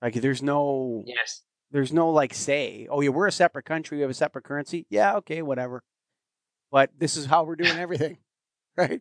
Like 0.00 0.14
there's 0.14 0.42
no 0.42 1.04
Yes. 1.06 1.42
there's 1.70 1.92
no 1.92 2.10
like 2.10 2.32
say, 2.34 2.86
oh 2.90 3.00
yeah, 3.00 3.10
we're 3.10 3.26
a 3.26 3.32
separate 3.32 3.66
country, 3.66 3.98
we 3.98 4.02
have 4.02 4.10
a 4.10 4.14
separate 4.14 4.44
currency. 4.44 4.86
Yeah, 4.88 5.16
okay, 5.16 5.42
whatever. 5.42 5.82
But 6.70 6.90
this 6.98 7.16
is 7.16 7.26
how 7.26 7.44
we're 7.44 7.56
doing 7.56 7.76
everything, 7.78 8.18
right? 8.76 9.00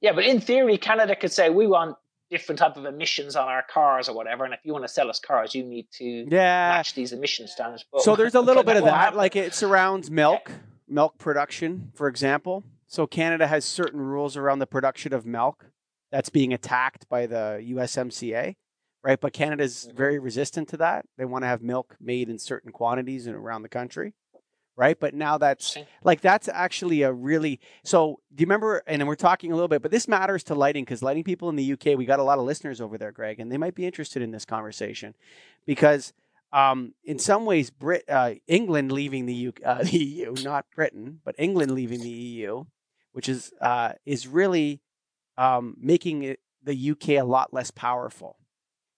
Yeah, 0.00 0.12
but 0.12 0.24
in 0.24 0.40
theory, 0.40 0.78
Canada 0.78 1.14
could 1.16 1.32
say 1.32 1.50
we 1.50 1.66
want 1.66 1.96
different 2.30 2.58
type 2.58 2.76
of 2.76 2.84
emissions 2.84 3.34
on 3.36 3.48
our 3.48 3.62
cars 3.72 4.08
or 4.08 4.14
whatever, 4.14 4.44
and 4.44 4.54
if 4.54 4.60
you 4.64 4.72
want 4.72 4.84
to 4.84 4.88
sell 4.92 5.10
us 5.10 5.18
cars, 5.18 5.54
you 5.54 5.64
need 5.64 5.86
to 5.98 6.04
Yeah. 6.30 6.68
match 6.76 6.94
these 6.94 7.12
emission 7.12 7.48
standards. 7.48 7.84
But 7.92 8.02
So 8.02 8.14
there's 8.16 8.34
a 8.34 8.40
little 8.48 8.62
bit 8.62 8.76
of 8.76 8.84
that. 8.84 8.94
happen. 8.96 9.16
Like 9.18 9.36
it 9.36 9.54
surrounds 9.54 10.10
milk, 10.10 10.50
milk 10.88 11.18
production, 11.18 11.90
for 11.94 12.08
example. 12.08 12.62
So 12.86 13.06
Canada 13.06 13.46
has 13.46 13.64
certain 13.64 14.00
rules 14.00 14.36
around 14.36 14.58
the 14.60 14.66
production 14.66 15.12
of 15.12 15.24
milk 15.26 15.66
that's 16.10 16.28
being 16.28 16.52
attacked 16.52 17.08
by 17.08 17.26
the 17.26 17.60
USMCA, 17.74 18.56
right? 19.04 19.20
But 19.20 19.32
Canada's 19.32 19.88
Mhm. 19.90 19.96
very 19.96 20.18
resistant 20.18 20.68
to 20.70 20.76
that. 20.78 21.06
They 21.16 21.24
want 21.24 21.42
to 21.42 21.46
have 21.48 21.62
milk 21.62 21.96
made 22.00 22.28
in 22.28 22.38
certain 22.38 22.72
quantities 22.72 23.26
and 23.26 23.36
around 23.36 23.62
the 23.62 23.68
country, 23.68 24.14
right? 24.76 24.98
But 24.98 25.14
now 25.14 25.38
that's 25.38 25.76
like 26.02 26.20
that's 26.20 26.48
actually 26.48 27.02
a 27.02 27.12
really 27.12 27.60
so 27.84 28.20
do 28.34 28.42
you 28.42 28.46
remember 28.46 28.82
and 28.86 29.06
we're 29.06 29.14
talking 29.14 29.52
a 29.52 29.54
little 29.54 29.68
bit 29.68 29.82
but 29.82 29.90
this 29.90 30.08
matters 30.08 30.42
to 30.44 30.54
lighting 30.54 30.84
because 30.84 31.02
lighting 31.02 31.24
people 31.24 31.48
in 31.48 31.56
the 31.56 31.72
uk 31.72 31.84
we 31.84 32.04
got 32.04 32.18
a 32.18 32.22
lot 32.22 32.38
of 32.38 32.44
listeners 32.44 32.80
over 32.80 32.96
there 32.98 33.12
greg 33.12 33.40
and 33.40 33.50
they 33.50 33.56
might 33.58 33.74
be 33.74 33.84
interested 33.86 34.22
in 34.22 34.30
this 34.30 34.44
conversation 34.44 35.14
because 35.66 36.12
um, 36.52 36.94
in 37.04 37.18
some 37.20 37.44
ways 37.44 37.70
Brit, 37.70 38.04
uh, 38.08 38.34
england 38.48 38.92
leaving 38.92 39.26
the, 39.26 39.34
U- 39.34 39.52
uh, 39.64 39.82
the 39.84 39.98
eu 39.98 40.34
not 40.42 40.66
britain 40.74 41.20
but 41.24 41.34
england 41.38 41.72
leaving 41.72 42.00
the 42.00 42.10
eu 42.10 42.64
which 43.12 43.28
is 43.28 43.52
uh, 43.60 43.92
is 44.06 44.26
really 44.26 44.80
um, 45.36 45.76
making 45.80 46.22
it, 46.22 46.40
the 46.62 46.90
uk 46.90 47.08
a 47.08 47.22
lot 47.22 47.52
less 47.52 47.70
powerful 47.70 48.36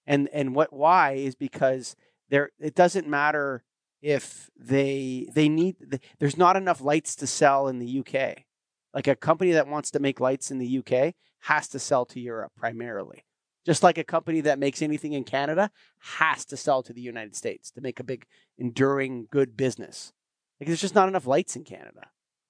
and 0.06 0.28
and 0.32 0.54
what 0.54 0.72
why 0.72 1.12
is 1.12 1.34
because 1.34 1.96
there 2.28 2.50
it 2.58 2.74
doesn't 2.74 3.06
matter 3.08 3.62
if 4.02 4.50
they 4.58 5.28
they 5.32 5.48
need 5.48 6.00
there's 6.18 6.36
not 6.36 6.56
enough 6.56 6.80
lights 6.80 7.14
to 7.16 7.26
sell 7.26 7.68
in 7.68 7.78
the 7.78 8.00
UK. 8.00 8.44
Like 8.92 9.06
a 9.06 9.16
company 9.16 9.52
that 9.52 9.68
wants 9.68 9.90
to 9.92 10.00
make 10.00 10.20
lights 10.20 10.50
in 10.50 10.58
the 10.58 10.78
UK 10.78 11.14
has 11.42 11.68
to 11.68 11.78
sell 11.78 12.04
to 12.06 12.20
Europe 12.20 12.52
primarily. 12.56 13.24
Just 13.64 13.82
like 13.82 13.96
a 13.96 14.04
company 14.04 14.40
that 14.42 14.58
makes 14.58 14.82
anything 14.82 15.12
in 15.12 15.24
Canada 15.24 15.70
has 16.18 16.44
to 16.46 16.56
sell 16.56 16.82
to 16.82 16.92
the 16.92 17.00
United 17.00 17.36
States 17.36 17.70
to 17.70 17.80
make 17.80 18.00
a 18.00 18.04
big 18.04 18.26
enduring 18.58 19.28
good 19.30 19.56
business. 19.56 20.12
Like 20.60 20.66
there's 20.66 20.80
just 20.80 20.96
not 20.96 21.08
enough 21.08 21.26
lights 21.26 21.56
in 21.56 21.64
Canada. 21.64 22.08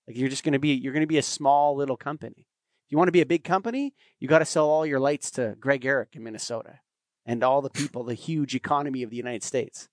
Like 0.08 0.16
you're 0.16 0.30
just 0.30 0.42
going 0.42 0.54
to 0.54 0.58
be 0.58 0.70
you're 0.70 0.94
going 0.94 1.02
to 1.02 1.06
be 1.06 1.18
a 1.18 1.22
small 1.22 1.76
little 1.76 1.98
company. 1.98 2.46
If 2.86 2.92
you 2.92 2.98
want 2.98 3.08
to 3.08 3.12
be 3.12 3.20
a 3.20 3.26
big 3.26 3.44
company, 3.44 3.94
you 4.18 4.26
got 4.26 4.40
to 4.40 4.44
sell 4.46 4.68
all 4.68 4.86
your 4.86 5.00
lights 5.00 5.30
to 5.32 5.54
Greg 5.60 5.84
Eric 5.84 6.10
in 6.14 6.22
Minnesota. 6.24 6.80
and 7.24 7.44
all 7.44 7.62
the 7.62 7.70
people, 7.70 8.02
the 8.02 8.14
huge 8.14 8.54
economy 8.54 9.02
of 9.02 9.10
the 9.10 9.16
United 9.16 9.44
States. 9.44 9.88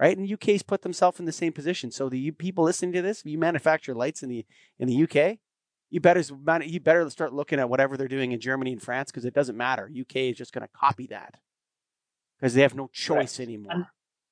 Right? 0.00 0.16
And 0.16 0.28
the 0.28 0.34
UK's 0.34 0.62
put 0.62 0.82
themselves 0.82 1.18
in 1.18 1.26
the 1.26 1.32
same 1.32 1.52
position. 1.52 1.90
So 1.90 2.08
the 2.08 2.30
people 2.30 2.64
listening 2.64 2.92
to 2.92 3.02
this, 3.02 3.20
if 3.20 3.26
you 3.26 3.38
manufacture 3.38 3.94
lights 3.94 4.22
in 4.22 4.28
the 4.28 4.46
in 4.78 4.86
the 4.86 5.02
UK, 5.02 5.38
you 5.90 6.00
better 6.00 6.22
you 6.62 6.80
better 6.80 7.08
start 7.10 7.32
looking 7.32 7.58
at 7.58 7.68
whatever 7.68 7.96
they're 7.96 8.08
doing 8.08 8.32
in 8.32 8.40
Germany 8.40 8.72
and 8.72 8.82
France 8.82 9.10
because 9.10 9.24
it 9.24 9.34
doesn't 9.34 9.56
matter. 9.56 9.90
UK 10.00 10.16
is 10.16 10.36
just 10.36 10.52
going 10.52 10.62
to 10.62 10.68
copy 10.68 11.06
that 11.08 11.34
because 12.38 12.54
they 12.54 12.62
have 12.62 12.74
no 12.74 12.88
choice 12.92 13.40
anymore. 13.40 13.72
And, 13.72 13.86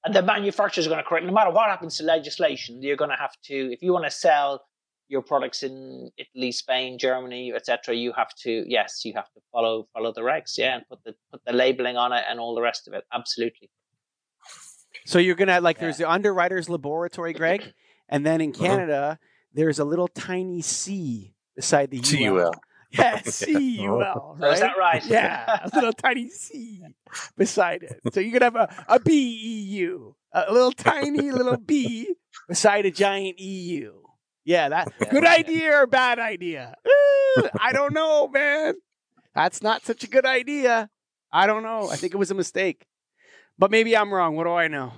and 0.04 0.14
the 0.14 0.22
manufacturers 0.22 0.86
are 0.86 0.90
going 0.90 1.02
to 1.02 1.08
correct. 1.08 1.26
No 1.26 1.32
matter 1.32 1.50
what 1.50 1.68
happens 1.68 1.96
to 1.96 2.04
legislation, 2.04 2.82
you're 2.82 2.96
going 2.96 3.10
to 3.10 3.16
have 3.16 3.34
to 3.44 3.72
if 3.72 3.82
you 3.82 3.92
want 3.92 4.04
to 4.04 4.10
sell 4.10 4.62
your 5.08 5.22
products 5.22 5.62
in 5.62 6.10
Italy, 6.18 6.52
Spain, 6.52 6.98
Germany, 6.98 7.52
etc. 7.54 7.94
You 7.94 8.12
have 8.16 8.34
to 8.42 8.64
yes, 8.68 9.02
you 9.04 9.14
have 9.14 9.30
to 9.32 9.40
follow 9.52 9.88
follow 9.92 10.12
the 10.12 10.20
regs, 10.20 10.58
yeah, 10.58 10.76
and 10.76 10.88
put 10.88 11.02
the 11.04 11.14
put 11.30 11.44
the 11.44 11.52
labeling 11.52 11.96
on 11.96 12.12
it 12.12 12.24
and 12.28 12.38
all 12.38 12.54
the 12.54 12.62
rest 12.62 12.86
of 12.86 12.94
it. 12.94 13.04
Absolutely. 13.12 13.70
So 15.06 15.18
you're 15.18 15.36
gonna 15.36 15.60
like 15.60 15.76
yeah. 15.76 15.82
there's 15.82 15.98
the 15.98 16.10
underwriters 16.10 16.68
laboratory, 16.68 17.32
Greg, 17.32 17.72
and 18.08 18.26
then 18.26 18.40
in 18.40 18.50
uh-huh. 18.50 18.64
Canada 18.64 18.96
uh-huh. 18.96 19.16
there's 19.54 19.78
a 19.78 19.84
little 19.84 20.08
tiny 20.08 20.62
C 20.62 21.34
beside 21.54 21.90
the 21.90 22.00
CUL. 22.00 22.52
Yeah, 22.92 23.20
C 23.22 23.82
U 23.82 24.00
L. 24.00 24.36
Right? 24.40 24.54
Is 24.54 24.60
that 24.60 24.78
right? 24.78 25.04
Yeah, 25.08 25.58
a 25.64 25.70
little 25.74 25.92
tiny 25.92 26.30
C 26.30 26.82
beside 27.36 27.82
it. 27.82 28.00
So 28.12 28.20
you 28.20 28.30
could 28.30 28.42
have 28.42 28.54
a, 28.54 28.72
a 28.88 29.00
B 29.00 29.12
E 29.12 29.60
U, 29.80 30.14
a 30.32 30.50
little 30.52 30.70
tiny 30.70 31.32
little 31.32 31.56
B 31.56 32.14
beside 32.48 32.86
a 32.86 32.90
giant 32.92 33.40
E 33.40 33.80
U. 33.80 34.02
Yeah, 34.44 34.68
that 34.68 34.92
good 35.10 35.26
idea 35.26 35.72
or 35.74 35.86
bad 35.88 36.20
idea? 36.20 36.76
I 37.60 37.72
don't 37.72 37.92
know, 37.92 38.28
man. 38.28 38.74
That's 39.34 39.60
not 39.62 39.84
such 39.84 40.04
a 40.04 40.06
good 40.06 40.24
idea. 40.24 40.88
I 41.32 41.46
don't 41.48 41.64
know. 41.64 41.90
I 41.90 41.96
think 41.96 42.14
it 42.14 42.18
was 42.18 42.30
a 42.30 42.34
mistake. 42.34 42.86
But 43.58 43.70
maybe 43.70 43.96
I'm 43.96 44.12
wrong. 44.12 44.36
What 44.36 44.44
do 44.44 44.52
I 44.52 44.68
know? 44.68 44.92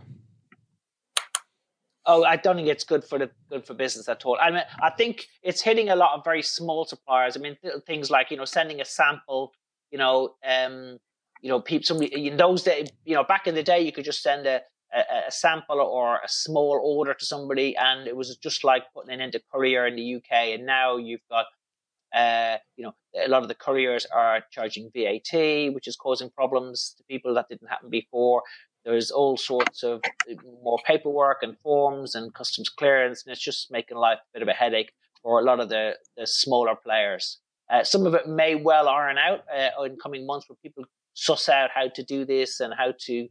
Oh, 2.07 2.25
I 2.25 2.37
don't 2.37 2.57
think 2.57 2.69
it's 2.69 2.85
good 2.85 3.05
for 3.05 3.19
the 3.19 3.31
good 3.51 3.67
for 3.67 3.75
business 3.75 4.09
at 4.09 4.25
all. 4.25 4.39
I 4.41 4.51
mean, 4.51 4.63
I 4.83 4.91
think 4.91 5.27
it's 5.43 5.61
hitting 5.61 5.91
a 5.91 5.97
lot 5.97 6.17
of 6.17 6.25
very 6.25 6.43
small 6.43 6.87
suppliers. 6.87 7.37
I 7.37 7.41
mean, 7.41 7.57
th- 7.63 7.85
things 7.87 8.11
like 8.11 8.31
you 8.31 8.37
know 8.37 8.47
sending 8.47 8.81
a 8.81 8.85
sample. 8.85 9.53
You 9.91 9.99
know, 9.99 10.35
um, 10.47 10.99
you 11.43 11.51
know, 11.51 11.61
people. 11.61 11.85
Somebody 11.85 12.27
in 12.27 12.39
those 12.39 12.63
days, 12.63 12.89
you 13.05 13.15
know, 13.15 13.25
back 13.25 13.47
in 13.47 13.55
the 13.55 13.63
day, 13.63 13.81
you 13.81 13.93
could 13.93 14.07
just 14.07 14.23
send 14.23 14.47
a, 14.47 14.63
a, 14.95 15.01
a 15.29 15.31
sample 15.31 15.81
or 15.81 16.17
a 16.17 16.29
small 16.29 16.81
order 16.83 17.13
to 17.13 17.27
somebody, 17.27 17.77
and 17.77 18.09
it 18.09 18.17
was 18.17 18.35
just 18.39 18.65
like 18.65 18.85
putting 18.95 19.11
it 19.11 19.23
into 19.23 19.41
courier 19.53 19.87
in 19.87 19.95
the 19.95 20.15
UK. 20.17 20.33
And 20.55 20.65
now 20.65 20.97
you've 20.97 21.27
got 21.31 21.45
uh, 22.15 22.57
you 22.77 22.85
know, 22.85 22.95
a 23.25 23.29
lot 23.29 23.43
of 23.43 23.49
the 23.49 23.55
couriers 23.55 24.07
are 24.07 24.43
charging 24.51 24.91
VAT, 24.95 25.73
which 25.75 25.87
is 25.87 25.97
causing 25.97 26.31
problems 26.31 26.95
to 26.97 27.05
people 27.05 27.35
that 27.35 27.49
didn't 27.49 27.69
happen 27.69 27.91
before. 27.91 28.43
There's 28.85 29.11
all 29.11 29.37
sorts 29.37 29.83
of 29.83 30.01
uh, 30.31 30.35
more 30.63 30.79
paperwork 30.87 31.39
and 31.43 31.59
forms 31.59 32.15
and 32.15 32.33
customs 32.33 32.69
clearance, 32.69 33.25
and 33.25 33.33
it's 33.33 33.43
just 33.43 33.71
making 33.71 33.97
life 33.97 34.19
a 34.19 34.39
bit 34.39 34.43
of 34.43 34.49
a 34.49 34.53
headache 34.53 34.93
for 35.23 35.41
a 35.41 35.45
lot 35.45 35.61
of 35.61 35.69
the, 35.69 35.97
the 36.17 36.27
smaller 36.27 36.75
players. 36.75 37.39
Uh, 37.71 37.85
some 37.85 38.07
of 38.07 38.15
it 38.15 38.27
may 38.27 38.55
well 38.55 38.89
iron 38.89 39.19
out 39.19 39.41
uh, 39.55 39.83
in 39.83 39.97
coming 39.97 40.27
months 40.27 40.49
where 40.49 40.57
people 40.63 40.85
suss 41.13 41.49
out 41.49 41.71
how 41.75 41.89
to 41.89 42.03
do 42.03 42.25
this 42.25 42.61
and 42.61 42.73
how 42.73 42.95
to 42.99 43.29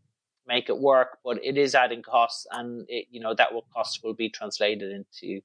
make 0.48 0.70
it 0.70 0.78
work, 0.78 1.18
but 1.24 1.44
it 1.44 1.58
is 1.58 1.74
adding 1.74 2.02
costs, 2.02 2.46
and 2.52 2.86
it, 2.88 3.08
you 3.10 3.20
know 3.20 3.34
that 3.34 3.54
will 3.54 3.66
cost 3.74 4.02
will 4.04 4.14
be 4.14 4.30
translated 4.30 4.92
into 4.92 5.42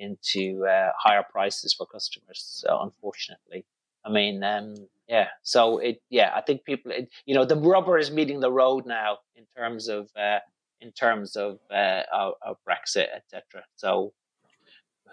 into 0.00 0.66
uh, 0.66 0.90
higher 0.98 1.24
prices 1.30 1.74
for 1.74 1.86
customers. 1.86 2.42
So 2.44 2.80
unfortunately, 2.82 3.64
I 4.04 4.10
mean, 4.10 4.42
um, 4.42 4.74
yeah. 5.08 5.28
So 5.42 5.78
it, 5.78 6.02
yeah, 6.10 6.32
I 6.34 6.40
think 6.40 6.64
people, 6.64 6.90
it, 6.92 7.10
you 7.26 7.34
know, 7.34 7.44
the 7.44 7.56
rubber 7.56 7.98
is 7.98 8.10
meeting 8.10 8.40
the 8.40 8.50
road 8.50 8.86
now 8.86 9.18
in 9.36 9.44
terms 9.56 9.88
of 9.88 10.10
uh, 10.16 10.38
in 10.80 10.92
terms 10.92 11.36
of, 11.36 11.58
uh, 11.70 12.02
of, 12.12 12.34
of 12.40 12.56
Brexit, 12.66 13.08
etc. 13.14 13.64
So 13.76 14.14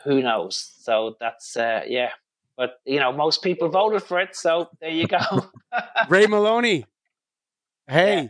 who 0.03 0.21
knows? 0.21 0.73
So 0.79 1.17
that's 1.19 1.57
uh, 1.57 1.81
yeah. 1.88 2.11
But 2.55 2.79
you 2.85 2.99
know, 2.99 3.11
most 3.11 3.43
people 3.43 3.69
voted 3.69 4.03
for 4.03 4.19
it, 4.19 4.35
so 4.35 4.69
there 4.81 4.89
you 4.89 5.07
go. 5.07 5.19
Ray 6.09 6.25
Molony, 6.25 6.85
Hey, 7.88 8.23
yeah. 8.23 8.27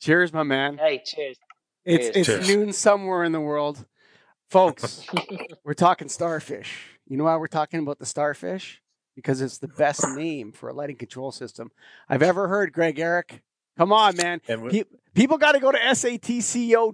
cheers, 0.00 0.32
my 0.32 0.44
man. 0.44 0.78
Hey, 0.78 1.02
cheers. 1.04 1.36
It's 1.84 2.04
cheers. 2.04 2.16
it's 2.16 2.26
cheers. 2.26 2.48
noon 2.48 2.72
somewhere 2.72 3.24
in 3.24 3.32
the 3.32 3.40
world. 3.40 3.84
Folks, 4.50 5.06
we're 5.64 5.74
talking 5.74 6.08
starfish. 6.08 6.98
You 7.06 7.16
know 7.16 7.24
why 7.24 7.36
we're 7.36 7.46
talking 7.46 7.80
about 7.80 7.98
the 7.98 8.06
starfish? 8.06 8.80
Because 9.16 9.40
it's 9.40 9.58
the 9.58 9.68
best 9.68 10.04
name 10.16 10.52
for 10.52 10.68
a 10.68 10.72
lighting 10.72 10.96
control 10.96 11.32
system 11.32 11.70
I've 12.08 12.22
ever 12.22 12.48
heard, 12.48 12.72
Greg 12.72 12.98
Eric. 12.98 13.42
Come 13.76 13.92
on, 13.92 14.16
man. 14.16 14.40
Pe- 14.40 14.84
people 15.14 15.38
got 15.38 15.52
to 15.52 15.60
go 15.60 15.72
to 15.72 15.78
satco.com, 15.78 16.90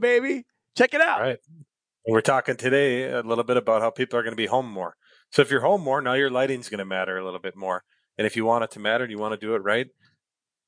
baby. 0.00 0.44
Check 0.76 0.94
it 0.94 1.00
out. 1.00 1.20
Right. 1.20 1.38
We're 2.06 2.20
talking 2.20 2.56
today 2.56 3.10
a 3.10 3.22
little 3.22 3.44
bit 3.44 3.56
about 3.56 3.80
how 3.80 3.90
people 3.90 4.18
are 4.18 4.22
going 4.22 4.32
to 4.32 4.36
be 4.36 4.46
home 4.46 4.70
more. 4.70 4.96
So 5.30 5.42
if 5.42 5.50
you're 5.50 5.62
home 5.62 5.80
more, 5.80 6.02
now 6.02 6.14
your 6.14 6.30
lighting's 6.30 6.68
going 6.68 6.78
to 6.78 6.84
matter 6.84 7.16
a 7.16 7.24
little 7.24 7.40
bit 7.40 7.56
more. 7.56 7.82
And 8.18 8.26
if 8.26 8.36
you 8.36 8.44
want 8.44 8.64
it 8.64 8.70
to 8.72 8.80
matter 8.80 9.04
and 9.04 9.10
you 9.10 9.18
want 9.18 9.32
to 9.32 9.46
do 9.46 9.54
it 9.54 9.62
right, 9.62 9.86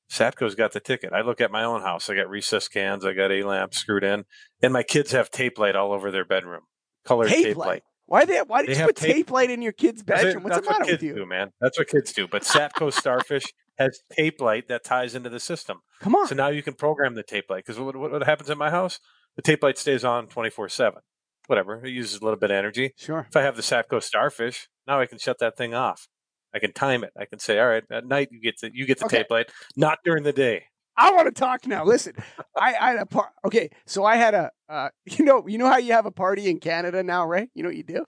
Satco's 0.09 0.55
got 0.55 0.71
the 0.71 0.79
ticket. 0.79 1.13
I 1.13 1.21
look 1.21 1.41
at 1.41 1.51
my 1.51 1.63
own 1.63 1.81
house. 1.81 2.09
I 2.09 2.15
got 2.15 2.29
recessed 2.29 2.71
cans. 2.71 3.05
I 3.05 3.13
got 3.13 3.31
a 3.31 3.43
lamp 3.43 3.73
screwed 3.73 4.03
in, 4.03 4.25
and 4.61 4.71
my 4.71 4.83
kids 4.83 5.11
have 5.11 5.29
tape 5.29 5.57
light 5.57 5.75
all 5.75 5.91
over 5.91 6.11
their 6.11 6.25
bedroom. 6.25 6.61
Colored 7.05 7.29
tape, 7.29 7.45
tape 7.45 7.57
light. 7.57 7.67
light. 7.67 7.83
Why 8.05 8.23
they? 8.23 8.39
Why 8.39 8.61
did 8.61 8.75
they 8.75 8.79
you 8.79 8.85
put 8.85 8.95
tape, 8.95 9.13
tape, 9.13 9.31
light 9.31 9.49
in 9.49 9.61
your 9.61 9.73
kid's 9.73 10.01
bedroom? 10.01 10.43
What's 10.43 10.57
the 10.57 10.61
matter 10.63 10.83
what 10.83 10.91
with 10.91 11.03
you, 11.03 11.13
do, 11.13 11.25
man? 11.25 11.51
That's 11.59 11.77
what 11.77 11.89
kids 11.89 12.13
do. 12.13 12.27
But 12.27 12.41
Satco 12.43 12.91
Starfish 12.91 13.45
has 13.77 13.99
tape 14.15 14.39
light 14.39 14.69
that 14.69 14.85
ties 14.85 15.13
into 15.13 15.29
the 15.29 15.41
system. 15.41 15.79
Come 15.99 16.15
on. 16.15 16.27
So 16.27 16.35
now 16.35 16.47
you 16.47 16.63
can 16.63 16.73
program 16.73 17.15
the 17.15 17.23
tape 17.23 17.45
light 17.49 17.65
because 17.65 17.79
what, 17.79 17.95
what, 17.97 18.11
what 18.11 18.23
happens 18.23 18.49
at 18.49 18.57
my 18.57 18.69
house? 18.69 18.99
The 19.35 19.41
tape 19.41 19.61
light 19.61 19.77
stays 19.77 20.05
on 20.05 20.27
twenty 20.27 20.49
four 20.49 20.69
seven. 20.69 21.01
Whatever. 21.47 21.85
It 21.85 21.91
uses 21.91 22.21
a 22.21 22.23
little 22.23 22.39
bit 22.39 22.49
of 22.49 22.55
energy. 22.55 22.93
Sure. 22.97 23.25
If 23.29 23.35
I 23.35 23.41
have 23.41 23.57
the 23.57 23.61
Satco 23.61 24.01
Starfish, 24.01 24.69
now 24.87 24.99
I 25.01 25.05
can 25.05 25.17
shut 25.17 25.39
that 25.39 25.57
thing 25.57 25.73
off. 25.73 26.07
I 26.53 26.59
can 26.59 26.73
time 26.73 27.03
it. 27.03 27.11
I 27.17 27.25
can 27.25 27.39
say, 27.39 27.59
all 27.59 27.67
right, 27.67 27.83
at 27.91 28.05
night 28.05 28.29
you 28.31 28.39
get 28.39 28.59
the 28.61 28.71
you 28.73 28.85
get 28.85 28.99
the 28.99 29.05
okay. 29.05 29.17
tape 29.17 29.27
light, 29.29 29.51
not 29.75 29.99
during 30.03 30.23
the 30.23 30.33
day. 30.33 30.65
I 30.97 31.11
want 31.11 31.27
to 31.27 31.31
talk 31.31 31.67
now. 31.67 31.85
Listen, 31.85 32.13
I, 32.59 32.73
I 32.73 32.89
had 32.91 32.99
a 32.99 33.05
part. 33.05 33.29
Okay, 33.45 33.69
so 33.85 34.03
I 34.03 34.15
had 34.15 34.33
a, 34.33 34.51
uh, 34.67 34.89
you 35.05 35.23
know, 35.25 35.47
you 35.47 35.57
know 35.57 35.67
how 35.67 35.77
you 35.77 35.93
have 35.93 36.05
a 36.05 36.11
party 36.11 36.49
in 36.49 36.59
Canada 36.59 37.03
now, 37.03 37.25
right? 37.27 37.49
You 37.53 37.63
know 37.63 37.69
what 37.69 37.77
you 37.77 37.83
do. 37.83 38.05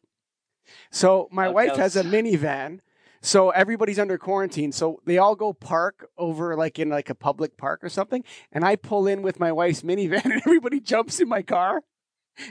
So 0.91 1.27
my 1.31 1.47
okay. 1.47 1.53
wife 1.53 1.75
has 1.75 1.95
a 1.95 2.03
minivan. 2.03 2.79
So 3.21 3.49
everybody's 3.49 3.99
under 3.99 4.17
quarantine. 4.17 4.71
So 4.71 5.01
they 5.05 5.17
all 5.17 5.35
go 5.35 5.51
park 5.51 6.07
over 6.17 6.55
like 6.55 6.79
in 6.79 6.89
like 6.89 7.09
a 7.09 7.15
public 7.15 7.57
park 7.57 7.83
or 7.83 7.89
something. 7.89 8.23
And 8.51 8.63
I 8.63 8.75
pull 8.75 9.07
in 9.07 9.21
with 9.21 9.39
my 9.39 9.51
wife's 9.51 9.81
minivan 9.81 10.23
and 10.23 10.33
everybody 10.33 10.79
jumps 10.79 11.19
in 11.19 11.27
my 11.27 11.41
car 11.41 11.81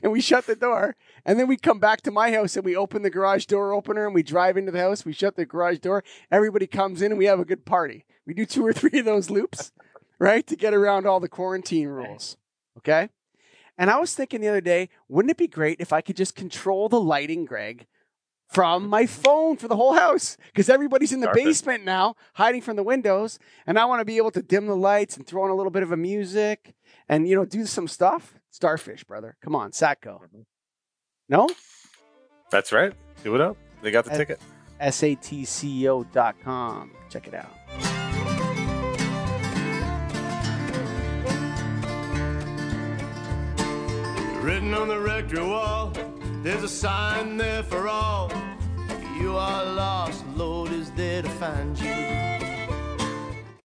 and 0.02 0.12
we 0.12 0.20
shut 0.20 0.46
the 0.46 0.56
door. 0.56 0.96
And 1.24 1.38
then 1.38 1.46
we 1.46 1.56
come 1.56 1.78
back 1.78 2.02
to 2.02 2.10
my 2.10 2.32
house 2.32 2.56
and 2.56 2.64
we 2.64 2.76
open 2.76 3.02
the 3.02 3.10
garage 3.10 3.46
door 3.46 3.72
opener 3.72 4.06
and 4.06 4.14
we 4.14 4.22
drive 4.22 4.56
into 4.56 4.72
the 4.72 4.80
house. 4.80 5.04
We 5.04 5.12
shut 5.12 5.36
the 5.36 5.46
garage 5.46 5.78
door. 5.78 6.04
Everybody 6.30 6.66
comes 6.66 7.02
in 7.02 7.12
and 7.12 7.18
we 7.18 7.26
have 7.26 7.40
a 7.40 7.44
good 7.44 7.64
party. 7.64 8.04
We 8.26 8.34
do 8.34 8.46
two 8.46 8.66
or 8.66 8.72
three 8.72 8.98
of 8.98 9.04
those 9.04 9.30
loops 9.30 9.72
right? 10.18 10.46
To 10.46 10.56
get 10.56 10.74
around 10.74 11.06
all 11.06 11.20
the 11.20 11.28
quarantine 11.28 11.88
rules. 11.88 12.36
Okay. 12.78 13.08
And 13.76 13.90
I 13.90 13.98
was 13.98 14.14
thinking 14.14 14.40
the 14.40 14.48
other 14.48 14.60
day, 14.60 14.88
wouldn't 15.08 15.30
it 15.30 15.36
be 15.36 15.46
great 15.46 15.80
if 15.80 15.92
I 15.92 16.00
could 16.00 16.16
just 16.16 16.34
control 16.34 16.88
the 16.88 17.00
lighting, 17.00 17.44
Greg, 17.44 17.86
from 18.48 18.88
my 18.88 19.06
phone 19.06 19.56
for 19.56 19.68
the 19.68 19.76
whole 19.76 19.94
house? 19.94 20.36
Because 20.46 20.68
everybody's 20.68 21.12
in 21.12 21.20
the 21.20 21.30
basement 21.32 21.84
now, 21.84 22.16
hiding 22.34 22.60
from 22.60 22.76
the 22.76 22.82
windows, 22.82 23.38
and 23.66 23.78
I 23.78 23.84
want 23.84 24.00
to 24.00 24.04
be 24.04 24.16
able 24.16 24.32
to 24.32 24.42
dim 24.42 24.66
the 24.66 24.76
lights 24.76 25.16
and 25.16 25.24
throw 25.24 25.44
in 25.44 25.50
a 25.50 25.54
little 25.54 25.70
bit 25.70 25.84
of 25.84 25.92
a 25.92 25.96
music 25.96 26.74
and 27.08 27.28
you 27.28 27.36
know 27.36 27.44
do 27.44 27.64
some 27.66 27.86
stuff. 27.86 28.37
Starfish, 28.50 29.04
brother, 29.04 29.36
come 29.42 29.54
on, 29.54 29.72
Satco. 29.72 30.20
Mm-hmm. 30.22 30.40
No, 31.28 31.48
that's 32.50 32.72
right. 32.72 32.92
Do 33.22 33.34
it 33.34 33.40
up. 33.40 33.56
They 33.82 33.90
got 33.90 34.04
the 34.04 34.12
At 34.12 34.16
ticket. 34.16 34.40
Satco.com. 34.80 36.92
Check 37.10 37.28
it 37.28 37.34
out. 37.34 37.50
Written 44.42 44.72
on 44.72 44.88
the 44.88 44.98
rectory 44.98 45.44
wall, 45.44 45.92
there's 46.42 46.62
a 46.62 46.68
sign 46.68 47.36
there 47.36 47.62
for 47.62 47.88
all. 47.88 48.32
You 49.20 49.36
are 49.36 49.64
lost, 49.64 50.24
Lord 50.36 50.72
is 50.72 50.90
there 50.92 51.22
to 51.22 51.28
find 51.28 51.78
you. 51.78 52.37